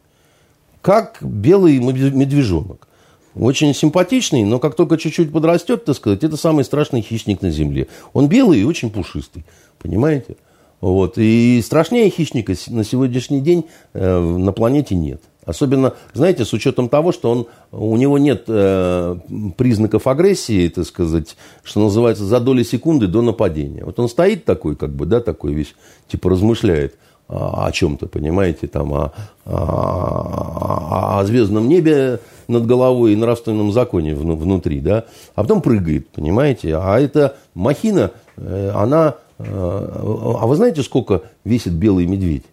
как 0.83 1.17
белый 1.21 1.79
медвежонок. 1.79 2.87
Очень 3.35 3.73
симпатичный, 3.73 4.43
но 4.43 4.59
как 4.59 4.75
только 4.75 4.97
чуть-чуть 4.97 5.31
подрастет, 5.31 5.85
так 5.85 5.95
сказать, 5.95 6.23
это 6.23 6.37
самый 6.37 6.63
страшный 6.65 7.01
хищник 7.01 7.41
на 7.41 7.49
земле. 7.49 7.87
Он 8.11 8.27
белый 8.27 8.59
и 8.59 8.63
очень 8.63 8.91
пушистый, 8.91 9.43
понимаете? 9.81 10.35
Вот. 10.81 11.17
И 11.17 11.61
страшнее 11.65 12.09
хищника 12.11 12.53
на 12.67 12.83
сегодняшний 12.83 13.39
день 13.39 13.65
э, 13.93 14.19
на 14.19 14.51
планете 14.51 14.93
нет. 14.93 15.21
Особенно, 15.45 15.93
знаете, 16.13 16.43
с 16.43 16.51
учетом 16.53 16.89
того, 16.89 17.13
что 17.13 17.31
он, 17.31 17.47
у 17.71 17.95
него 17.95 18.17
нет 18.17 18.43
э, 18.47 19.17
признаков 19.57 20.05
агрессии, 20.07 20.67
так 20.67 20.85
сказать, 20.85 21.37
что 21.63 21.79
называется, 21.79 22.25
за 22.25 22.39
доли 22.41 22.63
секунды 22.63 23.07
до 23.07 23.21
нападения. 23.21 23.85
Вот 23.85 23.97
он 23.99 24.09
стоит 24.09 24.43
такой, 24.43 24.75
как 24.75 24.93
бы, 24.93 25.05
да, 25.05 25.21
такой 25.21 25.53
весь, 25.53 25.75
типа 26.09 26.29
размышляет 26.29 26.95
о 27.27 27.71
чем-то, 27.71 28.07
понимаете, 28.07 28.67
там, 28.67 28.93
о, 28.93 29.13
о, 29.45 31.19
о 31.19 31.25
звездном 31.25 31.67
небе 31.67 32.19
над 32.47 32.65
головой 32.65 33.13
и 33.13 33.15
нравственном 33.15 33.71
законе 33.71 34.13
внутри, 34.15 34.81
да, 34.81 35.05
а 35.35 35.41
потом 35.41 35.61
прыгает, 35.61 36.09
понимаете, 36.09 36.75
а 36.75 36.99
эта 36.99 37.37
махина, 37.53 38.11
э, 38.37 38.71
она, 38.75 39.15
э, 39.39 39.45
а 39.45 40.45
вы 40.45 40.55
знаете, 40.55 40.83
сколько 40.83 41.21
весит 41.43 41.73
белый 41.73 42.05
медведь? 42.05 42.43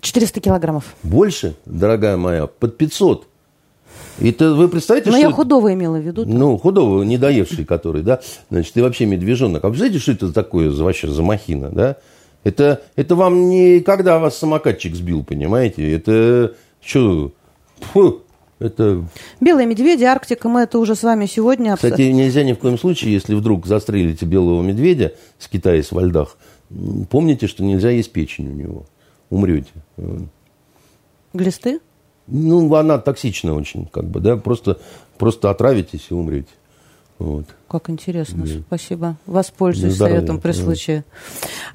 400 0.00 0.40
килограммов. 0.40 0.94
Больше, 1.02 1.54
дорогая 1.66 2.16
моя, 2.16 2.46
под 2.46 2.76
500. 2.78 3.26
Это 4.20 4.54
вы 4.54 4.68
представляете, 4.68 5.10
Но 5.10 5.16
что... 5.16 5.28
я 5.28 5.32
худого 5.32 5.72
имела 5.72 5.96
в 5.96 6.02
виду. 6.02 6.24
Ну, 6.26 6.58
худого, 6.58 7.02
недоевший 7.02 7.64
который, 7.64 8.02
да. 8.02 8.20
Значит, 8.50 8.76
и 8.76 8.80
вообще 8.80 9.06
медвежонок. 9.06 9.64
А 9.64 9.68
вы 9.68 9.76
знаете, 9.76 9.98
что 9.98 10.12
это 10.12 10.32
такое 10.32 10.70
вообще 10.70 11.08
за 11.08 11.22
махина, 11.22 11.70
да? 11.70 11.96
Это, 12.42 12.82
это 12.96 13.14
вам 13.14 13.48
не 13.48 13.80
когда 13.80 14.18
вас 14.18 14.38
самокатчик 14.38 14.94
сбил, 14.94 15.24
понимаете? 15.24 15.92
Это 15.92 16.54
что? 16.80 17.32
Фу, 17.92 18.22
это... 18.58 19.04
Белые 19.40 19.66
медведи, 19.66 20.04
Арктика, 20.04 20.48
мы 20.48 20.62
это 20.62 20.78
уже 20.78 20.94
с 20.94 21.02
вами 21.02 21.26
сегодня... 21.26 21.74
Кстати, 21.76 22.02
нельзя 22.02 22.42
ни 22.42 22.52
в 22.52 22.58
коем 22.58 22.78
случае, 22.78 23.12
если 23.12 23.34
вдруг 23.34 23.66
застрелите 23.66 24.26
белого 24.26 24.62
медведя, 24.62 25.14
с 25.38 25.44
скитаясь 25.44 25.92
во 25.92 26.02
льдах, 26.02 26.36
помните, 27.10 27.46
что 27.46 27.62
нельзя 27.64 27.90
есть 27.90 28.12
печень 28.12 28.48
у 28.48 28.52
него. 28.52 28.86
Умрете. 29.28 29.72
Глисты? 31.32 31.80
Ну, 32.26 32.74
она 32.74 32.98
токсична 32.98 33.54
очень, 33.54 33.86
как 33.86 34.04
бы, 34.04 34.20
да, 34.20 34.36
просто, 34.36 34.78
просто 35.18 35.50
отравитесь 35.50 36.06
и 36.10 36.14
умрете. 36.14 36.48
Вот. 37.20 37.44
Как 37.68 37.90
интересно, 37.90 38.46
да. 38.46 38.62
спасибо. 38.66 39.16
Воспользуюсь 39.26 39.94
Здоровья. 39.94 40.16
советом 40.16 40.40
при 40.40 40.52
случае. 40.52 41.04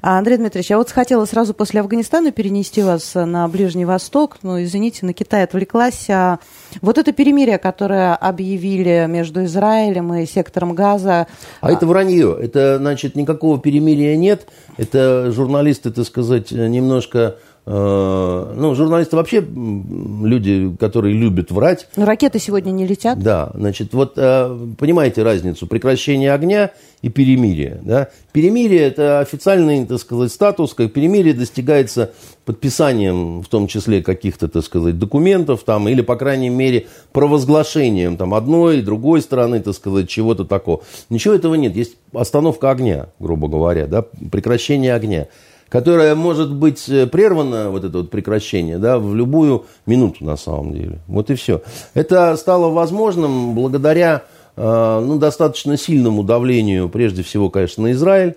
А, 0.02 0.18
Андрей 0.18 0.38
Дмитриевич, 0.38 0.70
я 0.70 0.76
вот 0.76 0.90
хотела 0.90 1.24
сразу 1.24 1.54
после 1.54 1.80
Афганистана 1.80 2.32
перенести 2.32 2.82
вас 2.82 3.14
на 3.14 3.46
Ближний 3.46 3.84
Восток, 3.84 4.38
но, 4.42 4.60
извините, 4.60 5.06
на 5.06 5.12
Китай 5.12 5.44
отвлеклась. 5.44 6.10
А 6.10 6.40
вот 6.82 6.98
это 6.98 7.12
перемирие, 7.12 7.58
которое 7.58 8.16
объявили 8.16 9.06
между 9.08 9.44
Израилем 9.44 10.12
и 10.14 10.26
сектором 10.26 10.74
Газа... 10.74 11.28
А 11.60 11.70
это 11.70 11.86
вранье. 11.86 12.36
Это, 12.42 12.78
значит, 12.78 13.14
никакого 13.14 13.60
перемирия 13.60 14.16
нет. 14.16 14.48
Это 14.76 15.30
журналисты, 15.30 15.92
так 15.92 16.06
сказать, 16.06 16.50
немножко 16.50 17.36
ну, 17.68 18.74
журналисты 18.76 19.16
вообще 19.16 19.40
люди, 19.40 20.76
которые 20.78 21.14
любят 21.14 21.50
врать. 21.50 21.88
Но 21.96 22.04
ракеты 22.04 22.38
сегодня 22.38 22.70
не 22.70 22.86
летят. 22.86 23.18
Да, 23.18 23.50
значит, 23.54 23.92
вот 23.92 24.12
э, 24.16 24.56
понимаете 24.78 25.24
разницу 25.24 25.66
прекращение 25.66 26.32
огня 26.32 26.70
и 27.02 27.08
перемирие. 27.08 27.80
Да? 27.82 28.08
Перемирие– 28.30 28.80
это 28.82 29.18
официальный, 29.18 29.84
так 29.84 29.98
сказать, 29.98 30.30
статус, 30.30 30.74
как 30.74 30.92
перемирие 30.92 31.34
достигается 31.34 32.12
подписанием, 32.44 33.42
в 33.42 33.48
том 33.48 33.66
числе, 33.66 34.00
каких-то, 34.00 34.46
так 34.46 34.64
сказать, 34.64 34.96
документов, 34.96 35.64
там, 35.64 35.88
или, 35.88 36.02
по 36.02 36.14
крайней 36.14 36.50
мере, 36.50 36.86
провозглашением 37.10 38.16
там, 38.16 38.32
одной, 38.34 38.80
другой 38.80 39.22
стороны, 39.22 39.58
так 39.58 39.74
сказать, 39.74 40.08
чего-то 40.08 40.44
такого. 40.44 40.82
Ничего 41.10 41.34
этого 41.34 41.56
нет. 41.56 41.74
Есть 41.74 41.96
остановка 42.12 42.70
огня, 42.70 43.08
грубо 43.18 43.48
говоря, 43.48 43.88
да? 43.88 44.02
прекращение 44.02 44.94
огня 44.94 45.26
которая 45.68 46.14
может 46.14 46.52
быть 46.52 46.88
э, 46.88 47.06
прервана, 47.06 47.70
вот 47.70 47.84
это 47.84 47.98
вот 47.98 48.10
прекращение, 48.10 48.78
да, 48.78 48.98
в 48.98 49.14
любую 49.14 49.66
минуту 49.84 50.24
на 50.24 50.36
самом 50.36 50.72
деле. 50.72 51.00
Вот 51.08 51.30
и 51.30 51.34
все. 51.34 51.62
Это 51.94 52.36
стало 52.36 52.70
возможным 52.70 53.54
благодаря 53.54 54.24
э, 54.56 55.00
ну, 55.04 55.18
достаточно 55.18 55.76
сильному 55.76 56.22
давлению, 56.22 56.88
прежде 56.88 57.22
всего, 57.22 57.50
конечно, 57.50 57.84
на 57.84 57.92
Израиль, 57.92 58.36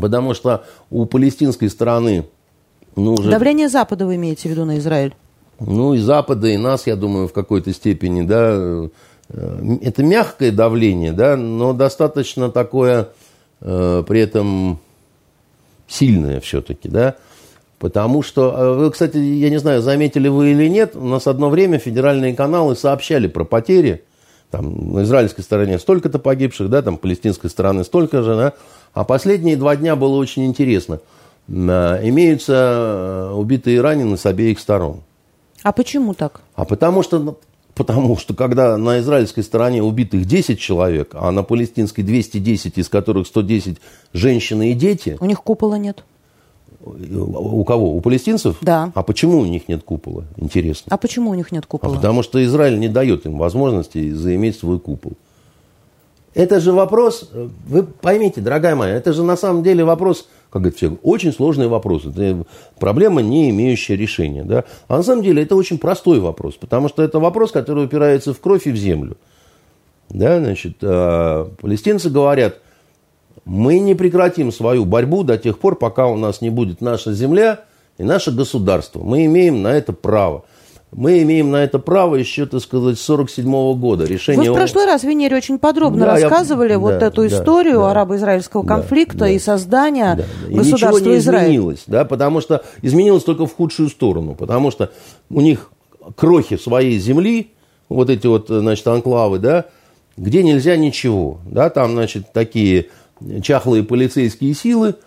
потому 0.00 0.34
что 0.34 0.64
у 0.90 1.04
палестинской 1.06 1.68
стороны... 1.68 2.26
Ну, 2.96 3.14
уже... 3.14 3.30
Давление 3.30 3.68
Запада 3.68 4.06
вы 4.06 4.16
имеете 4.16 4.48
в 4.48 4.52
виду 4.52 4.64
на 4.64 4.78
Израиль? 4.78 5.14
Ну, 5.58 5.94
и 5.94 5.98
Запада, 5.98 6.48
и 6.48 6.56
нас, 6.56 6.86
я 6.86 6.96
думаю, 6.96 7.28
в 7.28 7.32
какой-то 7.32 7.72
степени, 7.72 8.22
да, 8.22 8.88
э, 9.28 9.78
это 9.82 10.02
мягкое 10.04 10.52
давление, 10.52 11.12
да, 11.12 11.36
но 11.36 11.72
достаточно 11.72 12.50
такое 12.50 13.08
при 13.60 14.20
этом 14.20 14.80
сильная 15.90 16.40
все-таки, 16.40 16.88
да, 16.88 17.16
Потому 17.80 18.22
что, 18.22 18.54
э, 18.54 18.74
вы, 18.74 18.90
кстати, 18.90 19.16
я 19.16 19.48
не 19.48 19.58
знаю, 19.58 19.80
заметили 19.80 20.28
вы 20.28 20.50
или 20.50 20.68
нет, 20.68 20.94
у 20.94 21.06
нас 21.06 21.26
одно 21.26 21.48
время 21.48 21.78
федеральные 21.78 22.34
каналы 22.34 22.76
сообщали 22.76 23.26
про 23.26 23.44
потери. 23.44 24.04
Там 24.50 24.92
на 24.92 25.02
израильской 25.04 25.42
стороне 25.42 25.78
столько-то 25.78 26.18
погибших, 26.18 26.68
да, 26.68 26.82
там 26.82 26.98
палестинской 26.98 27.48
стороны 27.48 27.82
столько 27.82 28.22
же, 28.22 28.36
да. 28.36 28.52
А 28.92 29.04
последние 29.04 29.56
два 29.56 29.76
дня 29.76 29.96
было 29.96 30.16
очень 30.16 30.44
интересно. 30.44 31.00
Э, 31.48 32.00
имеются 32.02 32.52
э, 32.52 33.32
убитые 33.32 33.76
и 33.76 33.80
раненые 33.80 34.18
с 34.18 34.26
обеих 34.26 34.60
сторон. 34.60 35.00
А 35.62 35.72
почему 35.72 36.12
так? 36.12 36.42
А 36.54 36.66
потому 36.66 37.02
что, 37.02 37.18
ну, 37.18 37.38
потому 37.80 38.18
что 38.18 38.34
когда 38.34 38.76
на 38.76 39.00
израильской 39.00 39.42
стороне 39.42 39.82
убитых 39.82 40.26
10 40.26 40.60
человек, 40.60 41.12
а 41.14 41.30
на 41.30 41.42
палестинской 41.42 42.04
210, 42.04 42.76
из 42.76 42.88
которых 42.90 43.26
110 43.26 43.78
женщины 44.12 44.72
и 44.72 44.74
дети... 44.74 45.16
У 45.18 45.24
них 45.24 45.42
купола 45.42 45.76
нет. 45.76 46.04
У 46.84 47.64
кого? 47.64 47.94
У 47.94 48.00
палестинцев? 48.02 48.56
Да. 48.60 48.92
А 48.94 49.02
почему 49.02 49.38
у 49.38 49.46
них 49.46 49.66
нет 49.68 49.82
купола? 49.82 50.24
Интересно. 50.36 50.88
А 50.90 50.98
почему 50.98 51.30
у 51.30 51.34
них 51.34 51.52
нет 51.52 51.64
купола? 51.64 51.94
А 51.94 51.96
потому 51.96 52.22
что 52.22 52.44
Израиль 52.44 52.78
не 52.78 52.88
дает 52.88 53.24
им 53.24 53.38
возможности 53.38 54.12
заиметь 54.12 54.58
свой 54.58 54.78
купол. 54.78 55.12
Это 56.32 56.60
же 56.60 56.72
вопрос, 56.72 57.30
вы 57.66 57.82
поймите, 57.82 58.40
дорогая 58.40 58.76
моя, 58.76 58.94
это 58.94 59.12
же 59.12 59.24
на 59.24 59.36
самом 59.36 59.64
деле 59.64 59.84
вопрос, 59.84 60.28
как 60.50 60.62
говорят 60.62 60.76
все, 60.76 60.96
очень 61.02 61.32
сложный 61.32 61.66
вопрос. 61.66 62.04
Это 62.04 62.44
проблема, 62.78 63.20
не 63.20 63.50
имеющая 63.50 63.96
решения. 63.96 64.44
Да? 64.44 64.64
А 64.86 64.98
на 64.98 65.02
самом 65.02 65.24
деле 65.24 65.42
это 65.42 65.56
очень 65.56 65.78
простой 65.78 66.20
вопрос, 66.20 66.54
потому 66.54 66.88
что 66.88 67.02
это 67.02 67.18
вопрос, 67.18 67.50
который 67.50 67.84
упирается 67.84 68.32
в 68.32 68.40
кровь 68.40 68.68
и 68.68 68.70
в 68.70 68.76
землю. 68.76 69.16
Да, 70.08 70.38
значит, 70.38 70.76
э, 70.82 71.46
палестинцы 71.60 72.10
говорят, 72.10 72.58
мы 73.44 73.78
не 73.78 73.94
прекратим 73.94 74.52
свою 74.52 74.84
борьбу 74.84 75.24
до 75.24 75.36
тех 75.38 75.58
пор, 75.58 75.76
пока 75.76 76.06
у 76.06 76.16
нас 76.16 76.40
не 76.40 76.50
будет 76.50 76.80
наша 76.80 77.12
земля 77.12 77.60
и 77.98 78.04
наше 78.04 78.30
государство. 78.30 79.02
Мы 79.02 79.26
имеем 79.26 79.62
на 79.62 79.72
это 79.72 79.92
право. 79.92 80.44
Мы 80.92 81.22
имеем 81.22 81.52
на 81.52 81.62
это 81.62 81.78
право 81.78 82.16
еще, 82.16 82.46
так 82.46 82.60
сказать, 82.60 82.98
с 82.98 83.08
1947 83.08 83.80
года. 83.80 84.04
Решение 84.04 84.50
Вы 84.50 84.56
в 84.56 84.58
прошлый 84.58 84.86
раз, 84.86 85.04
Венере, 85.04 85.36
очень 85.36 85.58
подробно 85.58 86.04
да, 86.04 86.12
рассказывали 86.12 86.72
я... 86.72 86.78
вот 86.80 86.98
да, 86.98 87.06
эту 87.06 87.26
историю 87.26 87.80
да, 87.80 87.92
арабо-израильского 87.92 88.64
конфликта 88.64 89.18
да, 89.18 89.28
и 89.28 89.38
создания 89.38 90.16
да, 90.16 90.24
да. 90.48 90.56
государства 90.56 90.98
и 90.98 91.00
ничего 91.00 91.12
не 91.12 91.18
Израиль. 91.18 91.44
изменилось, 91.44 91.84
да, 91.86 92.04
потому 92.04 92.40
что 92.40 92.64
изменилось 92.82 93.22
только 93.22 93.46
в 93.46 93.54
худшую 93.54 93.88
сторону, 93.88 94.34
потому 94.34 94.72
что 94.72 94.90
у 95.30 95.40
них 95.40 95.70
крохи 96.16 96.56
своей 96.56 96.98
земли, 96.98 97.52
вот 97.88 98.10
эти 98.10 98.26
вот, 98.26 98.48
значит, 98.48 98.86
анклавы, 98.88 99.38
да, 99.38 99.66
где 100.16 100.42
нельзя 100.42 100.76
ничего, 100.76 101.38
да, 101.44 101.70
там, 101.70 101.92
значит, 101.92 102.32
такие 102.32 102.88
чахлые 103.42 103.84
полицейские 103.84 104.54
силы– 104.54 104.96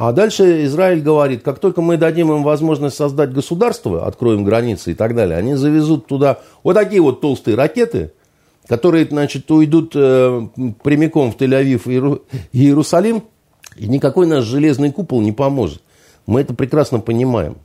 а 0.00 0.12
дальше 0.12 0.64
Израиль 0.64 1.02
говорит, 1.02 1.42
как 1.42 1.58
только 1.58 1.82
мы 1.82 1.98
дадим 1.98 2.32
им 2.32 2.42
возможность 2.42 2.96
создать 2.96 3.34
государство, 3.34 4.06
откроем 4.06 4.44
границы 4.44 4.92
и 4.92 4.94
так 4.94 5.14
далее, 5.14 5.36
они 5.36 5.56
завезут 5.56 6.06
туда 6.06 6.38
вот 6.62 6.72
такие 6.72 7.02
вот 7.02 7.20
толстые 7.20 7.54
ракеты, 7.54 8.10
которые, 8.66 9.04
значит, 9.04 9.50
уйдут 9.50 9.92
э, 9.94 10.48
прямиком 10.82 11.30
в 11.30 11.36
Тель-Авив 11.36 11.82
и 12.50 12.58
Иерусалим, 12.58 13.24
и 13.76 13.88
никакой 13.88 14.26
наш 14.26 14.44
железный 14.44 14.90
купол 14.90 15.20
не 15.20 15.32
поможет. 15.32 15.82
Мы 16.24 16.40
это 16.40 16.54
прекрасно 16.54 17.00
понимаем. 17.00 17.58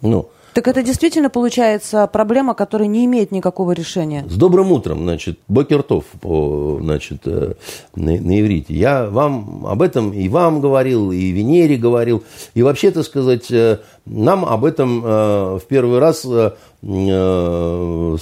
Ну, 0.00 0.28
так 0.56 0.68
это 0.68 0.82
действительно 0.82 1.28
получается 1.28 2.06
проблема, 2.06 2.54
которая 2.54 2.88
не 2.88 3.04
имеет 3.04 3.30
никакого 3.30 3.72
решения. 3.72 4.24
С 4.26 4.36
добрым 4.36 4.72
утром, 4.72 5.00
значит, 5.00 5.38
Бокертов, 5.48 6.06
по, 6.22 6.78
значит, 6.80 7.26
э, 7.26 7.52
на, 7.94 8.12
на 8.18 8.40
иврите. 8.40 8.72
Я 8.72 9.04
вам 9.04 9.66
об 9.66 9.82
этом 9.82 10.14
и 10.14 10.30
вам 10.30 10.62
говорил, 10.62 11.12
и 11.12 11.28
Венере 11.28 11.76
говорил, 11.76 12.24
и 12.54 12.62
вообще, 12.62 12.90
так 12.90 13.04
сказать, 13.04 13.50
э, 13.50 13.80
нам 14.06 14.46
об 14.46 14.64
этом 14.64 15.04
э, 15.04 15.58
в 15.58 15.62
первый 15.68 15.98
раз 15.98 16.20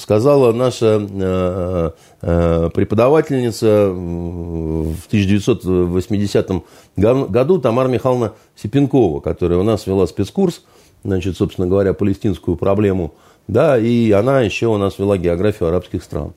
сказала 0.01 0.53
наша 0.53 1.93
преподавательница 2.20 3.91
в 3.91 5.07
1980 5.09 6.51
году 6.97 7.59
Тамара 7.59 7.89
Михайловна 7.89 8.32
Сипенкова, 8.57 9.20
которая 9.20 9.59
у 9.59 9.62
нас 9.62 9.87
вела 9.87 10.07
спецкурс 10.07 10.62
значит, 11.05 11.36
собственно 11.36 11.68
говоря, 11.68 11.92
палестинскую 11.92 12.57
проблему, 12.57 13.14
да, 13.46 13.78
и 13.78 14.11
она 14.11 14.40
еще 14.40 14.66
у 14.66 14.78
нас 14.78 14.98
вела 14.98 15.18
географию 15.18 15.68
арабских 15.68 16.02
стран. 16.02 16.32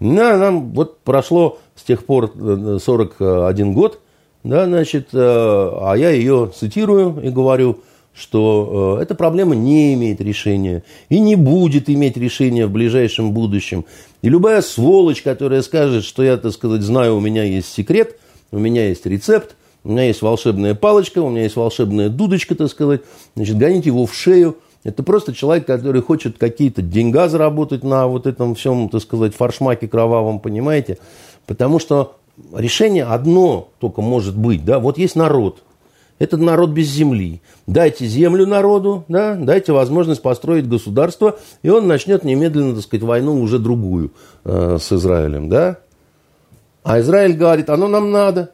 Да, 0.00 0.36
нам 0.36 0.72
вот 0.72 1.00
прошло 1.00 1.58
с 1.74 1.82
тех 1.82 2.04
пор 2.04 2.32
41 2.36 3.20
э, 3.20 3.72
год, 3.72 4.00
да, 4.44 4.66
значит, 4.66 5.08
э, 5.12 5.18
а 5.18 5.94
я 5.94 6.10
ее 6.10 6.50
цитирую 6.54 7.20
и 7.22 7.30
говорю, 7.30 7.80
что 8.14 8.96
э, 8.98 9.02
эта 9.02 9.14
проблема 9.14 9.54
не 9.54 9.94
имеет 9.94 10.20
решения 10.20 10.82
и 11.08 11.20
не 11.20 11.36
будет 11.36 11.88
иметь 11.88 12.16
решения 12.16 12.66
в 12.66 12.70
ближайшем 12.70 13.32
будущем. 13.32 13.84
И 14.22 14.28
любая 14.28 14.62
сволочь, 14.62 15.22
которая 15.22 15.62
скажет, 15.62 16.04
что 16.04 16.22
я, 16.22 16.36
так 16.36 16.52
сказать, 16.52 16.82
знаю, 16.82 17.16
у 17.16 17.20
меня 17.20 17.44
есть 17.44 17.72
секрет, 17.72 18.18
у 18.50 18.58
меня 18.58 18.88
есть 18.88 19.06
рецепт, 19.06 19.56
у 19.84 19.90
меня 19.90 20.04
есть 20.04 20.22
волшебная 20.22 20.74
палочка, 20.74 21.20
у 21.20 21.30
меня 21.30 21.42
есть 21.42 21.56
волшебная 21.56 22.08
дудочка, 22.08 22.54
так 22.54 22.68
сказать. 22.68 23.02
Значит, 23.36 23.56
гоните 23.56 23.90
его 23.90 24.06
в 24.06 24.14
шею. 24.14 24.56
Это 24.84 25.02
просто 25.02 25.34
человек, 25.34 25.66
который 25.66 26.02
хочет 26.02 26.38
какие-то 26.38 26.82
деньга 26.82 27.28
заработать 27.28 27.84
на 27.84 28.06
вот 28.06 28.26
этом 28.26 28.54
всем, 28.54 28.88
так 28.88 29.02
сказать, 29.02 29.34
фаршмаке 29.34 29.88
кровавом, 29.88 30.40
понимаете? 30.40 30.98
Потому 31.46 31.78
что 31.78 32.16
решение 32.54 33.04
одно 33.04 33.68
только 33.80 34.00
может 34.00 34.36
быть, 34.36 34.64
да, 34.64 34.78
вот 34.78 34.98
есть 34.98 35.16
народ, 35.16 35.62
этот 36.18 36.40
народ 36.40 36.70
без 36.70 36.88
земли. 36.88 37.40
Дайте 37.66 38.06
землю 38.06 38.46
народу, 38.46 39.04
да, 39.08 39.34
дайте 39.34 39.72
возможность 39.72 40.22
построить 40.22 40.68
государство, 40.68 41.38
и 41.62 41.70
он 41.70 41.86
начнет 41.86 42.24
немедленно, 42.24 42.74
так 42.74 42.84
сказать, 42.84 43.04
войну 43.04 43.40
уже 43.40 43.58
другую 43.58 44.12
э, 44.44 44.78
с 44.80 44.92
Израилем, 44.92 45.48
да. 45.48 45.78
А 46.82 47.00
Израиль 47.00 47.34
говорит, 47.34 47.68
оно 47.70 47.88
нам 47.88 48.10
надо. 48.10 48.52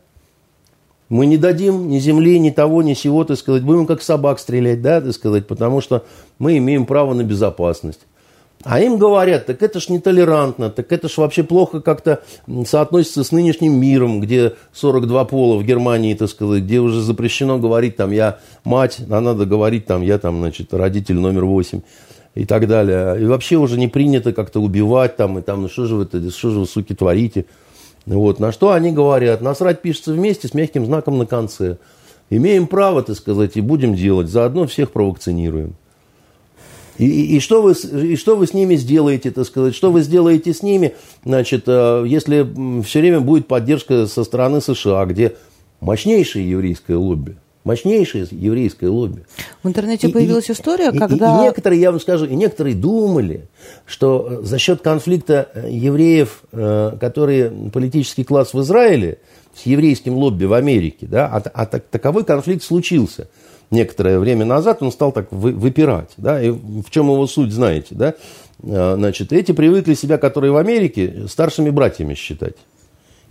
Мы 1.08 1.26
не 1.26 1.36
дадим 1.36 1.88
ни 1.88 1.98
земли, 1.98 2.38
ни 2.38 2.50
того, 2.50 2.82
ни 2.82 2.94
сего, 2.94 3.24
так 3.24 3.38
сказать. 3.38 3.62
Будем 3.62 3.86
как 3.86 4.02
собак 4.02 4.38
стрелять, 4.38 4.82
да, 4.82 5.00
так 5.00 5.12
сказать, 5.12 5.46
потому 5.46 5.80
что 5.80 6.04
мы 6.38 6.56
имеем 6.58 6.86
право 6.86 7.14
на 7.14 7.22
безопасность. 7.22 8.00
А 8.64 8.80
им 8.80 8.96
говорят, 8.96 9.44
так 9.44 9.62
это 9.62 9.78
ж 9.78 9.90
нетолерантно, 9.90 10.70
так 10.70 10.90
это 10.90 11.10
ж 11.10 11.18
вообще 11.18 11.42
плохо 11.42 11.82
как-то 11.82 12.22
соотносится 12.66 13.22
с 13.22 13.30
нынешним 13.30 13.78
миром, 13.78 14.20
где 14.20 14.54
42 14.72 15.24
пола 15.26 15.58
в 15.58 15.64
Германии, 15.64 16.14
так 16.14 16.30
сказать, 16.30 16.62
где 16.62 16.80
уже 16.80 17.02
запрещено 17.02 17.58
говорить 17.58 17.96
там 17.96 18.10
я 18.10 18.38
мать, 18.64 19.00
а 19.10 19.20
надо 19.20 19.44
говорить 19.44 19.84
там 19.84 20.00
я 20.00 20.18
там, 20.18 20.38
значит, 20.38 20.72
родитель 20.72 21.16
номер 21.16 21.44
8 21.44 21.82
и 22.34 22.46
так 22.46 22.66
далее. 22.66 23.20
И 23.20 23.26
вообще 23.26 23.56
уже 23.56 23.78
не 23.78 23.88
принято 23.88 24.32
как-то 24.32 24.60
убивать 24.60 25.16
там, 25.16 25.38
и 25.38 25.42
там, 25.42 25.60
ну 25.60 25.68
что 25.68 25.84
же 25.84 25.96
вы, 25.96 26.04
это, 26.04 26.30
что 26.30 26.50
же 26.50 26.60
вы, 26.60 26.66
суки, 26.66 26.94
творите? 26.94 27.44
Вот, 28.06 28.38
на 28.38 28.52
что 28.52 28.72
они 28.72 28.92
говорят, 28.92 29.40
насрать 29.40 29.80
пишется 29.80 30.12
вместе 30.12 30.48
с 30.48 30.54
мягким 30.54 30.84
знаком 30.84 31.18
на 31.18 31.26
конце. 31.26 31.78
Имеем 32.30 32.66
право, 32.66 33.02
так 33.02 33.16
сказать, 33.16 33.56
и 33.56 33.60
будем 33.60 33.94
делать, 33.94 34.28
заодно 34.28 34.66
всех 34.66 34.90
провакцинируем. 34.90 35.74
И, 36.98 37.06
и, 37.06 37.36
и, 37.36 37.40
что 37.40 37.60
вы, 37.60 37.72
и 37.72 38.16
что 38.16 38.36
вы 38.36 38.46
с 38.46 38.54
ними 38.54 38.76
сделаете, 38.76 39.30
так 39.30 39.46
сказать, 39.46 39.74
что 39.74 39.90
вы 39.90 40.02
сделаете 40.02 40.54
с 40.54 40.62
ними, 40.62 40.94
значит, 41.24 41.64
э, 41.66 42.04
если 42.06 42.82
все 42.82 43.00
время 43.00 43.20
будет 43.20 43.48
поддержка 43.48 44.06
со 44.06 44.22
стороны 44.22 44.60
США, 44.60 45.04
где 45.06 45.34
мощнейшее 45.80 46.48
еврейское 46.48 46.96
лобби, 46.96 47.36
мощнейшее 47.64 48.26
еврейское 48.30 48.88
лобби. 48.88 49.24
В 49.62 49.68
интернете 49.68 50.08
появилась 50.08 50.48
и, 50.48 50.52
история, 50.52 50.90
и, 50.90 50.98
когда... 50.98 51.36
И, 51.36 51.40
и 51.40 51.42
некоторые, 51.44 51.80
я 51.80 51.90
вам 51.90 52.00
скажу, 52.00 52.26
и 52.26 52.34
некоторые 52.34 52.74
думали, 52.74 53.48
что 53.86 54.28
э, 54.30 54.42
за 54.44 54.58
счет 54.58 54.82
конфликта 54.82 55.48
э, 55.54 55.68
евреев, 55.70 56.42
которые 56.50 57.50
политический 57.70 58.24
класс 58.24 58.54
в 58.54 58.60
Израиле, 58.60 59.18
с 59.54 59.66
еврейским 59.66 60.14
лобби 60.14 60.44
в 60.44 60.52
Америке, 60.52 61.06
да, 61.06 61.26
а, 61.26 61.38
а 61.38 61.66
таковой 61.66 62.24
конфликт 62.24 62.62
случился– 62.62 63.28
некоторое 63.70 64.18
время 64.18 64.44
назад 64.44 64.82
он 64.82 64.92
стал 64.92 65.12
так 65.12 65.30
выпирать. 65.30 66.10
Да? 66.16 66.40
И 66.42 66.50
в 66.50 66.90
чем 66.90 67.10
его 67.10 67.26
суть, 67.26 67.52
знаете. 67.52 67.94
Да? 67.94 68.14
Значит, 68.62 69.32
эти 69.32 69.52
привыкли 69.52 69.94
себя, 69.94 70.16
которые 70.16 70.52
в 70.52 70.56
Америке, 70.56 71.26
старшими 71.28 71.70
братьями 71.70 72.14
считать. 72.14 72.54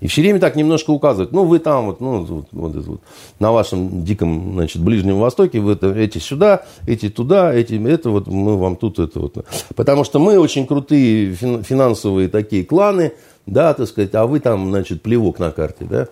И 0.03 0.07
все 0.07 0.21
время 0.21 0.41
так 0.41 0.57
немножко 0.57 0.91
указывают, 0.91 1.31
ну, 1.31 1.45
вы 1.45 1.59
там, 1.59 1.85
вот, 1.85 2.01
ну, 2.01 2.25
вот, 2.25 2.47
вот, 2.51 2.75
вот 2.75 3.01
на 3.39 3.53
вашем 3.53 4.03
диком, 4.03 4.51
значит, 4.51 4.81
Ближнем 4.81 5.17
Востоке, 5.17 5.61
вы 5.61 5.71
это, 5.71 5.93
эти 5.93 6.17
сюда, 6.17 6.65
эти 6.85 7.07
туда, 7.07 7.53
эти, 7.53 7.81
это 7.87 8.09
вот, 8.09 8.27
мы 8.27 8.57
вам 8.57 8.75
тут, 8.75 8.99
это 8.99 9.21
вот. 9.21 9.45
Потому 9.77 10.03
что 10.03 10.19
мы 10.19 10.37
очень 10.37 10.67
крутые 10.67 11.33
финансовые 11.35 12.27
такие 12.27 12.65
кланы, 12.65 13.13
да, 13.45 13.73
так 13.73 13.87
сказать, 13.87 14.13
а 14.15 14.27
вы 14.27 14.41
там, 14.41 14.71
значит, 14.71 15.01
плевок 15.01 15.39
на 15.39 15.51
карте, 15.51 15.85
да. 15.89 16.07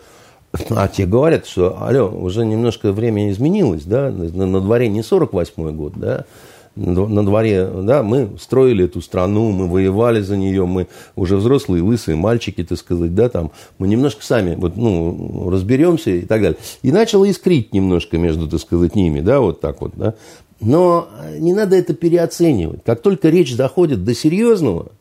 А 0.70 0.88
те 0.88 1.06
говорят, 1.06 1.46
что, 1.46 1.78
алло, 1.84 2.08
уже 2.08 2.46
немножко 2.46 2.94
время 2.94 3.30
изменилось, 3.30 3.84
да, 3.84 4.10
на, 4.10 4.46
на 4.46 4.62
дворе 4.62 4.88
не 4.88 5.02
48-й 5.02 5.74
год, 5.74 5.94
да, 5.98 6.24
на 6.76 7.26
дворе, 7.26 7.66
да, 7.66 8.02
мы 8.02 8.30
строили 8.40 8.86
эту 8.86 9.02
страну, 9.02 9.52
мы 9.52 9.68
воевали 9.68 10.22
за 10.22 10.38
нее, 10.38 10.66
мы 10.66 10.88
уже 11.16 11.36
взрослые, 11.36 11.84
лысые 11.84 12.16
мальчики, 12.16 12.64
так 12.64 12.78
сказать, 12.78 13.14
да, 13.14 13.30
там, 13.30 13.52
мы 13.78 13.88
немножко 13.88 14.24
сами, 14.24 14.56
вот, 14.56 14.78
ну, 14.78 15.50
разберемся 15.50 16.12
и 16.12 16.22
так 16.22 16.42
далее. 16.42 16.58
И 16.82 16.92
начало 16.92 17.30
искрить 17.30 17.74
немножко 17.74 18.18
между, 18.18 18.48
так 18.48 18.62
сказать, 18.62 18.96
ними, 18.96 19.20
да, 19.20 19.42
вот 19.42 19.60
так 19.60 19.82
вот, 19.82 19.92
да. 19.96 20.16
Но 20.62 21.10
не 21.38 21.54
надо 21.54 21.76
это 21.76 21.94
переоценивать. 21.94 22.84
Как 22.86 23.02
только 23.02 23.30
речь 23.30 23.56
доходит 23.56 24.06
до 24.06 24.14
серьезного, 24.14 24.92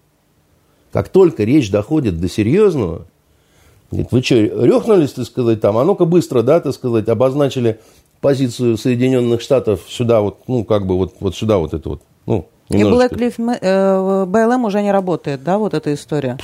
как 0.91 1.09
только 1.09 1.45
речь 1.45 1.71
доходит 1.71 2.21
до 2.21 2.29
серьезного, 2.29 3.07
Говорит, 3.91 4.13
вы 4.13 4.23
что, 4.23 4.37
рехнулись, 4.37 5.13
так 5.13 5.27
сказать, 5.27 5.61
там, 5.61 5.77
а 5.77 5.85
ну-ка 5.85 6.05
быстро, 6.05 6.43
да, 6.43 6.61
так 6.61 6.73
сказать, 6.75 7.09
обозначили 7.09 7.81
позицию 8.21 8.77
Соединенных 8.77 9.41
Штатов 9.41 9.83
сюда 9.89 10.21
вот, 10.21 10.49
ну, 10.49 10.65
как 10.65 10.87
бы 10.87 10.97
вот, 10.97 11.15
вот 11.21 11.35
сюда 11.35 11.59
вот 11.59 11.75
это 11.75 11.89
вот, 11.89 12.03
ну, 12.27 12.49
немножечко. 12.69 13.17
И 13.17 13.19
Blacklist 13.19 13.59
э, 13.61 14.25
БЛМ 14.27 14.65
уже 14.65 14.83
не 14.83 14.93
работает, 14.93 15.43
да, 15.43 15.59
вот 15.59 15.75
эта 15.75 15.93
история? 15.95 16.39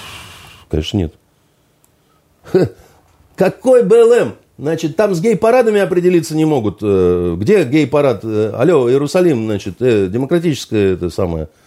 Конечно, 0.69 0.97
нет. 0.99 1.15
Какой 3.37 3.83
БЛМ? 3.83 4.35
Значит, 4.59 4.97
там 4.97 5.15
с 5.15 5.21
гей-парадами 5.21 5.81
определиться 5.81 6.35
не 6.35 6.45
могут. 6.45 6.79
Э, 6.83 7.37
где 7.39 7.65
гей-парад? 7.65 8.21
Э, 8.25 8.53
алло, 8.57 8.91
Иерусалим, 8.91 9.47
значит, 9.47 9.77
демократическое 9.79 10.95
это 10.95 11.11
самое– 11.11 11.49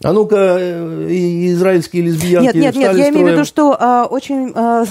а 0.00 0.12
ну-ка, 0.12 0.56
э, 0.60 1.06
израильские 1.50 2.04
лесбиянки 2.04 2.46
Нет, 2.46 2.54
нет, 2.54 2.76
нет, 2.76 2.96
я 2.96 3.08
имею 3.08 3.26
в 3.26 3.30
виду, 3.30 3.44
что 3.44 3.76
а, 3.78 4.06
очень 4.06 4.52
а, 4.54 4.84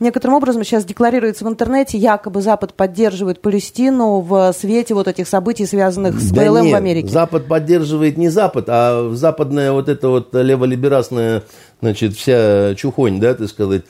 некоторым 0.00 0.36
образом 0.36 0.64
сейчас 0.64 0.86
декларируется 0.86 1.44
в 1.44 1.48
интернете, 1.48 1.98
якобы 1.98 2.40
Запад 2.40 2.72
поддерживает 2.72 3.42
Палестину 3.42 4.20
в 4.20 4.54
свете 4.58 4.94
вот 4.94 5.06
этих 5.06 5.28
событий, 5.28 5.66
связанных 5.66 6.18
с 6.18 6.30
да 6.30 6.46
БЛМ 6.46 6.62
нет, 6.64 6.72
в 6.72 6.76
Америке. 6.76 7.08
Запад 7.08 7.46
поддерживает 7.46 8.16
не 8.16 8.30
Запад, 8.30 8.64
а 8.68 9.10
западная 9.12 9.70
вот 9.72 9.90
эта 9.90 10.08
вот 10.08 10.34
леволиберасная, 10.34 11.42
значит, 11.82 12.14
вся 12.16 12.74
чухонь, 12.74 13.20
да, 13.20 13.34
так 13.34 13.48
сказать, 13.48 13.82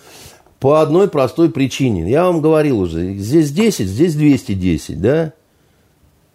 по 0.59 0.81
одной 0.81 1.07
простой 1.07 1.51
причине. 1.51 2.11
Я 2.11 2.25
вам 2.25 2.41
говорил 2.41 2.81
уже, 2.81 3.15
здесь 3.15 3.53
10, 3.53 3.87
здесь 3.87 4.15
210, 4.17 5.01
да, 5.01 5.35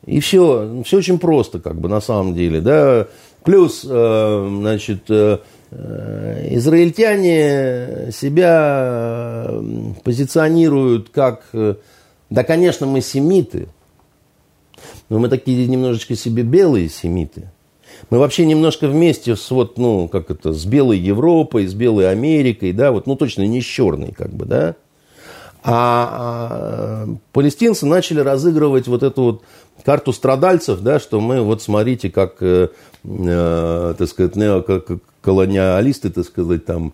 и 0.05 0.21
все, 0.21 0.81
все 0.85 0.97
очень 0.97 1.19
просто, 1.19 1.59
как 1.59 1.75
бы, 1.79 1.89
на 1.89 1.99
самом 1.99 2.33
деле, 2.33 2.61
да, 2.61 3.07
Плюс, 3.43 3.85
э, 3.87 4.47
значит, 4.59 5.09
э, 5.09 5.39
израильтяне 6.51 8.11
себя 8.11 9.51
позиционируют 10.03 11.09
как, 11.09 11.45
э, 11.53 11.75
да, 12.29 12.43
конечно, 12.43 12.85
мы 12.85 13.01
семиты, 13.01 13.67
но 15.09 15.19
мы 15.19 15.29
такие 15.29 15.67
немножечко 15.67 16.15
себе 16.15 16.43
белые 16.43 16.89
семиты. 16.89 17.49
Мы 18.09 18.19
вообще 18.19 18.45
немножко 18.45 18.87
вместе 18.87 19.35
с 19.35 19.51
вот, 19.51 19.77
ну, 19.77 20.07
как 20.07 20.31
это, 20.31 20.53
с 20.53 20.65
белой 20.65 20.97
Европой, 20.97 21.67
с 21.67 21.73
белой 21.73 22.09
Америкой, 22.09 22.71
да, 22.71 22.91
вот, 22.91 23.07
ну, 23.07 23.15
точно 23.15 23.45
не 23.45 23.61
с 23.61 23.65
черной, 23.65 24.11
как 24.11 24.31
бы, 24.31 24.45
да. 24.45 24.75
А, 25.61 27.05
а 27.05 27.15
палестинцы 27.33 27.85
начали 27.85 28.21
разыгрывать 28.21 28.87
вот 28.87 29.03
эту 29.03 29.21
вот 29.21 29.43
карту 29.83 30.13
страдальцев, 30.13 30.79
да, 30.81 30.99
что 30.99 31.19
мы, 31.19 31.41
вот 31.41 31.61
смотрите, 31.61 32.09
как, 32.09 32.35
э, 32.41 32.69
э, 33.03 33.93
так 33.97 34.07
сказать, 34.07 34.35
неоколониалисты, 34.35 36.09
так 36.09 36.25
сказать, 36.25 36.65
там, 36.65 36.93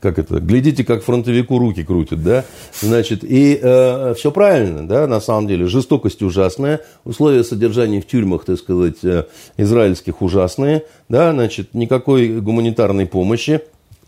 как 0.00 0.18
это, 0.18 0.40
глядите, 0.40 0.84
как 0.84 1.04
фронтовику 1.04 1.58
руки 1.58 1.84
крутят, 1.84 2.22
да, 2.22 2.44
значит, 2.80 3.22
и 3.22 3.58
э, 3.60 4.14
все 4.16 4.30
правильно, 4.32 4.86
да, 4.86 5.06
на 5.06 5.20
самом 5.20 5.46
деле, 5.46 5.66
жестокость 5.66 6.22
ужасная, 6.22 6.80
условия 7.04 7.44
содержания 7.44 8.00
в 8.00 8.06
тюрьмах, 8.06 8.44
так 8.44 8.58
сказать, 8.58 9.04
э, 9.04 9.24
израильских 9.56 10.22
ужасные, 10.22 10.84
да, 11.08 11.32
значит, 11.32 11.74
никакой 11.74 12.40
гуманитарной 12.40 13.06
помощи, 13.06 13.60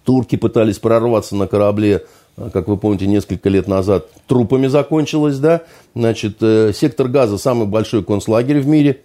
турки 0.04 0.36
пытались 0.36 0.78
прорваться 0.78 1.36
на 1.36 1.46
корабле 1.46 2.04
как 2.52 2.68
вы 2.68 2.76
помните, 2.76 3.06
несколько 3.06 3.48
лет 3.48 3.66
назад 3.68 4.08
трупами 4.26 4.66
закончилось, 4.66 5.38
да. 5.38 5.62
Значит, 5.94 6.36
э, 6.40 6.72
сектор 6.74 7.08
газа 7.08 7.38
самый 7.38 7.66
большой 7.66 8.04
концлагерь 8.04 8.60
в 8.60 8.66
мире. 8.66 9.00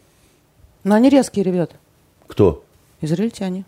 Но 0.83 0.95
они 0.95 1.09
резкие 1.09 1.43
ребята. 1.43 1.75
Кто? 2.27 2.63
Израильтяне. 3.01 3.65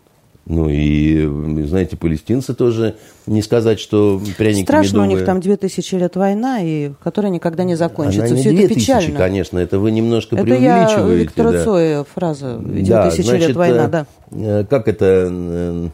Ну 0.48 0.68
и, 0.68 1.26
знаете, 1.66 1.96
палестинцы 1.96 2.54
тоже, 2.54 2.94
не 3.26 3.42
сказать, 3.42 3.80
что 3.80 4.20
пряники 4.38 4.62
Страшно, 4.64 4.98
медовые. 4.98 5.08
у 5.08 5.16
них 5.16 5.26
там 5.26 5.40
2000 5.40 5.94
лет 5.96 6.14
война, 6.14 6.60
и 6.62 6.92
которая 7.02 7.32
никогда 7.32 7.64
не 7.64 7.74
закончится. 7.74 8.26
Она 8.26 8.36
не 8.36 8.40
Все 8.42 8.50
2000, 8.50 8.70
это 8.70 8.80
печально. 8.80 9.18
конечно, 9.18 9.58
это 9.58 9.80
вы 9.80 9.90
немножко 9.90 10.36
это 10.36 10.44
преувеличиваете. 10.44 10.94
Это 10.94 11.10
я 11.10 11.14
Виктора 11.16 11.50
да. 11.50 11.64
Цоя 11.64 12.04
фраза 12.04 12.46
«2000 12.62 12.86
да, 12.86 13.10
значит, 13.10 13.48
лет 13.48 13.56
война», 13.56 13.88
да. 13.88 14.06
Э, 14.30 14.64
как 14.70 14.86
это, 14.86 15.90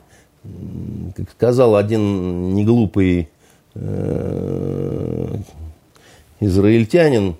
как 1.16 1.30
сказал 1.30 1.74
один 1.76 2.54
неглупый 2.54 3.20
Э, 3.22 3.41
израильтянин. 6.40 7.36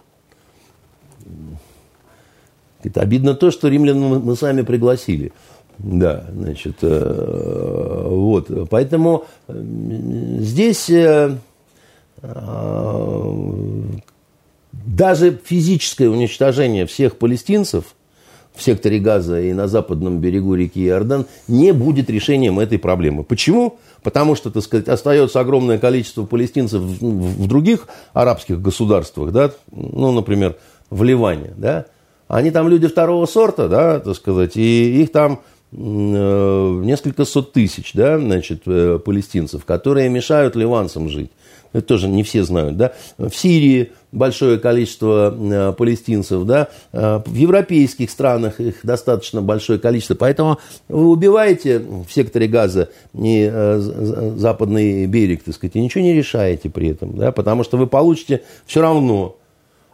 Это 2.82 3.00
обидно 3.00 3.34
то, 3.34 3.50
что 3.50 3.68
римлян 3.68 3.98
мы 3.98 4.36
сами 4.36 4.62
пригласили. 4.62 5.32
Да, 5.78 6.26
значит, 6.32 6.76
э, 6.82 8.06
вот. 8.08 8.68
Поэтому 8.68 9.24
здесь 9.48 10.90
э, 10.90 11.36
даже 14.72 15.38
физическое 15.44 16.08
уничтожение 16.08 16.86
всех 16.86 17.16
палестинцев 17.16 17.94
в 18.54 18.62
секторе 18.62 18.98
Газа 18.98 19.40
и 19.40 19.52
на 19.52 19.68
западном 19.68 20.18
берегу 20.18 20.54
реки 20.54 20.84
Иордан 20.86 21.26
не 21.48 21.72
будет 21.72 22.10
решением 22.10 22.58
этой 22.60 22.78
проблемы. 22.78 23.24
Почему? 23.24 23.78
Потому 24.02 24.34
что, 24.34 24.50
так 24.50 24.62
сказать, 24.62 24.88
остается 24.88 25.40
огромное 25.40 25.78
количество 25.78 26.24
палестинцев 26.24 26.80
в, 26.80 27.46
других 27.46 27.88
арабских 28.12 28.60
государствах, 28.60 29.32
да, 29.32 29.52
ну, 29.70 30.12
например, 30.12 30.56
в 30.90 31.02
Ливане, 31.02 31.54
да, 31.56 31.86
они 32.28 32.50
там 32.50 32.68
люди 32.68 32.88
второго 32.88 33.26
сорта, 33.26 33.68
да, 33.68 34.00
так 34.00 34.16
сказать, 34.16 34.56
и 34.56 35.02
их 35.02 35.12
там 35.12 35.40
э, 35.72 35.76
несколько 35.76 37.24
сот 37.24 37.52
тысяч, 37.52 37.92
да, 37.94 38.18
значит, 38.18 38.62
э, 38.66 38.98
палестинцев, 38.98 39.64
которые 39.64 40.08
мешают 40.08 40.56
ливанцам 40.56 41.08
жить 41.08 41.30
это 41.72 41.86
тоже 41.86 42.08
не 42.08 42.22
все 42.22 42.44
знают, 42.44 42.76
да, 42.76 42.92
в 43.18 43.32
Сирии 43.32 43.92
большое 44.12 44.58
количество 44.58 45.34
э, 45.34 45.72
палестинцев, 45.72 46.44
да, 46.44 46.68
э, 46.92 47.20
в 47.24 47.34
европейских 47.34 48.10
странах 48.10 48.60
их 48.60 48.80
достаточно 48.82 49.40
большое 49.40 49.78
количество, 49.78 50.14
поэтому 50.14 50.58
вы 50.88 51.08
убиваете 51.08 51.78
в 51.78 52.06
секторе 52.12 52.46
газа 52.46 52.90
не 53.14 53.48
э, 53.50 53.78
западный 54.36 55.06
берег, 55.06 55.42
так 55.42 55.54
сказать, 55.54 55.76
и 55.76 55.80
ничего 55.80 56.04
не 56.04 56.12
решаете 56.12 56.68
при 56.68 56.90
этом, 56.90 57.16
да, 57.16 57.32
потому 57.32 57.64
что 57.64 57.78
вы 57.78 57.86
получите 57.86 58.42
все 58.66 58.82
равно. 58.82 59.36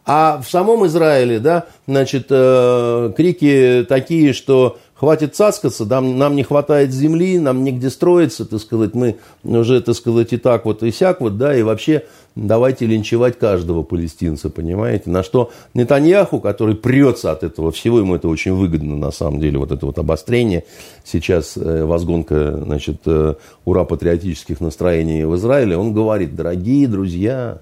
А 0.05 0.41
в 0.41 0.51
самом 0.51 0.87
Израиле, 0.87 1.39
да, 1.39 1.67
значит, 1.87 2.29
крики 2.29 3.85
такие, 3.87 4.33
что 4.33 4.79
хватит 4.99 5.37
цаскаться, 5.37 5.85
нам, 5.85 6.19
нам 6.19 6.35
не 6.35 6.43
хватает 6.43 6.93
земли, 6.93 7.39
нам 7.39 7.63
негде 7.63 7.91
строиться, 7.91 8.45
так 8.45 8.61
сказать, 8.61 8.95
мы 8.95 9.19
уже, 9.45 9.81
так 9.81 9.95
сказать, 9.95 10.33
и 10.33 10.39
так 10.39 10.65
вот, 10.65 10.83
и 10.83 10.91
сяк 10.91 11.21
вот, 11.21 11.37
да, 11.39 11.55
и 11.57 11.63
вообще 11.63 12.05
давайте 12.47 12.87
линчевать 12.87 13.39
каждого 13.39 13.83
палестинца, 13.83 14.51
понимаете? 14.51 15.11
На 15.11 15.23
что 15.23 15.51
Нетаньяху, 15.75 16.41
который 16.41 16.75
прется 16.75 17.33
от 17.33 17.43
этого 17.43 17.73
всего, 17.73 17.99
ему 17.99 18.15
это 18.15 18.29
очень 18.29 18.53
выгодно, 18.53 18.97
на 18.97 19.11
самом 19.11 19.41
деле, 19.41 19.59
вот 19.59 19.73
это 19.73 19.87
вот 19.87 19.99
обострение, 19.99 20.65
сейчас 21.05 21.57
э, 21.57 21.85
возгонка, 21.85 22.63
значит, 22.65 23.01
э, 23.07 23.35
ура-патриотических 23.65 24.61
настроений 24.61 25.25
в 25.25 25.35
Израиле, 25.37 25.77
он 25.77 25.93
говорит, 25.93 26.35
дорогие 26.35 26.87
друзья, 26.87 27.61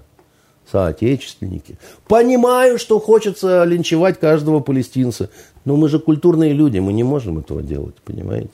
соотечественники. 0.71 1.77
Понимаю, 2.07 2.77
что 2.77 2.99
хочется 2.99 3.63
линчевать 3.63 4.19
каждого 4.19 4.59
палестинца. 4.59 5.29
Но 5.65 5.75
мы 5.75 5.89
же 5.89 5.99
культурные 5.99 6.53
люди, 6.53 6.79
мы 6.79 6.93
не 6.93 7.03
можем 7.03 7.39
этого 7.39 7.61
делать, 7.61 7.95
понимаете? 8.03 8.51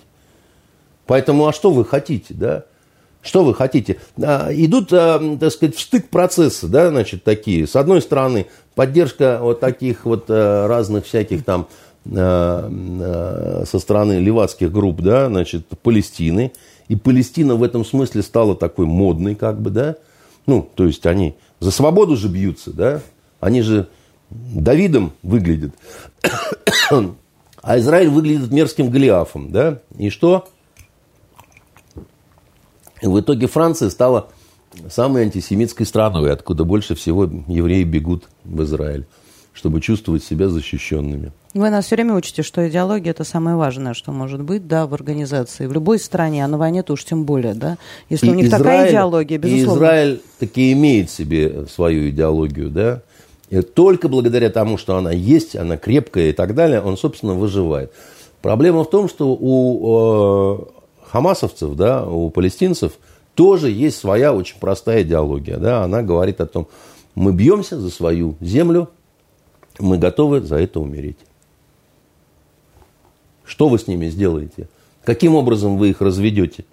Поэтому, 1.05 1.47
а 1.47 1.53
что 1.53 1.71
вы 1.71 1.85
хотите, 1.85 2.33
да? 2.33 2.65
Что 3.23 3.45
вы 3.45 3.55
хотите? 3.55 3.99
А, 4.21 4.49
идут, 4.51 4.89
а, 4.91 5.37
так 5.39 5.51
сказать, 5.51 5.75
в 5.75 5.79
стык 5.79 6.09
процессы, 6.09 6.67
да, 6.67 6.89
значит, 6.89 7.23
такие. 7.23 7.65
С 7.65 7.75
одной 7.77 8.01
стороны, 8.01 8.47
поддержка 8.75 9.39
вот 9.41 9.61
таких 9.61 10.05
вот 10.05 10.25
а, 10.27 10.67
разных 10.67 11.05
всяких 11.05 11.45
там 11.45 11.67
а, 12.11 12.69
а, 12.69 13.63
со 13.65 13.79
стороны 13.79 14.19
левацких 14.19 14.71
групп, 14.71 15.01
да, 15.01 15.27
значит, 15.27 15.65
Палестины. 15.81 16.51
И 16.89 16.97
Палестина 16.97 17.55
в 17.55 17.63
этом 17.63 17.85
смысле 17.85 18.21
стала 18.23 18.57
такой 18.57 18.85
модной, 18.85 19.35
как 19.35 19.61
бы, 19.61 19.69
да. 19.69 19.95
Ну, 20.45 20.67
то 20.75 20.85
есть 20.85 21.05
они 21.05 21.35
за 21.61 21.71
свободу 21.71 22.17
же 22.17 22.27
бьются, 22.27 22.73
да. 22.73 22.99
Они 23.39 23.61
же 23.61 23.87
Давидом 24.29 25.13
выглядят. 25.23 25.73
А 27.65 27.79
Израиль 27.79 28.09
выглядит 28.09 28.51
мерзким 28.51 28.89
Голиафом, 28.89 29.49
да? 29.49 29.79
И 29.97 30.09
что? 30.09 30.49
И 33.03 33.05
в 33.07 33.19
итоге 33.19 33.47
Франция 33.47 33.89
стала 33.89 34.29
самой 34.89 35.23
антисемитской 35.23 35.85
страной, 35.85 36.31
откуда 36.31 36.63
больше 36.63 36.95
всего 36.95 37.25
евреи 37.47 37.83
бегут 37.83 38.29
в 38.45 38.63
Израиль, 38.63 39.05
чтобы 39.51 39.81
чувствовать 39.81 40.23
себя 40.23 40.47
защищенными. 40.47 41.33
Вы 41.53 41.69
нас 41.69 41.85
все 41.85 41.95
время 41.95 42.15
учите, 42.15 42.43
что 42.43 42.67
идеология 42.67 43.11
это 43.11 43.25
самое 43.25 43.57
важное, 43.57 43.93
что 43.93 44.13
может 44.13 44.41
быть, 44.41 44.67
да, 44.69 44.87
в 44.87 44.93
организации. 44.93 45.67
В 45.67 45.73
любой 45.73 45.99
стране, 45.99 46.45
а 46.45 46.47
на 46.47 46.57
войне 46.57 46.81
то 46.81 46.93
уж 46.93 47.03
тем 47.03 47.25
более, 47.25 47.53
да. 47.53 47.77
Если 48.09 48.27
и 48.27 48.29
у 48.31 48.33
них 48.35 48.45
Израиль, 48.45 48.63
такая 48.63 48.89
идеология, 48.89 49.37
безусловно. 49.37 49.71
И 49.71 49.75
Израиль 49.75 50.21
таки 50.39 50.71
имеет 50.71 51.11
себе 51.11 51.65
свою 51.67 52.09
идеологию, 52.09 52.69
да. 52.69 53.01
И 53.49 53.61
только 53.61 54.07
благодаря 54.07 54.49
тому, 54.49 54.77
что 54.77 54.95
она 54.95 55.11
есть, 55.11 55.57
она 55.57 55.75
крепкая 55.75 56.29
и 56.29 56.33
так 56.33 56.55
далее, 56.55 56.81
он, 56.81 56.97
собственно, 56.97 57.33
выживает. 57.33 57.91
Проблема 58.41 58.85
в 58.85 58.89
том, 58.89 59.09
что 59.09 59.37
у 59.39 60.57
э, 60.77 60.82
хамасовцев, 61.13 61.75
да, 61.75 62.03
у 62.03 62.31
палестинцев 62.31 62.93
тоже 63.35 63.69
есть 63.69 63.97
своя 63.97 64.33
очень 64.33 64.57
простая 64.59 65.03
идеология. 65.03 65.57
Да? 65.57 65.83
Она 65.83 66.01
говорит 66.01 66.41
о 66.41 66.47
том, 66.47 66.67
мы 67.13 67.31
бьемся 67.31 67.79
за 67.79 67.91
свою 67.91 68.35
землю, 68.41 68.89
мы 69.77 69.99
готовы 69.99 70.41
за 70.41 70.55
это 70.55 70.79
умереть. 70.79 71.19
Что 73.45 73.69
вы 73.69 73.77
с 73.77 73.85
ними 73.85 74.07
сделаете? 74.07 74.67
Каким 75.03 75.35
образом 75.35 75.77
вы 75.77 75.91
их 75.91 76.01
разведете? 76.01 76.65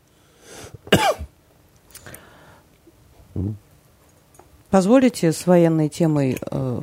Позволите 4.71 5.33
с 5.33 5.47
военной 5.47 5.91
темой 5.91 6.39
э, 6.51 6.81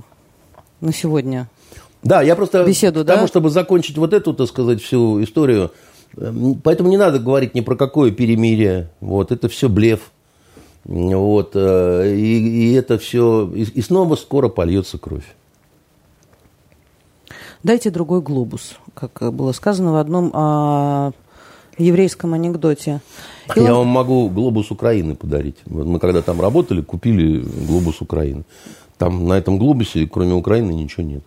на 0.81 0.93
сегодня 0.93 1.49
да, 2.03 2.21
я 2.21 2.35
просто 2.35 2.63
беседу, 2.63 3.03
тому, 3.03 3.21
да? 3.21 3.27
чтобы 3.27 3.49
закончить 3.49 3.97
вот 3.97 4.13
эту, 4.13 4.33
так 4.33 4.47
сказать, 4.47 4.81
всю 4.81 5.21
историю. 5.23 5.71
Эм, 6.17 6.55
поэтому 6.55 6.89
не 6.89 6.97
надо 6.97 7.19
говорить 7.19 7.55
ни 7.55 7.61
про 7.61 7.75
какое 7.75 8.11
перемирие. 8.11 8.89
Вот, 8.99 9.31
это 9.31 9.47
все 9.49 9.69
блеф. 9.69 10.11
Вот, 10.85 11.51
э, 11.55 12.15
и, 12.15 12.71
и 12.71 12.73
это 12.73 12.97
все... 12.97 13.51
И, 13.53 13.63
и 13.63 13.81
снова 13.81 14.15
скоро 14.15 14.49
польется 14.49 14.97
кровь. 14.97 15.35
Дайте 17.63 17.89
другой 17.89 18.21
глобус, 18.21 18.75
как 18.93 19.33
было 19.33 19.51
сказано 19.51 19.91
в 19.91 19.95
одном 19.97 20.31
а, 20.33 21.11
еврейском 21.77 22.33
анекдоте. 22.33 23.01
И 23.55 23.59
Я 23.59 23.73
вам 23.73 23.87
могу 23.87 24.29
глобус 24.29 24.71
Украины 24.71 25.15
подарить. 25.15 25.57
Мы 25.65 25.99
когда 25.99 26.21
там 26.21 26.39
работали, 26.39 26.81
купили 26.81 27.39
глобус 27.67 27.99
Украины. 28.01 28.43
Там 28.97 29.27
на 29.27 29.33
этом 29.33 29.57
глобусе, 29.57 30.07
кроме 30.07 30.33
Украины, 30.33 30.71
ничего 30.71 31.03
нет. 31.03 31.23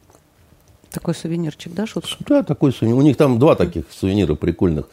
Такой 0.91 1.15
сувенирчик, 1.15 1.73
да, 1.73 1.87
шутка? 1.87 2.17
Да, 2.29 2.43
такой 2.43 2.73
сувенир. 2.73 2.97
У 2.97 3.03
них 3.03 3.17
там 3.17 3.39
два 3.39 3.55
таких 3.55 3.85
сувенира 3.91 4.35
прикольных. 4.35 4.87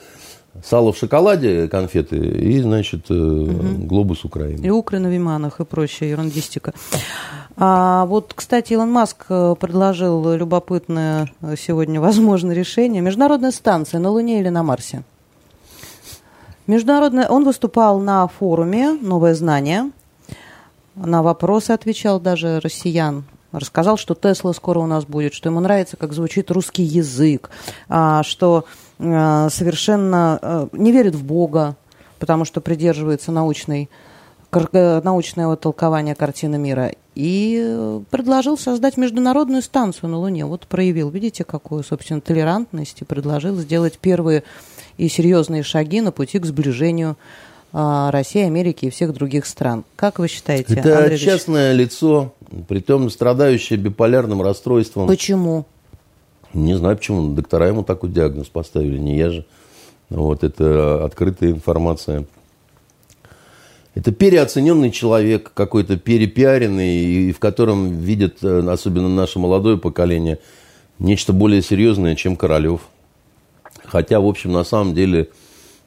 Сало 0.64 0.92
в 0.92 0.98
шоколаде, 0.98 1.68
конфеты 1.68 2.18
и, 2.18 2.60
значит, 2.60 3.10
угу. 3.12 3.86
глобус 3.86 4.24
Украины. 4.26 4.66
И 4.66 4.70
укры 4.70 5.00
на 5.00 5.08
виманах 5.08 5.60
и 5.60 5.66
прочая 5.66 6.10
ерундистика. 6.10 6.74
А 7.56 8.06
вот, 8.06 8.34
кстати, 8.36 8.74
Илон 8.74 8.92
Маск 8.92 9.26
э, 9.30 9.56
предложил 9.60 10.34
любопытное 10.34 11.32
э, 11.42 11.56
сегодня 11.58 12.02
возможное 12.08 12.56
решение. 12.56 13.02
Международная 13.02 13.52
станция 13.52 14.00
на 14.00 14.10
Луне 14.10 14.40
или 14.40 14.50
на 14.50 14.64
Марсе? 14.64 15.04
Международная... 16.68 17.28
Он 17.28 17.44
выступал 17.44 18.00
на 18.00 18.28
форуме 18.28 18.92
«Новое 18.92 19.34
знание». 19.34 19.92
На 20.96 21.22
вопросы 21.22 21.72
отвечал 21.72 22.20
даже 22.20 22.60
россиян 22.60 23.26
рассказал, 23.60 23.98
что 23.98 24.16
Тесла 24.16 24.54
скоро 24.54 24.80
у 24.80 24.86
нас 24.86 25.06
будет, 25.06 25.34
что 25.34 25.50
ему 25.50 25.60
нравится, 25.60 25.98
как 25.98 26.14
звучит 26.14 26.52
русский 26.52 26.84
язык, 26.84 27.50
а, 27.90 28.24
что 28.24 28.66
а, 29.00 29.50
совершенно 29.50 30.40
а, 30.42 30.70
не 30.72 30.92
верит 30.92 31.16
в 31.16 31.24
Бога, 31.24 31.76
потому 32.20 32.46
что 32.46 32.62
придерживается 32.62 33.32
научной, 33.32 33.90
э, 34.52 35.02
научного 35.04 35.58
толкования 35.58 36.16
картины 36.16 36.58
мира. 36.58 36.92
И 37.16 38.00
предложил 38.12 38.58
создать 38.58 38.98
международную 38.98 39.62
станцию 39.62 40.10
на 40.10 40.20
Луне. 40.20 40.46
Вот 40.46 40.68
проявил, 40.68 41.10
видите, 41.10 41.44
какую, 41.44 41.84
собственно, 41.84 42.22
толерантность 42.22 43.02
и 43.02 43.06
предложил 43.06 43.56
сделать 43.56 43.98
первые 43.98 44.44
и 44.98 45.10
серьезные 45.10 45.64
шаги 45.64 46.02
на 46.02 46.12
пути 46.12 46.40
к 46.40 46.46
сближению 46.46 47.18
России, 47.74 48.44
Америки 48.44 48.86
и 48.86 48.90
всех 48.90 49.14
других 49.14 49.46
стран. 49.46 49.84
Как 49.96 50.20
вы 50.20 50.28
считаете, 50.28 50.76
Это 50.76 51.00
Андрей 51.00 51.18
частное 51.18 51.74
лицо, 51.74 52.34
притом 52.68 53.10
страдающее 53.10 53.78
биполярным 53.78 54.42
расстройством. 54.42 55.08
Почему? 55.08 55.66
Не 56.54 56.76
знаю, 56.76 56.98
почему. 56.98 57.34
Доктора 57.34 57.68
ему 57.68 57.84
такой 57.84 58.10
диагноз 58.10 58.48
поставили, 58.48 58.98
не 58.98 59.18
я 59.18 59.30
же. 59.30 59.46
Вот, 60.10 60.44
это 60.44 61.04
открытая 61.04 61.52
информация. 61.52 62.26
Это 63.94 64.12
переоцененный 64.12 64.92
человек, 64.92 65.52
какой-то 65.54 65.98
перепиаренный, 65.98 66.98
и 66.98 67.32
в 67.32 67.40
котором 67.40 67.98
видят, 67.98 68.44
э, 68.44 68.70
особенно 68.70 69.10
наше 69.10 69.40
молодое 69.40 69.78
поколение, 69.78 70.38
нечто 71.00 71.34
более 71.34 71.64
серьезное, 71.64 72.16
чем 72.16 72.36
Королев. 72.36 72.82
Хотя, 73.84 74.20
в 74.20 74.28
общем, 74.28 74.52
на 74.52 74.64
самом 74.64 74.94
деле, 74.94 75.30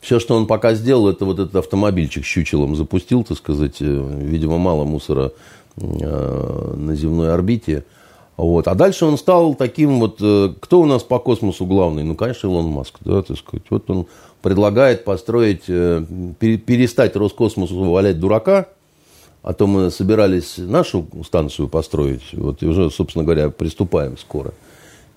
все, 0.01 0.19
что 0.19 0.35
он 0.35 0.47
пока 0.47 0.75
сделал, 0.75 1.09
это 1.09 1.25
вот 1.25 1.39
этот 1.39 1.57
автомобильчик 1.57 2.25
щучелом 2.25 2.75
запустил, 2.75 3.23
так 3.23 3.37
сказать. 3.37 3.77
Э, 3.81 4.19
видимо, 4.23 4.59
мало 4.59 4.85
мусора 4.85 5.33
э, 5.77 6.75
на 6.77 6.95
земной 6.95 7.33
орбите. 7.33 7.85
Вот. 8.37 8.67
А 8.69 8.75
дальше 8.75 9.05
он 9.05 9.19
стал 9.19 9.55
таким 9.55 10.01
вот... 10.01 10.17
Э, 10.21 10.55
кто 10.59 10.81
у 10.81 10.87
нас 10.87 11.03
по 11.03 11.19
космосу 11.19 11.67
главный? 11.67 12.03
Ну, 12.03 12.15
конечно, 12.15 12.47
Илон 12.47 12.67
Маск. 12.67 12.95
Да, 13.01 13.23
так 13.23 13.37
сказать. 13.37 13.65
Вот 13.69 13.91
он 13.91 14.07
предлагает 14.41 15.05
построить... 15.05 15.65
Перестать 15.67 17.15
Роскосмосу 17.15 17.79
валять 17.91 18.19
дурака. 18.19 18.69
А 19.43 19.53
то 19.53 19.67
мы 19.67 19.91
собирались 19.91 20.57
нашу 20.59 21.07
станцию 21.27 21.69
построить. 21.69 22.23
Вот, 22.33 22.63
и 22.63 22.67
уже, 22.67 22.91
собственно 22.91 23.25
говоря, 23.25 23.51
приступаем 23.51 24.19
скоро. 24.19 24.53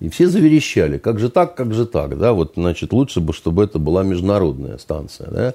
И 0.04 0.10
все 0.10 0.28
заверещали, 0.28 0.98
как 0.98 1.18
же 1.18 1.30
так, 1.30 1.54
как 1.54 1.72
же 1.72 1.86
так, 1.86 2.18
да, 2.18 2.34
вот, 2.34 2.52
значит, 2.56 2.92
лучше 2.92 3.20
бы, 3.20 3.32
чтобы 3.32 3.64
это 3.64 3.78
была 3.78 4.02
международная 4.02 4.76
станция, 4.76 5.30
да. 5.30 5.54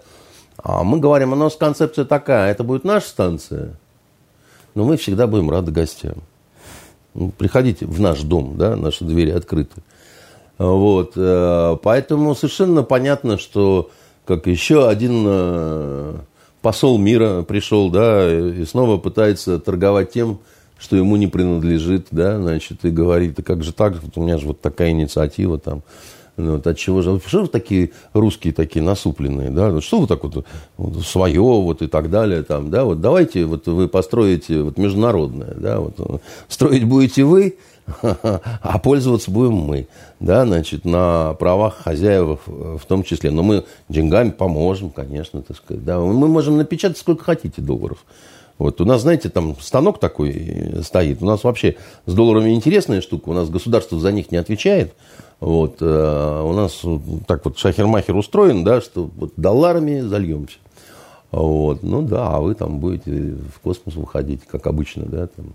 А 0.58 0.84
мы 0.84 0.98
говорим, 0.98 1.34
у 1.34 1.36
нас 1.36 1.56
концепция 1.56 2.04
такая, 2.04 2.50
это 2.50 2.64
будет 2.64 2.84
наша 2.84 3.10
станция, 3.10 3.76
но 4.74 4.86
мы 4.86 4.98
всегда 4.98 5.28
будем 5.28 5.52
рады 5.52 5.72
гостям. 5.72 6.16
Ну, 7.14 7.30
приходите 7.30 7.86
в 7.86 8.00
наш 8.00 8.22
дом, 8.22 8.58
да, 8.58 8.76
наши 8.76 9.04
двери 9.04 9.30
открыты. 9.30 9.84
Вот, 10.58 11.12
э, 11.16 11.78
поэтому 11.84 12.34
совершенно 12.34 12.82
понятно, 12.82 13.38
что 13.38 13.92
как 14.26 14.48
еще 14.48 14.90
один 14.90 15.26
э, 15.28 16.16
посол 16.64 16.98
мира 16.98 17.44
пришел, 17.44 17.92
да, 17.92 18.28
и 18.28 18.66
снова 18.66 18.98
пытается 18.98 19.60
торговать 19.60 20.12
тем, 20.12 20.40
что 20.80 20.96
ему 20.96 21.18
не 21.18 21.28
принадлежит, 21.28 22.08
да, 22.12 22.38
значит, 22.38 22.86
и 22.86 22.90
говорит, 22.90 23.36
да 23.36 23.44
как 23.44 23.64
же 23.64 23.74
так, 23.74 24.02
вот 24.02 24.18
у 24.18 24.24
меня 24.24 24.38
же 24.38 24.48
вот 24.48 24.62
такая 24.62 24.92
инициатива 24.92 25.60
там, 25.60 25.84
Ну, 26.38 26.54
вот, 26.54 26.66
от 26.68 26.78
чего 26.78 27.02
же? 27.02 27.20
Что 27.26 27.42
вы 27.42 27.48
такие 27.48 27.92
русские 28.14 28.54
такие 28.54 28.82
насупленные, 28.82 29.50
да? 29.50 29.82
Что 29.82 30.00
вы 30.00 30.08
так 30.08 30.24
вот, 30.24 30.46
вот 30.78 31.04
свое 31.04 31.42
вот 31.42 31.82
и 31.82 31.88
так 31.88 32.10
далее 32.10 32.44
там, 32.44 32.70
да? 32.70 32.86
Вот 32.86 33.02
давайте 33.02 33.44
вот 33.44 33.68
вы 33.68 33.90
построите 33.90 34.62
вот 34.62 34.78
международное, 34.78 35.54
да? 35.56 35.82
Вот 35.82 36.22
строить 36.48 36.86
будете 36.86 37.26
вы, 37.26 37.58
а 38.02 38.80
пользоваться 38.80 39.32
будем 39.32 39.54
мы, 39.54 39.88
да, 40.22 40.46
значит, 40.46 40.86
на 40.86 41.34
правах 41.34 41.76
хозяев 41.84 42.40
в 42.46 42.82
том 42.88 43.04
числе. 43.04 43.32
Но 43.32 43.44
мы 43.44 43.66
деньгами 43.90 44.30
поможем, 44.30 44.92
конечно, 44.92 45.42
так 45.42 45.58
сказать, 45.58 45.84
да. 45.84 46.00
Мы 46.00 46.28
можем 46.30 46.58
напечатать 46.58 46.98
сколько 46.98 47.26
хотите 47.26 47.62
долларов. 47.62 48.06
Вот 48.60 48.82
у 48.82 48.86
нас, 48.86 49.02
знаете, 49.02 49.30
там 49.30 49.56
станок 49.60 50.00
такой 50.00 50.76
стоит. 50.84 51.24
У 51.24 51.26
нас 51.26 51.46
вообще 51.46 51.78
с 52.06 52.14
долларами 52.14 52.54
интересная 52.54 53.00
штука. 53.02 53.30
У 53.30 53.34
нас 53.34 53.50
государство 53.50 53.98
за 53.98 54.12
них 54.12 54.32
не 54.32 54.38
отвечает. 54.38 54.94
Вот, 55.40 55.78
э, 55.80 56.42
у 56.46 56.52
нас 56.52 56.82
так 57.26 57.46
вот 57.46 57.58
шахер-махер 57.58 58.14
устроен, 58.14 58.66
да, 58.66 58.82
что 58.82 59.10
вот 59.16 59.32
долларами 59.38 60.02
зальемся. 60.02 60.58
Вот, 61.32 61.82
ну 61.84 62.02
да, 62.02 62.36
а 62.36 62.40
вы 62.42 62.56
там 62.56 62.80
будете 62.80 63.12
в 63.56 63.62
космос 63.64 63.96
выходить, 63.96 64.42
как 64.46 64.68
обычно, 64.68 65.06
да, 65.06 65.28
там, 65.28 65.54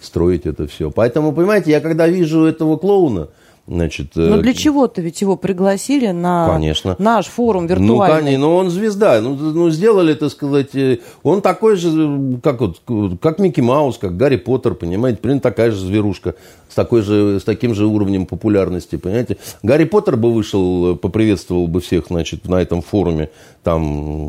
строить 0.00 0.46
это 0.46 0.66
все. 0.66 0.90
Поэтому, 0.90 1.32
понимаете, 1.32 1.70
я 1.70 1.80
когда 1.80 2.06
вижу 2.08 2.44
этого 2.44 2.78
клоуна, 2.78 3.28
Значит, 3.68 4.16
Но 4.16 4.38
э, 4.38 4.42
для 4.42 4.54
чего-то 4.54 5.00
ведь 5.00 5.20
его 5.20 5.36
пригласили 5.36 6.08
на 6.08 6.48
конечно. 6.48 6.96
наш 6.98 7.26
форум 7.26 7.68
виртуальный. 7.68 7.92
Ну, 7.92 8.00
конечно, 8.00 8.38
ну 8.40 8.56
он 8.56 8.70
звезда. 8.70 9.20
Ну, 9.20 9.36
ну, 9.36 9.70
сделали, 9.70 10.14
так 10.14 10.32
сказать, 10.32 10.74
э, 10.74 10.98
он 11.22 11.42
такой 11.42 11.76
же, 11.76 12.40
как, 12.42 12.60
вот, 12.60 12.80
как 13.20 13.38
Микки 13.38 13.60
Маус, 13.60 13.98
как 13.98 14.16
Гарри 14.16 14.34
Поттер, 14.36 14.74
понимаете, 14.74 15.20
примерно 15.20 15.40
такая 15.40 15.70
же 15.70 15.78
зверушка 15.78 16.34
с, 16.68 16.74
такой 16.74 17.02
же, 17.02 17.38
с 17.38 17.44
таким 17.44 17.72
же 17.76 17.86
уровнем 17.86 18.26
популярности, 18.26 18.96
понимаете. 18.96 19.36
Гарри 19.62 19.84
Поттер 19.84 20.16
бы 20.16 20.32
вышел, 20.32 20.96
поприветствовал 20.96 21.68
бы 21.68 21.80
всех, 21.80 22.08
значит, 22.08 22.48
на 22.48 22.60
этом 22.60 22.82
форуме. 22.82 23.30
Там, 23.62 23.82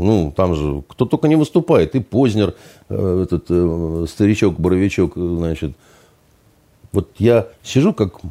ну, 0.06 0.32
там 0.36 0.54
же 0.54 0.84
кто 0.88 1.06
только 1.06 1.28
не 1.28 1.38
выступает. 1.38 1.96
И 1.96 2.02
Познер, 2.02 2.54
э, 2.90 3.24
этот 3.24 4.10
старичок-боровичок, 4.12 5.14
значит. 5.16 5.72
Вот 6.92 7.10
я 7.18 7.48
сижу 7.64 7.92
как 7.92 8.22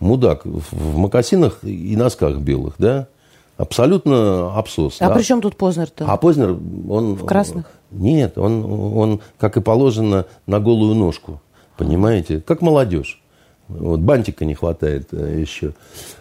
мудак 0.00 0.44
в 0.44 0.98
мокасинах 0.98 1.62
и 1.62 1.96
носках 1.96 2.38
белых, 2.38 2.74
да? 2.78 3.08
Абсолютно 3.56 4.56
абсос. 4.56 4.96
А 5.00 5.08
да? 5.08 5.14
при 5.14 5.22
чем 5.22 5.42
тут 5.42 5.56
Познер-то? 5.56 6.06
А 6.06 6.16
Познер, 6.16 6.56
он... 6.88 7.14
В 7.14 7.26
красных? 7.26 7.70
Нет, 7.90 8.38
он, 8.38 8.64
он, 8.96 9.20
как 9.38 9.58
и 9.58 9.60
положено, 9.60 10.24
на 10.46 10.60
голую 10.60 10.94
ножку, 10.94 11.40
понимаете? 11.76 12.40
Как 12.40 12.62
молодежь. 12.62 13.20
Вот, 13.68 14.00
бантика 14.00 14.44
не 14.44 14.54
хватает 14.54 15.08
э, 15.12 15.38
еще. 15.40 15.74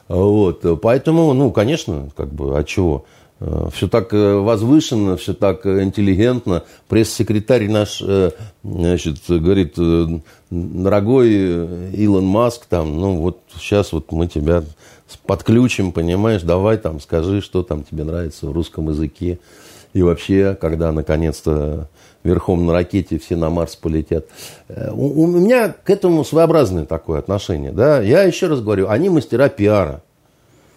Вот, 0.08 0.66
поэтому, 0.82 1.34
ну, 1.34 1.52
конечно, 1.52 2.10
как 2.16 2.32
бы, 2.32 2.60
от 2.60 2.68
чего? 2.68 3.06
Э, 3.40 3.68
все 3.74 3.88
так 3.88 4.14
э, 4.14 4.36
возвышенно, 4.36 5.18
все 5.18 5.34
так 5.34 5.66
интеллигентно. 5.66 6.64
Пресс-секретарь 6.88 7.70
наш 7.70 8.04
значит, 8.64 9.18
говорит, 9.28 9.76
дорогой 10.50 11.92
Илон 11.94 12.26
Маск, 12.26 12.66
там, 12.66 13.00
ну 13.00 13.18
вот 13.18 13.42
сейчас 13.56 13.92
вот 13.94 14.12
мы 14.12 14.28
тебя 14.28 14.64
подключим, 15.26 15.92
понимаешь, 15.92 16.42
давай 16.42 16.78
там 16.78 17.00
скажи, 17.00 17.42
что 17.42 17.64
там 17.64 17.84
тебе 17.84 18.04
нравится 18.04 18.48
в 18.48 18.52
русском 18.52 18.90
языке. 18.90 19.40
И 19.94 20.02
вообще, 20.04 20.56
когда 20.60 20.92
наконец-то 20.92 21.90
верхом 22.24 22.66
на 22.66 22.74
ракете 22.74 23.18
все 23.18 23.36
на 23.36 23.50
Марс 23.50 23.76
полетят. 23.76 24.26
У, 24.68 25.24
у 25.24 25.28
меня 25.28 25.70
к 25.70 25.90
этому 25.90 26.24
своеобразное 26.24 26.86
такое 26.86 27.20
отношение. 27.20 27.72
Да? 27.72 28.02
Я 28.02 28.24
еще 28.24 28.48
раз 28.48 28.62
говорю, 28.62 28.90
они 28.90 29.10
мастера 29.10 29.50
пиара. 29.50 30.04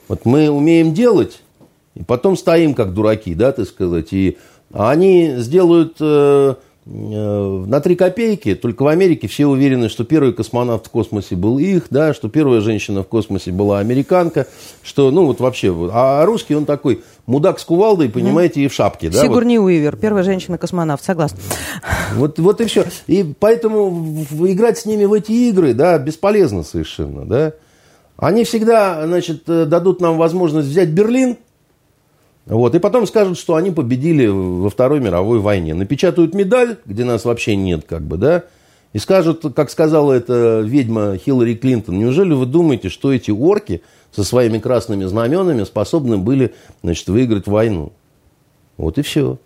Вот 0.09 0.25
мы 0.25 0.51
умеем 0.51 0.95
делать, 0.95 1.41
и 1.95 2.03
потом 2.03 2.37
стоим 2.37 2.75
как 2.75 2.95
дураки, 2.95 3.35
да, 3.35 3.53
так 3.53 3.67
сказать. 3.67 4.13
И 4.13 4.39
они 4.73 5.35
сделают 5.37 5.97
э, 6.01 6.55
э, 6.87 7.65
на 7.67 7.81
три 7.81 7.97
копейки, 7.97 8.55
только 8.55 8.83
в 8.83 8.87
Америке 8.87 9.29
все 9.29 9.47
уверены, 9.47 9.91
что 9.91 10.05
первый 10.05 10.33
космонавт 10.33 10.87
в 10.87 10.91
космосе 10.91 11.37
был 11.37 11.59
их, 11.59 11.89
да, 11.91 12.15
что 12.15 12.31
первая 12.31 12.61
женщина 12.63 13.03
в 13.03 13.09
космосе 13.09 13.53
была 13.53 13.81
американка, 13.81 14.47
что, 14.83 15.11
ну, 15.11 15.27
вот 15.27 15.41
вообще, 15.41 15.75
а 15.93 16.25
русский 16.25 16.55
он 16.55 16.65
такой 16.65 17.03
мудак 17.27 17.61
с 17.61 17.65
кувалдой, 17.65 18.09
понимаете, 18.09 18.63
и 18.63 18.69
в 18.69 18.75
шапке, 18.75 19.11
да. 19.11 19.21
Сигурни 19.21 19.59
вот. 19.59 19.67
Уивер, 19.67 19.97
первая 19.97 20.25
женщина-космонавт, 20.25 21.05
согласна. 21.05 21.39
Вот, 22.15 22.39
вот 22.39 22.61
и 22.63 22.65
все. 22.65 22.87
И 23.07 23.35
поэтому 23.39 24.25
играть 24.47 24.79
с 24.79 24.87
ними 24.87 25.05
в 25.05 25.13
эти 25.13 25.33
игры, 25.33 25.75
да, 25.75 25.99
бесполезно 25.99 26.63
совершенно, 26.63 27.27
да. 27.27 27.53
Они 28.17 28.45
всегда, 28.45 29.07
значит, 29.07 29.43
э, 29.49 29.65
дадут 29.65 30.01
нам 30.01 30.17
возможность 30.17 30.69
взять 30.69 30.91
Берлин, 30.91 31.39
вот, 32.47 32.75
и 32.75 32.79
потом 32.79 33.07
скажут, 33.07 33.39
что 33.39 33.55
они 33.55 33.71
победили 33.71 34.27
во 34.27 34.69
Второй 34.69 35.01
мировой 35.01 35.39
войне. 35.39 35.75
Напечатают 35.75 36.35
медаль, 36.35 36.79
где 36.87 37.05
нас 37.05 37.25
вообще 37.25 37.55
нет, 37.57 37.85
как 37.89 38.03
бы, 38.03 38.17
да, 38.17 38.45
и 38.93 38.99
скажут, 38.99 39.45
как 39.55 39.71
сказала 39.71 40.13
эта 40.13 40.61
ведьма 40.61 41.17
Хиллари 41.17 41.55
Клинтон, 41.55 41.99
неужели 41.99 42.35
вы 42.35 42.45
думаете, 42.47 42.91
что 42.91 43.13
эти 43.13 43.31
орки 43.31 43.83
со 44.11 44.23
своими 44.23 44.59
красными 44.59 45.05
знаменами 45.05 45.65
способны 45.65 46.19
были, 46.19 46.55
значит, 46.83 47.09
выиграть 47.09 47.47
войну? 47.47 47.93
Вот 48.77 48.99
и 48.99 49.03
все. 49.03 49.39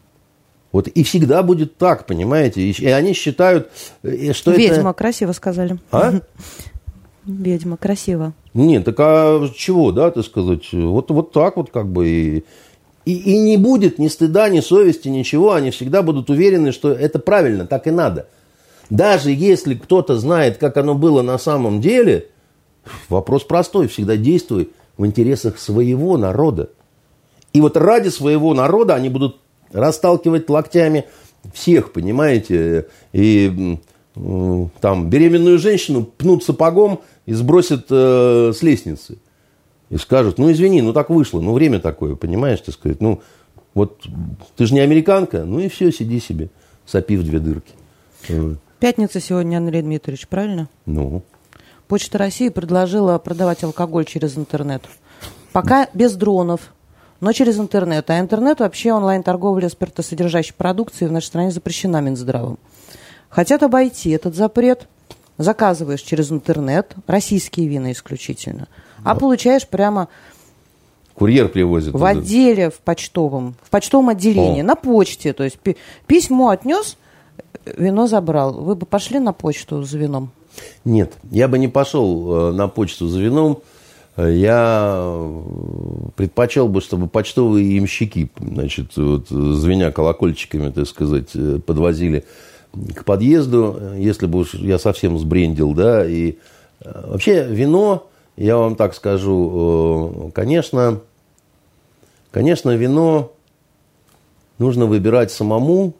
Вот 0.72 0.88
и 0.88 1.04
всегда 1.04 1.42
будет 1.42 1.76
так, 1.76 2.06
понимаете? 2.06 2.62
И, 2.62 2.86
они 2.86 3.12
считают, 3.12 3.70
э, 4.02 4.32
что 4.32 4.50
Ведьма, 4.50 4.64
это... 4.64 4.74
Ведьма, 4.74 4.92
красиво 4.94 5.32
сказали. 5.32 5.78
А? 5.92 6.14
Ведьма, 7.24 7.76
красиво. 7.76 8.32
Нет, 8.52 8.84
так 8.84 8.96
а 8.98 9.48
чего, 9.54 9.92
да, 9.92 10.10
ты 10.10 10.22
сказать? 10.22 10.72
Вот, 10.72 11.10
вот 11.10 11.32
так 11.32 11.56
вот 11.56 11.70
как 11.70 11.86
бы 11.86 12.08
и... 12.08 12.44
И, 13.06 13.14
и 13.14 13.38
не 13.38 13.56
будет 13.56 14.00
ни 14.00 14.08
стыда, 14.08 14.48
ни 14.48 14.60
совести, 14.60 15.08
ничего. 15.08 15.52
Они 15.52 15.70
всегда 15.70 16.02
будут 16.02 16.28
уверены, 16.28 16.72
что 16.72 16.90
это 16.90 17.20
правильно, 17.20 17.64
так 17.64 17.86
и 17.86 17.92
надо. 17.92 18.26
Даже 18.90 19.30
если 19.30 19.74
кто-то 19.74 20.18
знает, 20.18 20.58
как 20.58 20.76
оно 20.76 20.94
было 20.94 21.22
на 21.22 21.38
самом 21.38 21.80
деле, 21.80 22.26
вопрос 23.08 23.44
простой. 23.44 23.86
Всегда 23.86 24.16
действуй 24.16 24.70
в 24.98 25.06
интересах 25.06 25.58
своего 25.58 26.18
народа. 26.18 26.70
И 27.52 27.60
вот 27.60 27.76
ради 27.76 28.08
своего 28.08 28.54
народа 28.54 28.96
они 28.96 29.08
будут 29.08 29.36
расталкивать 29.72 30.50
локтями 30.50 31.04
всех, 31.54 31.92
понимаете, 31.92 32.86
и 33.12 33.78
там 34.80 35.08
беременную 35.10 35.58
женщину 35.58 36.02
пнут 36.04 36.42
сапогом 36.42 37.00
и 37.24 37.34
сбросят 37.34 37.86
э, 37.90 38.52
с 38.52 38.62
лестницы 38.62 39.18
и 39.90 39.96
скажут, 39.98 40.38
ну 40.38 40.50
извини, 40.50 40.82
ну 40.82 40.92
так 40.92 41.10
вышло, 41.10 41.40
ну 41.40 41.52
время 41.52 41.80
такое, 41.80 42.16
понимаешь, 42.16 42.60
так 42.60 42.74
сказать, 42.74 43.00
ну 43.00 43.22
вот 43.74 44.04
ты 44.56 44.66
же 44.66 44.74
не 44.74 44.80
американка, 44.80 45.44
ну 45.44 45.60
и 45.60 45.68
все, 45.68 45.92
сиди 45.92 46.20
себе, 46.20 46.48
сопи 46.84 47.16
в 47.16 47.24
две 47.24 47.38
дырки. 47.38 47.72
Пятница 48.80 49.20
сегодня, 49.20 49.58
Андрей 49.58 49.82
Дмитриевич, 49.82 50.28
правильно? 50.28 50.68
Ну. 50.86 51.22
Почта 51.88 52.18
России 52.18 52.48
предложила 52.48 53.18
продавать 53.18 53.62
алкоголь 53.62 54.04
через 54.04 54.36
интернет. 54.36 54.82
Пока 55.52 55.88
без 55.94 56.14
дронов, 56.16 56.72
но 57.20 57.32
через 57.32 57.58
интернет. 57.58 58.10
А 58.10 58.18
интернет 58.18 58.60
вообще 58.60 58.92
онлайн-торговля 58.92 59.68
спиртосодержащей 59.68 60.54
продукцией 60.54 61.08
в 61.08 61.12
нашей 61.12 61.26
стране 61.26 61.50
запрещена 61.52 62.00
Минздравом. 62.00 62.58
Хотят 63.28 63.62
обойти 63.62 64.10
этот 64.10 64.34
запрет. 64.34 64.88
Заказываешь 65.38 66.00
через 66.00 66.32
интернет, 66.32 66.94
российские 67.06 67.68
вина 67.68 67.92
исключительно– 67.92 68.68
а 69.10 69.14
получаешь 69.14 69.66
прямо 69.66 70.08
Курьер 71.14 71.48
привозит. 71.48 71.94
В 71.94 72.04
отделе, 72.04 72.70
в 72.70 72.78
почтовом, 72.80 73.54
в 73.62 73.70
почтовом 73.70 74.10
отделении, 74.10 74.60
О. 74.60 74.64
на 74.64 74.74
почте. 74.74 75.32
То 75.32 75.44
есть 75.44 75.58
письмо 76.06 76.50
отнес, 76.50 76.98
вино 77.64 78.06
забрал. 78.06 78.52
Вы 78.52 78.74
бы 78.74 78.84
пошли 78.84 79.18
на 79.18 79.32
почту 79.32 79.82
за 79.82 79.96
вином? 79.96 80.30
Нет, 80.84 81.14
я 81.30 81.48
бы 81.48 81.58
не 81.58 81.68
пошел 81.68 82.50
э, 82.50 82.52
на 82.52 82.68
почту 82.68 83.08
за 83.08 83.20
вином. 83.20 83.62
Я 84.18 85.28
предпочел 86.16 86.68
бы, 86.68 86.80
чтобы 86.80 87.06
почтовые 87.06 87.78
имщики, 87.78 88.30
значит, 88.40 88.96
вот, 88.96 89.28
звеня 89.28 89.92
колокольчиками, 89.92 90.70
так 90.70 90.86
сказать, 90.86 91.30
э, 91.34 91.60
подвозили 91.64 92.24
к 92.94 93.04
подъезду, 93.04 93.78
если 93.96 94.26
бы 94.26 94.40
уж 94.40 94.54
я 94.54 94.78
совсем 94.78 95.18
сбрендил, 95.18 95.72
да, 95.74 96.06
и 96.06 96.36
э, 96.80 97.10
вообще 97.10 97.44
вино, 97.44 98.08
я 98.36 98.56
вам 98.56 98.76
так 98.76 98.94
скажу, 98.94 100.28
э, 100.28 100.30
конечно, 100.32 101.00
конечно, 102.30 102.70
вино 102.76 103.32
нужно 104.58 104.86
выбирать 104.86 105.30
самому, 105.32 105.94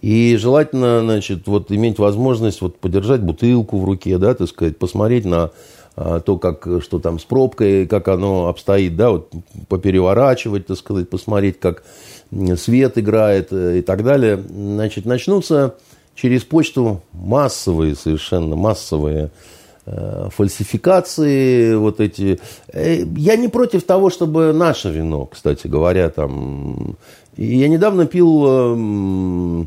и 0.00 0.36
желательно, 0.36 1.00
значит, 1.00 1.46
вот 1.46 1.70
иметь 1.70 1.98
возможность 1.98 2.62
вот 2.62 2.78
подержать 2.78 3.20
бутылку 3.20 3.78
в 3.78 3.84
руке, 3.84 4.16
да, 4.18 4.34
так 4.34 4.48
сказать, 4.48 4.78
посмотреть 4.78 5.26
на 5.26 5.50
а, 5.96 6.20
то, 6.20 6.38
как, 6.38 6.66
что 6.80 6.98
там 6.98 7.18
с 7.18 7.24
пробкой, 7.24 7.86
как 7.86 8.08
оно 8.08 8.48
обстоит, 8.48 8.96
да, 8.96 9.10
вот 9.10 9.30
попереворачивать, 9.68 10.66
так 10.66 10.78
сказать, 10.78 11.10
посмотреть, 11.10 11.60
как 11.60 11.82
свет 12.56 12.96
играет 12.96 13.48
э, 13.52 13.78
и 13.78 13.82
так 13.82 14.02
далее. 14.04 14.36
Значит, 14.38 15.04
начнутся 15.04 15.74
через 16.14 16.44
почту 16.44 17.02
массовые, 17.12 17.94
совершенно 17.96 18.56
массовые 18.56 19.30
фальсификации, 20.30 21.74
вот 21.74 22.00
эти. 22.00 22.40
Э, 22.72 23.04
я 23.16 23.36
не 23.36 23.48
против 23.48 23.82
того, 23.84 24.10
чтобы 24.10 24.52
наше 24.52 24.90
вино, 24.90 25.26
кстати 25.26 25.66
говоря, 25.66 26.10
там. 26.10 26.96
Я 27.36 27.68
недавно 27.68 28.06
пил 28.06 28.44
э, 28.46 29.64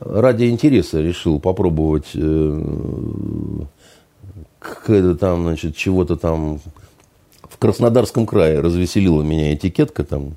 ради 0.00 0.44
интереса, 0.50 1.00
решил 1.00 1.40
попробовать 1.40 2.10
э, 2.14 2.62
какое-то 4.58 5.16
там, 5.16 5.42
значит, 5.42 5.76
чего-то 5.76 6.16
там 6.16 6.60
в 7.42 7.58
Краснодарском 7.58 8.26
крае 8.26 8.60
развеселила 8.60 9.22
меня 9.22 9.54
этикетка 9.54 10.04
там 10.04 10.36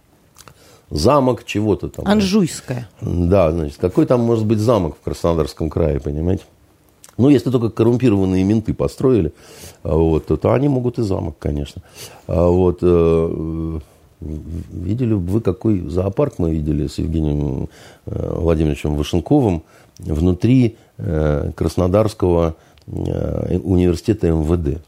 замок 0.89 1.43
чего-то 1.45 1.89
там. 1.89 2.07
Анжуйская. 2.07 2.89
Да, 3.01 3.51
значит, 3.51 3.77
какой 3.77 4.05
там 4.05 4.21
может 4.21 4.45
быть 4.45 4.59
замок 4.59 4.97
в 4.99 5.03
Краснодарском 5.03 5.69
крае, 5.69 5.99
понимаете? 5.99 6.43
Ну, 7.17 7.29
если 7.29 7.49
только 7.49 7.69
коррумпированные 7.69 8.43
менты 8.43 8.73
построили, 8.73 9.33
вот, 9.83 10.25
то, 10.25 10.53
они 10.53 10.67
могут 10.67 10.99
и 10.99 11.03
замок, 11.03 11.37
конечно. 11.39 11.81
А 12.27 12.47
вот, 12.47 12.79
э, 12.81 13.79
видели 14.19 15.13
бы 15.13 15.19
вы, 15.19 15.41
какой 15.41 15.87
зоопарк 15.87 16.39
мы 16.39 16.51
видели 16.51 16.87
с 16.87 16.97
Евгением 16.97 17.69
э, 18.05 18.35
Владимировичем 18.37 18.95
Вашенковым 18.95 19.63
внутри 19.99 20.77
э, 20.97 21.51
Краснодарского 21.55 22.55
университета 22.87 24.27
МВД. 24.27 24.81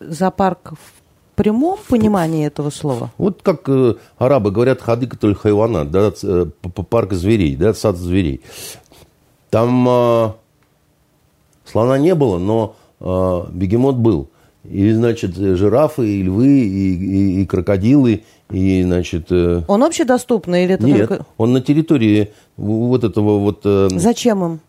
Зоопарк 0.00 0.72
в 0.72 1.02
прямом 1.34 1.78
понимании 1.88 2.46
этого 2.46 2.70
слова? 2.70 3.10
Вот 3.18 3.42
как 3.42 3.68
э, 3.68 3.94
арабы 4.18 4.50
говорят 4.50 4.80
хадыка 4.80 5.18
толь 5.18 5.34
хайванат, 5.34 5.90
да, 5.90 6.12
парк 6.88 7.12
зверей, 7.12 7.56
да, 7.56 7.74
сад 7.74 7.96
зверей. 7.96 8.40
Там 9.50 9.86
э, 9.88 10.32
слона 11.64 11.98
не 11.98 12.14
было, 12.14 12.38
но 12.38 12.76
э, 13.00 13.42
бегемот 13.52 13.96
был. 13.96 14.28
И, 14.64 14.92
значит, 14.92 15.36
жирафы, 15.36 16.06
и 16.06 16.22
львы, 16.22 16.46
и, 16.46 16.94
и, 16.94 17.42
и 17.42 17.46
крокодилы, 17.46 18.22
и, 18.50 18.82
значит... 18.84 19.26
Э... 19.30 19.62
Он 19.66 19.82
общедоступный 19.82 20.64
или 20.64 20.74
это 20.74 20.84
Нет, 20.84 21.08
только... 21.08 21.26
он 21.36 21.52
на 21.52 21.60
территории 21.60 22.30
вот 22.56 23.02
этого 23.02 23.38
вот... 23.38 23.62
Э... 23.64 23.88
Зачем 23.90 24.44
им? 24.44 24.60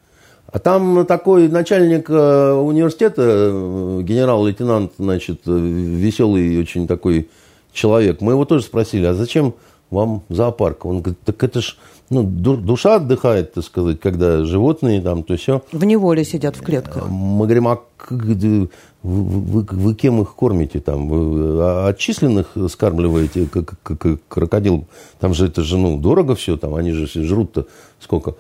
А 0.54 0.60
там 0.60 1.06
такой 1.08 1.48
начальник 1.48 2.10
э, 2.12 2.52
университета, 2.54 3.24
э, 3.26 4.02
генерал-лейтенант, 4.04 4.92
значит, 5.00 5.42
э, 5.48 5.52
веселый 5.52 6.60
очень 6.60 6.88
такой 6.88 7.30
человек. 7.72 8.22
Мы 8.22 8.34
его 8.34 8.46
тоже 8.46 8.64
спросили, 8.64 9.06
а 9.06 9.16
зачем 9.16 9.56
вам 9.94 10.24
зоопарк? 10.30 10.86
Он 10.86 11.02
говорит, 11.02 11.20
так 11.24 11.44
это 11.44 11.62
ж 11.62 11.78
ну, 12.10 12.24
душа 12.24 12.96
отдыхает, 12.96 13.54
так 13.54 13.64
сказать, 13.64 14.00
когда 14.00 14.44
животные 14.46 15.02
там, 15.02 15.24
то 15.24 15.36
все. 15.36 15.62
В 15.72 15.84
неволе 15.84 16.24
сидят 16.24 16.56
в 16.56 16.62
клетках. 16.62 17.08
Мы 17.10 17.46
говорим, 17.46 17.68
а 17.68 17.80
вы, 18.10 18.70
вы, 19.02 19.66
вы 19.70 19.96
кем 19.96 20.22
их 20.22 20.36
кормите 20.36 20.80
там? 20.80 21.10
Вы 21.10 21.88
отчисленных 21.88 22.56
скармливаете, 22.70 23.48
как, 23.48 23.74
как 23.82 24.20
крокодил? 24.28 24.86
Там 25.20 25.34
же 25.34 25.48
это 25.48 25.62
же, 25.62 25.78
ну, 25.78 25.98
дорого 25.98 26.36
все, 26.36 26.58
там 26.58 26.76
они 26.76 26.92
же 26.92 27.08
жрут-то 27.08 27.68
сколько. 28.00 28.36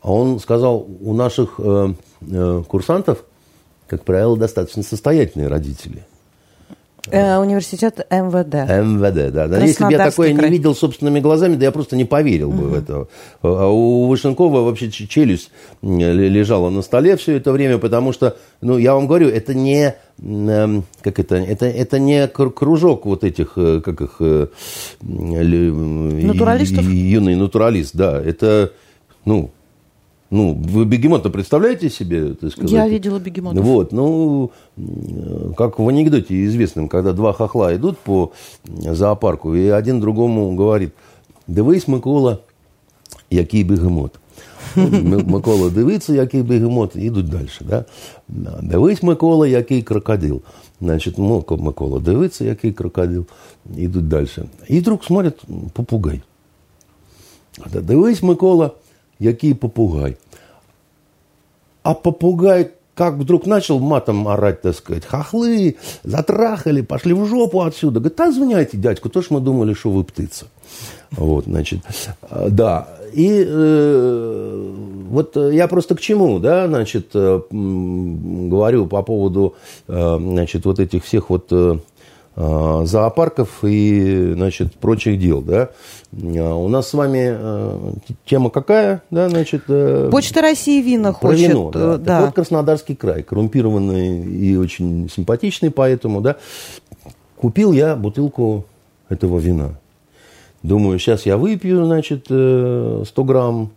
А 0.00 0.12
он 0.12 0.38
сказал, 0.38 0.86
у 1.00 1.12
наших 1.12 1.54
э, 1.58 1.94
э, 2.22 2.62
курсантов, 2.66 3.24
как 3.88 4.04
правило, 4.04 4.36
достаточно 4.36 4.82
состоятельные 4.82 5.48
родители. 5.48 6.06
Э, 7.10 7.38
университет 7.38 8.06
МВД. 8.10 8.54
МВД, 8.68 9.32
да. 9.32 9.48
да. 9.48 9.58
Если 9.64 9.84
бы 9.84 9.92
я 9.92 9.98
такое 9.98 10.34
край. 10.34 10.50
не 10.50 10.56
видел 10.56 10.74
собственными 10.74 11.20
глазами, 11.20 11.56
да 11.56 11.66
я 11.66 11.72
просто 11.72 11.96
не 11.96 12.04
поверил 12.04 12.50
бы 12.50 12.64
угу. 12.64 12.68
в 12.68 12.74
это. 12.74 13.08
А 13.42 13.68
у 13.68 14.06
Вышенкова 14.06 14.62
вообще 14.62 14.90
челюсть 14.90 15.50
лежала 15.82 16.70
на 16.70 16.82
столе 16.82 17.16
все 17.16 17.36
это 17.36 17.52
время, 17.52 17.78
потому 17.78 18.12
что, 18.12 18.36
ну, 18.60 18.78
я 18.78 18.94
вам 18.94 19.06
говорю, 19.06 19.28
это 19.28 19.54
не, 19.54 19.94
эм, 20.22 20.84
как 21.02 21.18
это, 21.18 21.36
это, 21.36 21.66
это 21.66 21.98
не 21.98 22.26
кружок 22.28 23.06
вот 23.06 23.24
этих, 23.24 23.52
э, 23.56 23.80
как 23.84 24.00
их... 24.00 24.16
Э, 24.20 24.46
Натуралистов? 25.00 26.84
Юный 26.84 27.36
натуралист, 27.36 27.94
да. 27.94 28.20
Это, 28.20 28.72
ну, 29.24 29.50
ну, 30.33 30.53
вы 30.55 30.85
бегемота 30.85 31.29
представляете 31.29 31.91
себе? 31.91 32.33
Так 32.33 32.51
сказать? 32.51 32.71
Я 32.71 32.87
видела 32.87 33.19
бегемотов. 33.19 33.63
Вот, 33.63 33.91
ну, 33.91 34.51
как 35.55 35.77
в 35.77 35.87
анекдоте 35.87 36.45
известном, 36.45 36.87
когда 36.89 37.13
два 37.13 37.33
хохла 37.33 37.75
идут 37.75 37.99
по 37.99 38.31
зоопарку, 38.65 39.53
и 39.53 39.67
один 39.67 39.99
другому 39.99 40.55
говорит, 40.55 40.93
дивись, 41.47 41.87
Микола, 41.87 42.39
який 43.29 43.63
бегемот. 43.63 44.19
Микола 44.75 45.69
дивиться, 45.69 46.13
який 46.13 46.41
бегемот, 46.41 46.95
і 46.95 47.01
йдуть 47.01 47.29
далі. 47.29 47.49
Да? 47.61 47.85
Дивись, 48.61 49.03
Микола, 49.03 49.47
який 49.47 49.81
крокодил. 49.81 50.41
Значить, 50.81 51.17
Микола 51.17 51.99
дивиться, 51.99 52.45
який 52.45 52.71
крокодил, 52.71 53.25
йдуть 53.77 54.07
далі. 54.07 54.27
І 54.67 54.79
вдруг 54.79 55.03
смотрять 55.03 55.43
попугай. 55.73 56.21
Дивись, 57.81 58.23
Микола, 58.23 58.71
який 59.20 59.54
попугай. 59.54 60.16
А 61.82 61.94
попугай 61.94 62.70
как 62.94 63.14
вдруг 63.14 63.46
начал 63.46 63.78
матом 63.78 64.26
орать, 64.26 64.62
так 64.62 64.74
сказать, 64.74 65.04
хохлы, 65.04 65.76
затрахали, 66.02 66.80
пошли 66.80 67.12
в 67.14 67.26
жопу 67.26 67.60
отсюда. 67.60 68.00
Говорит, 68.00 68.18
да 68.18 68.32
звоняйте, 68.32 68.76
дядьку, 68.76 69.08
то 69.08 69.22
ж 69.22 69.26
мы 69.30 69.40
думали, 69.40 69.72
что 69.72 69.90
вы 69.90 70.02
птица. 70.02 70.46
Вот, 71.12 71.44
значит, 71.44 71.78
да. 72.48 72.88
И 73.12 73.44
э, 73.46 74.74
вот 75.10 75.36
я 75.36 75.68
просто 75.68 75.94
к 75.94 76.00
чему, 76.00 76.40
да, 76.40 76.66
значит, 76.66 77.10
э, 77.14 77.40
говорю 77.50 78.86
по 78.86 79.02
поводу, 79.02 79.54
э, 79.86 80.18
значит, 80.20 80.64
вот 80.64 80.80
этих 80.80 81.04
всех 81.04 81.30
вот 81.30 81.52
Э, 81.52 81.78
зоопарков 82.38 83.64
и, 83.64 84.32
значит, 84.34 84.74
прочих 84.74 85.18
дел, 85.18 85.42
да. 85.42 85.70
Э, 86.12 86.52
у 86.52 86.68
нас 86.68 86.88
с 86.88 86.94
вами 86.94 87.36
э, 87.36 87.92
тема 88.24 88.50
какая, 88.50 89.02
да, 89.10 89.28
значит... 89.28 89.64
Почта 90.10 90.40
России 90.40 90.80
вина 90.80 91.12
про 91.12 91.30
хочет. 91.30 91.48
Вино, 91.48 91.70
да. 91.72 91.96
да. 91.96 92.18
Так 92.18 92.26
вот, 92.26 92.34
Краснодарский 92.36 92.94
край, 92.94 93.24
коррумпированный 93.24 94.24
и 94.24 94.56
очень 94.56 95.08
симпатичный 95.10 95.72
поэтому, 95.72 96.20
да. 96.20 96.36
Купил 97.36 97.72
я 97.72 97.96
бутылку 97.96 98.66
этого 99.08 99.38
вина. 99.38 99.78
Думаю, 100.62 101.00
сейчас 101.00 101.26
я 101.26 101.36
выпью, 101.36 101.86
значит, 101.86 102.26
100 102.26 103.04
грамм, 103.24 103.70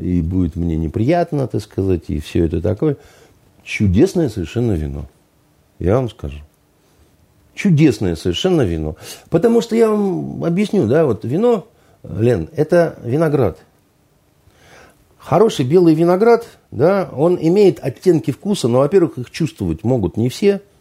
и 0.00 0.22
будет 0.22 0.56
мне 0.56 0.76
неприятно, 0.76 1.46
так 1.46 1.60
сказать, 1.60 2.04
и 2.08 2.20
все 2.20 2.46
это 2.46 2.62
такое. 2.62 2.96
Чудесное 3.62 4.30
совершенно 4.30 4.72
вино. 4.72 5.06
Я 5.78 5.96
вам 5.96 6.08
скажу. 6.08 6.38
Чудесное 7.54 8.16
совершенно 8.16 8.62
вино. 8.62 8.96
Потому 9.30 9.60
что 9.60 9.76
я 9.76 9.88
вам 9.88 10.44
объясню, 10.44 10.86
да, 10.86 11.04
вот 11.04 11.24
вино, 11.24 11.66
Лен, 12.02 12.48
это 12.56 12.96
виноград. 13.04 13.58
Хороший 15.18 15.64
белый 15.64 15.94
виноград, 15.94 16.46
да, 16.70 17.08
он 17.14 17.38
имеет 17.40 17.78
оттенки 17.80 18.30
вкуса, 18.30 18.68
но, 18.68 18.78
во-первых, 18.78 19.18
их 19.18 19.30
чувствовать 19.30 19.84
могут 19.84 20.16
не 20.16 20.28
все– 20.28 20.60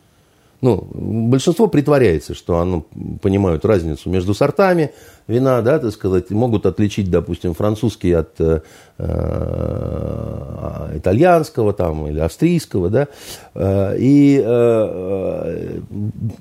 ну, 0.61 0.87
большинство 0.93 1.67
притворяется, 1.67 2.35
что 2.35 2.59
оно 2.59 2.85
понимают 3.21 3.65
разницу 3.65 4.09
между 4.09 4.35
сортами 4.35 4.91
вина, 5.27 5.61
да, 5.61 5.79
так 5.79 5.91
сказать, 5.91 6.29
могут 6.29 6.65
отличить, 6.65 7.09
допустим, 7.09 7.53
французский 7.53 8.11
от 8.11 8.39
э, 8.39 8.61
э, 8.97 10.97
итальянского 10.97 11.73
там, 11.73 12.07
или 12.07 12.19
австрийского, 12.19 12.89
да, 12.89 13.07
э, 13.55 13.97
и 13.97 14.37
э, 14.37 14.43
э, 14.45 15.79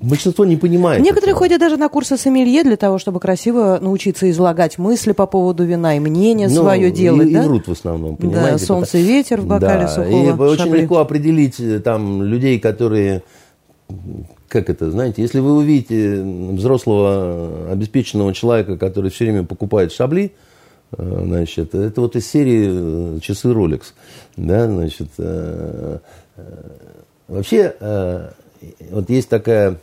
большинство 0.01 0.45
не 0.45 0.57
понимает. 0.57 1.01
Некоторые 1.01 1.31
этого. 1.31 1.39
ходят 1.39 1.59
даже 1.59 1.77
на 1.77 1.89
курсы 1.89 2.17
сомелье 2.17 2.63
для 2.63 2.77
того, 2.77 2.99
чтобы 2.99 3.19
красиво 3.19 3.79
научиться 3.81 4.29
излагать 4.29 4.77
мысли 4.77 5.13
по 5.13 5.25
поводу 5.25 5.63
вина 5.63 5.97
и 5.97 5.99
мнение 5.99 6.47
ну, 6.47 6.61
свое 6.61 6.91
делать, 6.91 7.29
и, 7.29 7.33
да? 7.33 7.43
И 7.43 7.47
врут 7.47 7.67
в 7.67 7.71
основном, 7.71 8.17
понимаете? 8.17 8.51
Да, 8.51 8.57
солнце 8.59 8.99
и 8.99 9.03
ветер 9.03 9.41
в 9.41 9.47
бокале 9.47 9.85
да, 9.85 9.87
сухого 9.87 10.11
И 10.11 10.31
очень 10.31 10.75
легко 10.75 10.97
определить 10.97 11.59
там 11.83 12.21
людей, 12.21 12.59
которые 12.59 13.23
как 14.51 14.69
это, 14.69 14.91
знаете, 14.91 15.21
если 15.21 15.39
вы 15.39 15.55
увидите 15.55 16.21
взрослого 16.21 17.71
обеспеченного 17.71 18.33
человека, 18.33 18.77
который 18.77 19.09
все 19.09 19.25
время 19.25 19.43
покупает 19.43 19.93
шабли, 19.93 20.33
э, 20.91 21.21
значит, 21.25 21.73
это 21.73 22.01
вот 22.01 22.17
из 22.17 22.27
серии 22.27 23.15
э, 23.15 23.19
часы 23.21 23.47
Rolex, 23.47 23.93
да, 24.35 24.67
значит, 24.67 25.09
э, 25.17 25.99
вообще 27.27 27.75
вот 28.91 29.09
есть 29.09 29.29
такая 29.29 29.77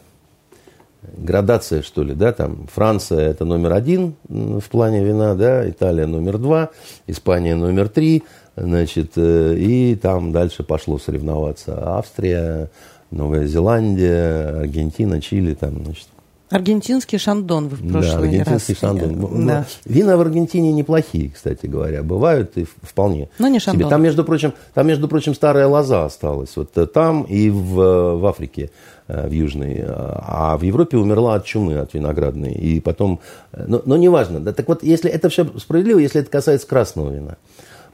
градация, 1.16 1.82
что 1.82 2.02
ли, 2.02 2.14
да, 2.14 2.32
там 2.32 2.66
Франция 2.72 3.30
это 3.30 3.44
номер 3.44 3.72
один 3.72 4.14
в 4.28 4.68
плане 4.70 5.02
вина, 5.02 5.34
да, 5.34 5.68
Италия 5.68 6.06
номер 6.06 6.38
два, 6.38 6.70
Испания 7.06 7.54
номер 7.54 7.88
три, 7.88 8.24
значит, 8.54 9.12
и 9.16 9.98
там 10.00 10.32
дальше 10.32 10.62
пошло 10.62 10.98
соревноваться. 10.98 11.96
Австрия, 11.96 12.70
Новая 13.10 13.46
Зеландия, 13.46 14.60
Аргентина, 14.60 15.20
Чили, 15.20 15.54
там, 15.54 15.84
значит. 15.84 16.08
Аргентинский 16.50 17.18
шандон 17.18 17.68
вы 17.68 17.76
в 17.76 17.92
прошлый 17.92 18.12
да, 18.12 18.18
аргентинский 18.20 18.72
раз. 18.72 18.80
шандон. 18.80 19.46
Да. 19.46 19.66
Вина 19.84 20.16
в 20.16 20.20
Аргентине 20.20 20.72
неплохие, 20.72 21.30
кстати 21.30 21.66
говоря, 21.66 22.02
бывают 22.02 22.56
и 22.56 22.64
вполне. 22.64 23.28
Но 23.38 23.48
не 23.48 23.58
шандон. 23.58 23.82
Себе. 23.82 23.90
Там, 23.90 24.02
между 24.02 24.24
прочим, 24.24 24.54
там, 24.72 24.86
между 24.86 25.08
прочим, 25.08 25.34
старая 25.34 25.66
лоза 25.66 26.06
осталась. 26.06 26.56
Вот 26.56 26.76
э, 26.78 26.86
там 26.86 27.24
и 27.24 27.50
в, 27.50 28.16
в 28.16 28.26
Африке, 28.26 28.70
э, 29.08 29.28
в 29.28 29.30
Южной. 29.30 29.84
А 29.86 30.56
в 30.56 30.62
Европе 30.62 30.96
умерла 30.96 31.34
от 31.34 31.44
чумы, 31.44 31.76
от 31.76 31.92
виноградной. 31.92 32.52
И 32.52 32.80
потом... 32.80 33.20
Э, 33.52 33.66
но, 33.68 33.82
но 33.84 33.98
неважно. 33.98 34.40
Да, 34.40 34.54
так 34.54 34.68
вот, 34.68 34.82
если 34.82 35.10
это 35.10 35.28
все 35.28 35.46
справедливо, 35.58 35.98
если 35.98 36.22
это 36.22 36.30
касается 36.30 36.66
красного 36.66 37.12
вина, 37.12 37.36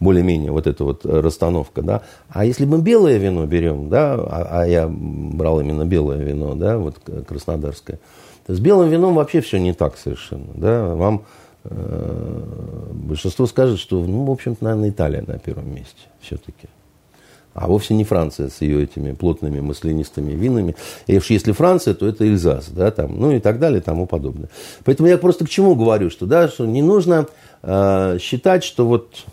более-менее 0.01 0.53
вот 0.53 0.67
эта 0.67 0.85
вот 0.85 1.05
расстановка, 1.05 1.83
да. 1.83 2.03
А 2.29 2.45
если 2.45 2.65
мы 2.65 2.81
белое 2.81 3.19
вино 3.19 3.47
берем, 3.47 3.89
да, 3.89 4.15
а, 4.15 4.61
а 4.63 4.67
я 4.67 4.89
брал 4.89 5.61
именно 5.61 5.85
белое 5.85 6.23
вино, 6.23 6.55
да, 6.55 6.79
вот 6.79 6.97
краснодарское, 7.27 7.99
с 8.47 8.61
белым 8.61 8.91
вином 8.91 9.15
вообще 9.15 9.41
все 9.41 9.59
не 9.59 9.73
так 9.73 9.97
совершенно. 9.97 10.49
Да? 10.55 10.95
Вам 10.95 11.25
э, 11.65 12.43
большинство 12.93 13.47
скажет, 13.47 13.79
что, 13.79 14.05
ну, 14.05 14.25
в 14.25 14.31
общем-то, 14.31 14.63
наверное, 14.65 14.91
Италия 14.91 15.25
на 15.27 15.39
первом 15.39 15.75
месте 15.75 16.03
все-таки. 16.21 16.69
А 17.55 17.69
вовсе 17.69 17.95
не 17.95 18.03
Франция 18.03 18.49
с 18.49 18.61
ее 18.63 18.83
этими 18.83 19.13
плотными 19.13 19.61
маслянистыми 19.61 20.33
винами. 20.33 20.75
И 21.07 21.17
уж 21.17 21.31
если 21.31 21.53
Франция, 21.53 21.95
то 21.95 22.07
это 22.07 22.25
Эльзас, 22.25 22.69
да, 22.69 22.91
там, 22.91 23.19
ну 23.19 23.31
и 23.31 23.39
так 23.39 23.61
далее, 23.61 23.81
и 23.81 23.83
тому 23.83 24.07
подобное. 24.07 24.51
Поэтому 24.85 25.09
я 25.09 25.17
просто 25.17 25.47
к 25.47 25.49
чему 25.49 25.77
говорю, 25.77 26.11
что, 26.11 26.27
да, 26.27 26.49
что 26.49 26.67
не 26.67 26.83
нужно 26.83 27.29
э, 27.63 28.19
считать, 28.21 28.65
что 28.65 28.87
вот 28.87 29.25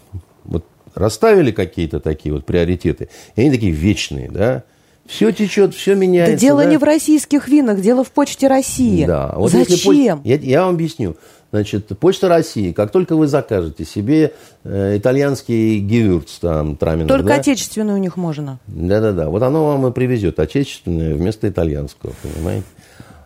расставили 0.93 1.51
какие-то 1.51 1.99
такие 1.99 2.33
вот 2.33 2.45
приоритеты, 2.45 3.09
и 3.35 3.41
они 3.41 3.51
такие 3.51 3.71
вечные, 3.71 4.29
да, 4.29 4.63
все 5.05 5.31
течет, 5.31 5.73
все 5.73 5.95
меняется. 5.95 6.35
Да 6.35 6.39
дело 6.39 6.63
да? 6.63 6.69
не 6.69 6.77
в 6.77 6.83
российских 6.83 7.47
винах, 7.47 7.81
дело 7.81 8.03
в 8.03 8.11
Почте 8.11 8.47
России. 8.47 9.05
Да. 9.05 9.33
Вот 9.35 9.51
Зачем? 9.51 10.21
я, 10.23 10.37
я 10.37 10.65
вам 10.65 10.75
объясню. 10.75 11.17
Значит, 11.51 11.87
Почта 11.99 12.29
России, 12.29 12.71
как 12.71 12.91
только 12.91 13.17
вы 13.17 13.27
закажете 13.27 13.83
себе 13.83 14.33
э, 14.63 14.97
итальянский 14.97 15.79
гевюрц, 15.79 16.39
там, 16.39 16.77
траминер, 16.77 17.09
Только 17.09 17.27
да? 17.27 17.35
отечественный 17.35 17.93
у 17.93 17.97
них 17.97 18.15
можно. 18.15 18.59
Да-да-да. 18.67 19.27
Вот 19.27 19.43
оно 19.43 19.65
вам 19.65 19.87
и 19.87 19.91
привезет 19.91 20.39
отечественное 20.39 21.13
вместо 21.13 21.49
итальянского, 21.49 22.13
понимаете? 22.23 22.65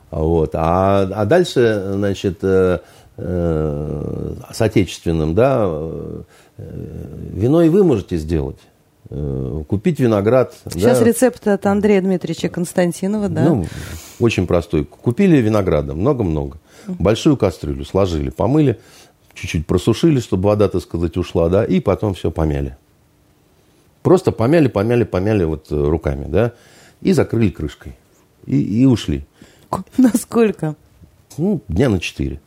Вот. 0.09 0.51
А, 0.55 1.07
а 1.13 1.25
дальше, 1.25 1.83
значит, 1.93 2.39
э, 2.41 2.79
э, 3.17 4.33
с 4.51 4.59
отечественным, 4.59 5.35
да, 5.35 5.65
э, 5.67 6.21
вино 6.57 7.63
и 7.63 7.69
вы 7.69 7.83
можете 7.83 8.17
сделать. 8.17 8.57
Э, 9.09 9.63
купить 9.67 9.99
виноград. 9.99 10.55
Сейчас 10.71 10.99
да. 10.99 11.05
рецепт 11.05 11.47
от 11.47 11.65
Андрея 11.65 12.01
Дмитриевича 12.01 12.49
Константинова, 12.49 13.29
да? 13.29 13.45
Ну, 13.45 13.65
очень 14.19 14.47
простой. 14.47 14.85
Купили 14.85 15.37
винограда, 15.37 15.93
много-много. 15.93 16.57
Большую 16.87 17.37
кастрюлю 17.37 17.85
сложили, 17.85 18.29
помыли, 18.29 18.79
чуть-чуть 19.33 19.67
просушили, 19.67 20.19
чтобы 20.19 20.49
вода, 20.49 20.69
так 20.69 20.81
сказать, 20.81 21.17
ушла, 21.17 21.49
да, 21.49 21.63
и 21.63 21.79
потом 21.79 22.13
все 22.13 22.31
помяли. 22.31 22.77
Просто 24.01 24.31
помяли, 24.31 24.67
помяли, 24.67 25.03
помяли 25.03 25.43
вот 25.43 25.71
э, 25.71 25.75
руками, 25.75 26.25
да, 26.27 26.53
и 27.01 27.11
закрыли 27.11 27.49
крышкой. 27.49 27.95
И, 28.45 28.61
и 28.61 28.85
ушли. 28.85 29.25
Насколько? 29.97 30.75
Ну, 31.37 31.61
дня 31.67 31.89
на 31.89 31.99
четыре. 31.99 32.39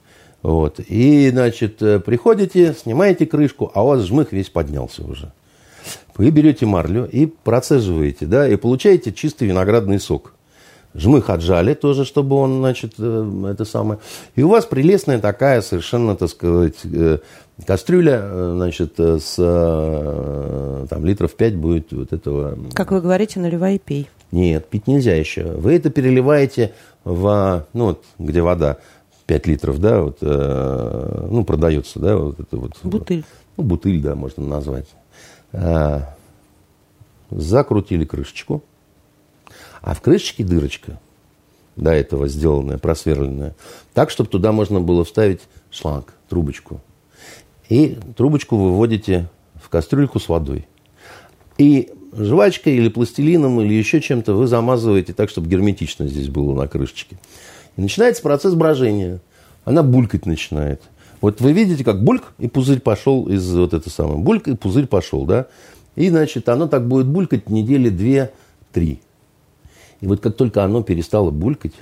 Вот. 0.49 0.81
И, 0.81 1.29
значит, 1.29 1.83
э, 1.83 2.01
приходите, 2.01 2.73
снимаете 2.73 3.27
крышку, 3.27 3.71
а 3.75 3.85
у 3.85 3.89
вас 3.89 4.01
жмых 4.05 4.33
весь 4.33 4.49
поднялся 4.49 5.05
уже. 5.05 5.31
Вы 6.17 6.31
берете 6.31 6.65
марлю 6.65 7.07
и 7.07 7.27
процеживаете, 7.27 8.25
да, 8.25 8.49
и 8.49 8.57
получаете 8.57 9.13
чистый 9.13 9.47
виноградный 9.47 10.01
сок. 10.01 10.33
Жмых 10.95 11.29
отжали 11.29 11.75
тоже, 11.75 12.07
чтобы 12.07 12.37
он, 12.37 12.61
значит, 12.61 12.95
э, 12.99 13.51
это 13.53 13.67
самое. 13.67 14.01
И 14.37 14.43
у 14.43 14.49
вас 14.49 14.65
прелестная 14.65 15.19
такая 15.19 15.61
совершенно, 15.61 16.17
так 16.17 16.31
сказать, 16.31 16.77
э, 16.83 17.19
кастрюля, 17.67 18.55
значит, 18.55 18.99
с 18.99 19.35
там 20.89 21.05
литров 21.05 21.35
5 21.35 21.57
будет 21.57 21.93
вот 21.93 22.15
этого. 22.15 22.59
Как 22.73 22.91
вы 22.91 23.03
говорите, 23.03 23.39
наливай 23.39 23.75
и 23.75 23.79
пей. 23.79 24.09
Нет, 24.33 24.67
пить 24.67 24.87
нельзя 24.87 25.15
еще. 25.15 25.43
Вы 25.43 25.75
это 25.75 25.91
переливаете 25.91 26.73
в, 27.05 27.67
ну 27.73 27.87
вот, 27.87 28.05
где 28.19 28.43
вода, 28.43 28.79
5 29.29 29.47
литров, 29.47 29.79
да, 29.79 30.01
вот, 30.01 30.23
ну, 30.23 31.45
продается, 31.45 32.01
да, 32.01 32.17
вот 32.17 32.41
это 32.41 32.57
вот. 32.57 32.73
Бутыль. 32.83 33.25
Ну, 33.59 33.63
бутыль, 33.63 34.01
да, 34.01 34.15
можно 34.15 34.45
назвать. 34.45 34.89
А, 35.53 36.17
закрутили 37.31 38.07
крышечку, 38.07 38.65
а 39.83 39.95
в 39.95 40.01
крышечке 40.01 40.45
дырочка, 40.45 40.99
до 41.77 41.93
этого 41.93 42.27
сделанная, 42.27 42.79
просверленная, 42.79 43.55
так, 43.93 44.11
чтобы 44.11 44.31
туда 44.31 44.51
можно 44.51 44.81
было 44.81 45.05
вставить 45.05 45.43
шланг, 45.71 46.15
трубочку. 46.31 46.81
И 47.69 47.99
трубочку 48.17 48.57
выводите 48.57 49.29
в 49.63 49.69
кастрюльку 49.69 50.21
с 50.21 50.29
водой. 50.31 50.67
И 51.59 51.93
жвачкой 52.13 52.77
или 52.77 52.89
пластилином 52.89 53.61
или 53.61 53.75
еще 53.75 54.01
чем-то 54.01 54.33
вы 54.33 54.47
замазываете 54.47 55.13
так, 55.13 55.29
чтобы 55.29 55.49
герметично 55.49 56.07
здесь 56.07 56.29
было 56.29 56.55
на 56.55 56.67
крышечке. 56.67 57.19
И 57.79 57.81
начинается 57.81 58.23
процесс 58.23 58.55
брожения. 58.55 59.21
Она 59.65 59.85
булькать 59.85 60.27
начинает. 60.27 60.83
Вот 61.21 61.41
вы 61.41 61.53
видите, 61.53 61.85
как 61.85 62.03
бульк, 62.03 62.25
и 62.39 62.49
пузырь 62.49 62.81
пошел 62.81 63.29
из 63.29 63.55
вот 63.55 63.73
это 63.73 63.89
самое. 63.89 64.19
Бульк, 64.19 64.49
и 64.49 64.57
пузырь 64.57 64.89
пошел, 64.89 65.25
да? 65.25 65.47
И, 65.95 66.11
значит, 66.11 66.49
оно 66.49 66.67
так 66.67 66.89
будет 66.89 67.07
булькать 67.07 67.49
недели 67.49 67.89
две-три. 67.89 69.01
И 70.01 70.07
вот 70.07 70.21
как 70.21 70.37
только 70.37 70.65
оно 70.65 70.83
перестало 70.83 71.31
булькать, 71.31 71.75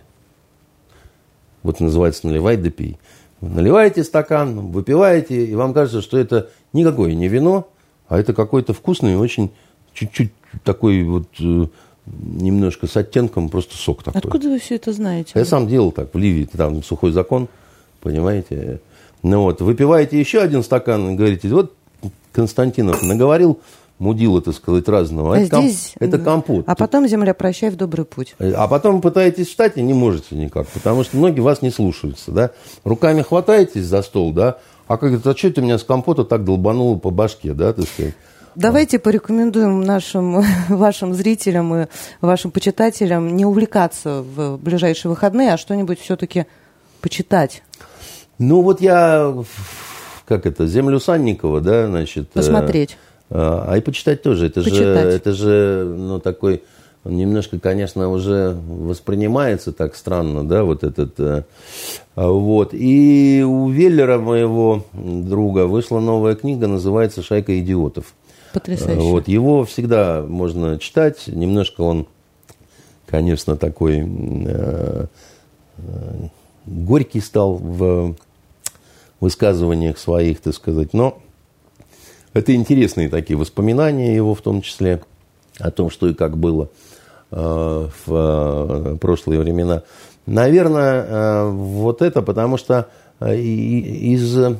вот 1.62 1.80
называется 1.80 2.26
наливай 2.26 2.58
да 2.58 2.70
пей. 2.70 2.98
Вы 3.40 3.48
наливаете 3.48 4.04
стакан, 4.04 4.72
выпиваете, 4.72 5.46
и 5.46 5.54
вам 5.54 5.72
кажется, 5.72 6.02
что 6.02 6.18
это 6.18 6.50
никакое 6.74 7.14
не 7.14 7.28
вино, 7.28 7.68
а 8.06 8.18
это 8.18 8.34
какой-то 8.34 8.74
вкусный, 8.74 9.16
очень 9.16 9.50
чуть-чуть 9.94 10.32
такой 10.62 11.02
вот 11.04 11.28
э, 11.40 11.66
немножко 12.06 12.86
с 12.86 12.96
оттенком, 12.96 13.48
просто 13.48 13.76
сок 13.76 14.02
такой. 14.02 14.20
Откуда 14.20 14.48
вы 14.48 14.58
все 14.58 14.76
это 14.76 14.92
знаете? 14.92 15.32
Я 15.34 15.44
сам 15.44 15.66
делал 15.66 15.92
так 15.92 16.14
в 16.14 16.18
Ливии, 16.18 16.44
там 16.44 16.82
сухой 16.82 17.12
закон, 17.12 17.48
понимаете. 18.00 18.80
Ну 19.22 19.42
вот, 19.42 19.60
выпиваете 19.60 20.18
еще 20.18 20.40
один 20.40 20.62
стакан 20.62 21.10
и 21.10 21.14
говорите, 21.16 21.48
вот 21.48 21.74
Константинов 22.32 23.02
наговорил 23.02 23.60
мудила, 23.98 24.42
так 24.42 24.54
сказать, 24.54 24.88
разного. 24.88 25.36
А 25.36 25.38
это, 25.38 25.60
здесь... 25.60 25.94
комп... 25.98 26.14
это 26.14 26.22
компот. 26.22 26.64
А 26.66 26.74
потом 26.74 27.08
земля 27.08 27.34
прощай 27.34 27.70
в 27.70 27.76
добрый 27.76 28.04
путь. 28.04 28.34
А 28.38 28.68
потом 28.68 29.00
пытаетесь 29.00 29.48
встать 29.48 29.76
и 29.76 29.82
не 29.82 29.94
можете 29.94 30.36
никак, 30.36 30.68
потому 30.68 31.04
что 31.04 31.16
многие 31.16 31.40
вас 31.40 31.62
не 31.62 31.70
слушаются, 31.70 32.30
да. 32.30 32.50
Руками 32.84 33.22
хватаетесь 33.22 33.84
за 33.84 34.02
стол, 34.02 34.32
да, 34.32 34.58
а 34.86 34.98
как 34.98 35.12
это, 35.12 35.30
а 35.30 35.36
что 35.36 35.50
ты 35.50 35.62
меня 35.62 35.78
с 35.78 35.84
компота 35.84 36.24
так 36.24 36.44
долбануло 36.44 36.96
по 36.98 37.10
башке, 37.10 37.52
да, 37.52 37.72
так 37.72 37.86
сказать. 37.86 38.14
Давайте 38.56 38.98
порекомендуем 38.98 39.82
нашим, 39.82 40.42
вашим 40.70 41.12
зрителям 41.12 41.74
и 41.74 41.86
вашим 42.22 42.50
почитателям 42.50 43.36
не 43.36 43.44
увлекаться 43.44 44.22
в 44.22 44.56
ближайшие 44.56 45.10
выходные, 45.10 45.52
а 45.52 45.58
что-нибудь 45.58 46.00
все-таки 46.00 46.46
почитать. 47.02 47.62
Ну, 48.38 48.62
вот 48.62 48.80
я, 48.80 49.34
как 50.26 50.46
это, 50.46 50.66
землю 50.66 50.98
Санникова, 51.00 51.60
да, 51.60 51.86
значит... 51.86 52.28
Э, 52.34 52.38
Посмотреть. 52.38 52.96
А, 53.28 53.66
а 53.68 53.76
и 53.76 53.82
почитать 53.82 54.22
тоже. 54.22 54.46
Это 54.46 54.62
почитать. 54.62 54.80
же, 54.80 55.08
это 55.10 55.32
же, 55.32 55.94
ну, 55.94 56.18
такой, 56.18 56.62
немножко, 57.04 57.58
конечно, 57.58 58.08
уже 58.08 58.56
воспринимается 58.66 59.72
так 59.72 59.96
странно, 59.96 60.48
да, 60.48 60.64
вот 60.64 60.82
этот... 60.82 61.20
Э, 61.20 61.44
а, 62.14 62.30
вот. 62.30 62.70
И 62.72 63.44
у 63.46 63.68
Веллера, 63.68 64.18
моего 64.18 64.82
друга, 64.94 65.66
вышла 65.66 66.00
новая 66.00 66.34
книга, 66.36 66.66
называется 66.68 67.22
«Шайка 67.22 67.58
идиотов». 67.58 68.14
Потрясающе. 68.56 69.00
Вот. 69.02 69.28
Его 69.28 69.66
всегда 69.66 70.22
можно 70.22 70.78
читать. 70.78 71.24
Немножко 71.26 71.82
он, 71.82 72.06
конечно, 73.06 73.54
такой 73.54 73.98
э, 73.98 75.06
э, 75.76 76.28
горький 76.64 77.20
стал 77.20 77.56
в 77.56 78.16
высказываниях 79.20 79.98
своих, 79.98 80.40
так 80.40 80.54
сказать. 80.54 80.94
Но 80.94 81.18
это 82.32 82.54
интересные 82.54 83.10
такие 83.10 83.36
воспоминания 83.36 84.16
его 84.16 84.34
в 84.34 84.40
том 84.40 84.62
числе 84.62 85.02
о 85.58 85.70
том, 85.70 85.90
что 85.90 86.08
и 86.08 86.14
как 86.14 86.38
было 86.38 86.70
э, 87.32 87.36
в 88.06 88.08
э, 88.08 88.96
прошлые 88.98 89.38
времена. 89.38 89.82
Наверное, 90.24 91.04
э, 91.06 91.50
вот 91.50 92.00
это, 92.00 92.22
потому 92.22 92.56
что 92.56 92.88
из... 93.20 94.56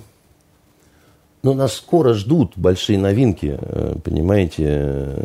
Ну, 1.46 1.54
нас 1.54 1.74
скоро 1.74 2.12
ждут 2.12 2.54
большие 2.56 2.98
новинки, 2.98 3.56
понимаете. 4.02 5.16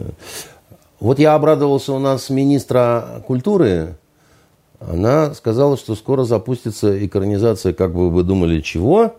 Вот 1.00 1.18
я 1.18 1.34
обрадовался 1.34 1.94
у 1.94 1.98
нас 1.98 2.30
министра 2.30 3.24
культуры, 3.26 3.96
она 4.80 5.34
сказала, 5.34 5.78
что 5.78 5.96
скоро 5.96 6.24
запустится 6.24 7.04
экранизация, 7.04 7.74
как 7.74 7.96
бы 7.96 8.12
вы 8.12 8.22
думали, 8.22 8.62
чего? 8.62 9.16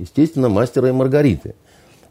Естественно, 0.00 0.48
«Мастера 0.48 0.88
и 0.88 0.92
Маргариты». 0.92 1.54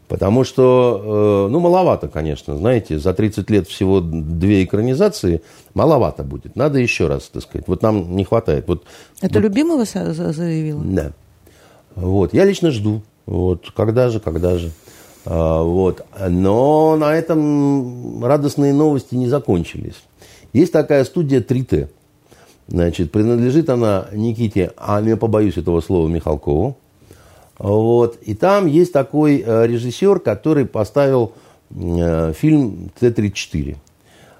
Потому 0.08 0.44
что, 0.44 1.46
э, 1.46 1.52
ну, 1.52 1.60
маловато, 1.60 2.08
конечно, 2.08 2.56
знаете, 2.56 2.98
за 2.98 3.12
30 3.12 3.50
лет 3.50 3.68
всего 3.68 4.00
две 4.00 4.64
экранизации, 4.64 5.42
маловато 5.74 6.22
будет. 6.24 6.56
Надо 6.56 6.78
еще 6.78 7.08
раз, 7.08 7.24
так 7.24 7.42
сказать. 7.42 7.68
Вот 7.68 7.82
нам 7.82 8.16
не 8.16 8.24
хватает. 8.24 8.68
Вот, 8.68 8.84
Это 9.20 9.34
вот, 9.34 9.42
любимого 9.42 9.84
заявила? 9.84 10.82
Да. 10.82 11.12
Вот. 11.94 12.32
Я 12.32 12.46
лично 12.46 12.70
жду. 12.70 13.02
Вот. 13.26 13.70
Когда 13.74 14.08
же, 14.08 14.20
когда 14.20 14.58
же. 14.58 14.70
А, 15.24 15.62
вот. 15.62 16.04
Но 16.28 16.96
на 16.96 17.14
этом 17.14 18.24
радостные 18.24 18.72
новости 18.72 19.14
не 19.14 19.28
закончились. 19.28 20.02
Есть 20.52 20.72
такая 20.72 21.04
студия 21.04 21.40
3Т. 21.40 21.88
Значит, 22.66 23.12
принадлежит 23.12 23.68
она 23.68 24.06
Никите, 24.12 24.72
а 24.76 25.02
я 25.02 25.16
побоюсь 25.16 25.58
этого 25.58 25.80
слова, 25.80 26.08
Михалкову. 26.08 26.76
Вот. 27.58 28.18
И 28.22 28.34
там 28.34 28.66
есть 28.66 28.92
такой 28.92 29.42
э, 29.44 29.66
режиссер, 29.66 30.20
который 30.20 30.66
поставил 30.66 31.32
э, 31.70 32.32
фильм 32.32 32.90
Т-34. 32.98 33.76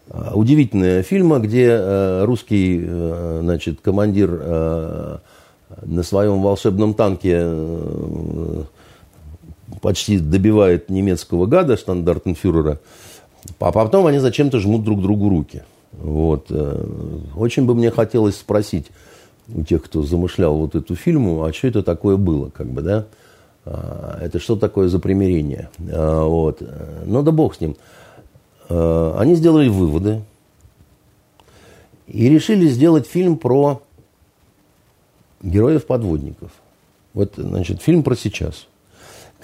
Э, 0.09 0.31
удивительная 0.35 1.03
фильма, 1.03 1.39
где 1.39 2.25
русский 2.25 2.85
значит, 2.85 3.81
командир 3.81 4.31
на 5.83 6.03
своем 6.03 6.43
волшебном 6.43 6.95
танке 6.95 7.43
почти 9.81 10.19
добивает 10.19 10.91
немецкого 10.91 11.47
гада, 11.47 11.77
штандартенфюрера, 11.77 12.81
а 13.59 13.73
потом 13.73 14.07
они 14.07 14.19
зачем-то 14.19 14.59
жмут 14.59 14.85
друг 14.85 15.03
другу 15.03 15.29
руки. 15.29 15.63
Вот. 15.93 16.51
Очень 17.37 17.67
бы 17.67 17.75
мне 17.75 17.91
хотелось 17.91 18.37
спросить, 18.37 18.87
у 19.49 19.63
тех, 19.63 19.83
кто 19.83 20.03
замышлял 20.03 20.57
вот 20.57 20.75
эту 20.75 20.97
фильму, 20.97 21.45
а 21.45 21.53
что 21.53 21.69
это 21.69 21.83
такое 21.83 22.17
было, 22.17 22.51
как 22.51 22.67
бы, 22.67 22.83
да? 22.83 23.07
А, 23.67 24.19
это 24.21 24.39
что 24.39 24.57
такое 24.57 24.89
за 24.89 24.99
примирение? 24.99 25.69
А, 25.91 26.25
вот. 26.25 26.63
Ну 27.07 27.23
да 27.23 27.31
бог 27.31 27.55
с 27.55 27.61
ним. 27.61 27.77
А, 28.69 29.17
они 29.19 29.35
сделали 29.35 29.69
выводы 29.69 30.23
и 32.07 32.29
решили 32.29 32.67
сделать 32.69 33.07
фильм 33.07 33.37
про 33.37 33.83
героев-подводников. 35.43 36.51
Вот, 37.13 37.35
значит, 37.37 37.83
фильм 37.83 38.03
про 38.03 38.17
сейчас. 38.17 38.67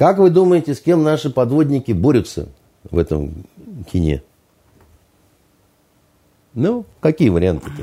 Как 0.00 0.16
вы 0.16 0.30
думаете, 0.30 0.74
с 0.74 0.80
кем 0.80 1.02
наши 1.02 1.28
подводники 1.28 1.92
борются 1.92 2.48
в 2.90 2.96
этом 2.96 3.44
кине? 3.92 4.22
Ну, 6.54 6.86
какие 7.00 7.28
варианты-то? 7.28 7.82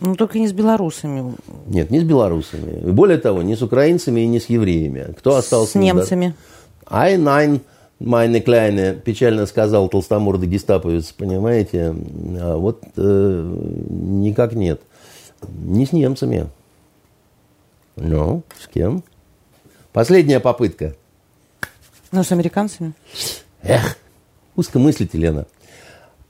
Ну, 0.00 0.14
только 0.14 0.38
не 0.38 0.48
с 0.48 0.54
белорусами. 0.54 1.34
Нет, 1.66 1.90
не 1.90 2.00
с 2.00 2.04
белорусами. 2.04 2.90
Более 2.90 3.18
того, 3.18 3.42
не 3.42 3.54
с 3.54 3.60
украинцами 3.60 4.22
и 4.22 4.26
не 4.26 4.40
с 4.40 4.46
евреями. 4.46 5.12
Кто 5.18 5.36
остался? 5.36 5.72
С 5.72 5.74
немцами. 5.74 6.34
Ай, 6.86 7.18
найн, 7.18 7.60
майне 8.00 8.40
кляйне, 8.40 8.94
печально 8.94 9.44
сказал 9.44 9.90
толстомордый 9.90 10.48
гестаповец, 10.48 11.12
понимаете? 11.12 11.94
А 12.40 12.56
вот 12.56 12.82
э, 12.96 13.56
никак 13.90 14.54
нет. 14.54 14.80
Не 15.66 15.84
с 15.84 15.92
немцами. 15.92 16.48
Ну, 17.96 18.42
с 18.58 18.68
кем? 18.68 19.04
Последняя 19.96 20.40
попытка. 20.40 20.94
Ну, 22.12 22.22
с 22.22 22.30
американцами. 22.30 22.92
Эх, 23.62 23.96
узко 24.54 24.78
мыслите, 24.78 25.16
Лена. 25.16 25.46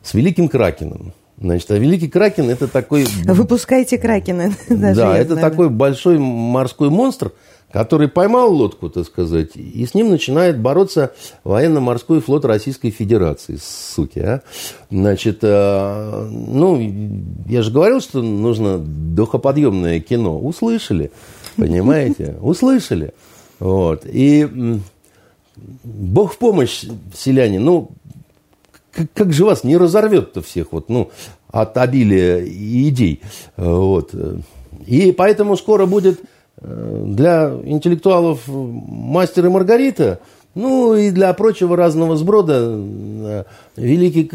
С 0.04 0.14
великим 0.14 0.48
Кракеном. 0.48 1.12
Значит, 1.36 1.72
а 1.72 1.76
Великий 1.76 2.06
Кракен 2.06 2.48
это 2.48 2.68
такой... 2.68 3.06
Выпускайте 3.24 3.98
Кракена. 3.98 4.52
Да, 4.68 5.18
это 5.18 5.34
такой 5.34 5.68
большой 5.68 6.16
морской 6.20 6.90
монстр, 6.90 7.32
который 7.72 8.06
поймал 8.06 8.54
лодку, 8.54 8.88
так 8.88 9.04
сказать, 9.04 9.56
и 9.56 9.84
с 9.84 9.94
ним 9.94 10.10
начинает 10.10 10.60
бороться 10.60 11.12
военно-морской 11.42 12.20
флот 12.20 12.44
Российской 12.44 12.90
Федерации, 12.90 13.58
суки, 13.60 14.20
а. 14.20 14.42
Значит, 14.92 15.40
э, 15.42 16.28
ну, 16.30 16.80
я 17.48 17.62
же 17.62 17.72
говорил, 17.72 18.00
что 18.00 18.22
нужно 18.22 18.78
духоподъемное 18.78 19.98
кино. 19.98 20.38
Услышали, 20.38 21.10
понимаете? 21.56 22.36
Услышали. 22.40 23.12
Вот. 23.58 24.04
И 24.06 24.80
Бог 25.84 26.34
в 26.34 26.38
помощь, 26.38 26.84
селяне. 27.14 27.58
Ну, 27.58 27.90
как, 28.92 29.06
как 29.12 29.32
же 29.32 29.44
вас 29.44 29.64
не 29.64 29.76
разорвет-то 29.76 30.42
всех 30.42 30.72
вот, 30.72 30.88
ну, 30.88 31.10
от 31.50 31.76
обилия 31.78 32.44
идей. 32.44 33.20
Вот. 33.56 34.14
И 34.86 35.12
поэтому 35.12 35.56
скоро 35.56 35.86
будет 35.86 36.20
э, 36.58 37.04
для 37.06 37.54
интеллектуалов 37.64 38.42
мастер 38.46 39.46
и 39.46 39.48
Маргарита, 39.48 40.20
ну 40.54 40.94
и 40.94 41.10
для 41.10 41.32
прочего 41.34 41.76
разного 41.76 42.16
сброда 42.16 42.60
э, 42.62 43.44
великий 43.76 44.30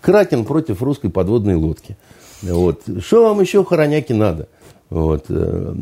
Кракен 0.00 0.44
против 0.44 0.82
русской 0.82 1.10
подводной 1.10 1.56
лодки. 1.56 1.96
Вот. 2.42 2.82
Что 3.00 3.24
вам 3.28 3.40
еще, 3.40 3.64
хороняки, 3.64 4.14
надо? 4.14 4.48
Вот. 4.92 5.24
Э, 5.30 5.74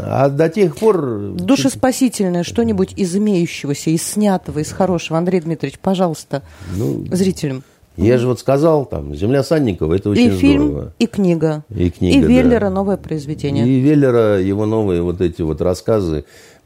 а 0.00 0.30
до 0.30 0.48
тех 0.48 0.76
пор... 0.76 1.32
Душеспасительное 1.34 2.44
что-нибудь 2.44 2.94
из 2.96 3.14
имеющегося, 3.14 3.90
из 3.90 4.02
снятого, 4.02 4.60
из 4.60 4.72
хорошего. 4.72 5.18
Андрей 5.18 5.40
Дмитриевич, 5.40 5.78
пожалуйста, 5.78 6.42
ну, 6.74 7.04
зрителям. 7.12 7.62
Я 7.98 8.16
же 8.16 8.26
вот 8.26 8.40
сказал, 8.40 8.86
там, 8.86 9.14
«Земля 9.14 9.44
Санникова»– 9.44 9.94
это 9.94 10.10
очень 10.10 10.32
и 10.32 10.36
фильм, 10.36 10.66
здорово. 10.68 10.94
И 10.98 11.06
книга. 11.06 11.64
И 11.68 11.90
книга, 11.90 12.26
И 12.26 12.26
Веллера 12.26 12.60
да. 12.60 12.70
новое 12.70 12.96
произведение. 12.96 13.68
И 13.68 13.80
Веллера, 13.80 14.40
его 14.40 14.64
новые 14.64 15.02
вот 15.02 15.20
эти 15.20 15.42
вот 15.42 15.60
рассказы 15.60 16.24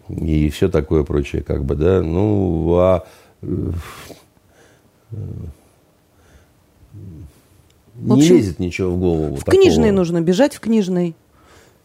и 0.08 0.48
все 0.50 0.68
такое 0.68 1.02
прочее, 1.02 1.42
как 1.42 1.64
бы, 1.64 1.74
да. 1.74 2.00
Ну, 2.00 2.76
а... 2.78 3.04
Общем, 8.08 8.16
не 8.16 8.22
лезет 8.22 8.60
ничего 8.60 8.92
в 8.92 8.98
голову. 8.98 9.34
В 9.34 9.44
такого. 9.44 9.60
книжный 9.60 9.90
нужно 9.90 10.20
бежать, 10.20 10.54
в 10.54 10.60
книжный. 10.60 11.16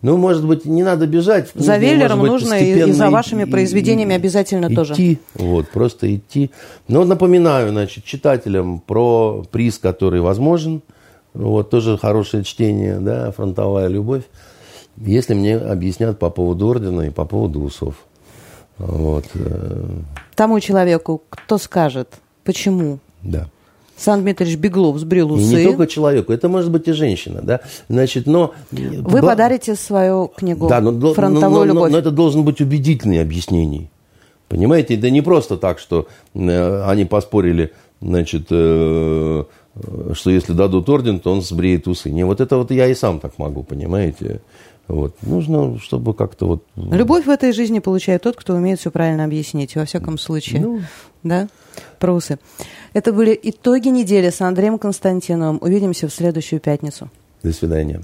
Ну, 0.04 0.18
может 0.18 0.46
быть, 0.46 0.66
не 0.66 0.84
надо 0.84 1.08
бежать. 1.08 1.50
За 1.56 1.78
Веллером 1.78 2.20
быть, 2.20 2.30
нужно 2.30 2.56
и, 2.56 2.90
и 2.90 2.92
за 2.92 3.10
вашими 3.10 3.44
и, 3.44 3.46
произведениями 3.46 4.12
и, 4.12 4.16
обязательно 4.18 4.66
идти, 4.66 4.76
тоже. 4.76 4.94
Идти, 4.94 5.20
вот, 5.34 5.70
просто 5.70 6.14
идти. 6.14 6.52
Но 6.90 7.06
напоминаю, 7.06 7.70
значит, 7.70 8.04
читателям 8.04 8.82
про 8.82 9.46
приз, 9.50 9.80
который 9.80 10.20
возможен. 10.20 10.82
Вот, 11.34 11.70
тоже 11.70 11.98
хорошее 11.98 12.44
чтение, 12.44 13.00
да, 13.00 13.32
«Фронтовая 13.32 13.88
любовь». 13.88 14.24
Если 14.98 15.34
мне 15.34 15.56
объяснят 15.56 16.20
по 16.20 16.30
поводу 16.30 16.68
ордена 16.68 17.04
и 17.04 17.10
по 17.10 17.26
поводу 17.26 17.62
усов. 17.62 17.96
Вот. 18.78 19.26
Э. 19.34 19.88
Тому 20.36 20.60
человеку, 20.60 21.24
кто 21.30 21.58
скажет, 21.58 22.10
почему 22.44 23.00
да. 23.24 23.48
Сан 23.98 24.22
Дмитриевич 24.22 24.58
Беглов 24.58 24.98
сбрил 24.98 25.32
усы. 25.32 25.54
И 25.54 25.56
не 25.56 25.64
только 25.66 25.88
человеку, 25.88 26.34
это 26.34 26.50
может 26.50 26.72
быть 26.72 26.88
и 26.88 26.92
женщина, 26.92 27.42
да. 27.42 27.60
Значит, 27.90 28.26
но... 28.26 28.54
Вы 28.72 29.22
б... 29.22 29.22
подарите 29.22 29.76
свою 29.76 30.28
книгу 30.28 30.68
да, 30.68 30.82
но, 30.82 31.14
«Фронтовую 31.14 31.60
но, 31.60 31.66
любовь». 31.66 31.92
Но, 31.92 31.94
но 31.94 32.00
это 32.00 32.12
должен 32.12 32.44
быть 32.44 32.60
убедительный 32.62 33.22
объяснений. 33.22 33.90
Понимаете, 34.50 34.96
это 34.96 35.10
не 35.10 35.22
просто 35.22 35.58
так, 35.58 35.80
что 35.80 36.08
э, 36.36 36.84
они 36.86 37.06
поспорили, 37.06 37.72
значит, 38.02 38.48
э, 38.52 39.44
что 40.14 40.30
если 40.30 40.54
дадут 40.54 40.90
орден, 40.90 41.20
то 41.20 41.32
он 41.32 41.42
сбреет 41.42 41.88
усы. 41.88 42.12
Не, 42.12 42.26
вот 42.26 42.42
это 42.42 42.58
вот 42.58 42.72
я 42.72 42.88
и 42.88 42.94
сам 42.94 43.20
так 43.20 43.38
могу, 43.40 43.64
понимаете. 43.64 44.42
Вот. 44.88 45.16
Нужно, 45.22 45.80
чтобы 45.80 46.14
как-то 46.14 46.46
вот... 46.46 46.64
Любовь 46.76 47.26
в 47.26 47.30
этой 47.30 47.54
жизни 47.54 47.80
получает 47.80 48.24
тот, 48.24 48.36
кто 48.36 48.54
умеет 48.54 48.80
все 48.80 48.92
правильно 48.92 49.24
объяснить, 49.24 49.76
во 49.76 49.86
всяком 49.86 50.18
случае. 50.18 50.62
Ну... 50.62 50.82
Да? 51.24 51.48
Про 52.00 52.14
усы. 52.14 52.38
Это 52.94 53.12
были 53.12 53.40
итоги 53.42 53.88
недели 53.88 54.30
с 54.30 54.42
Андреем 54.42 54.78
Константиновым. 54.78 55.58
Увидимся 55.62 56.08
в 56.08 56.14
следующую 56.14 56.60
пятницу. 56.60 57.10
До 57.42 57.52
свидания. 57.52 58.02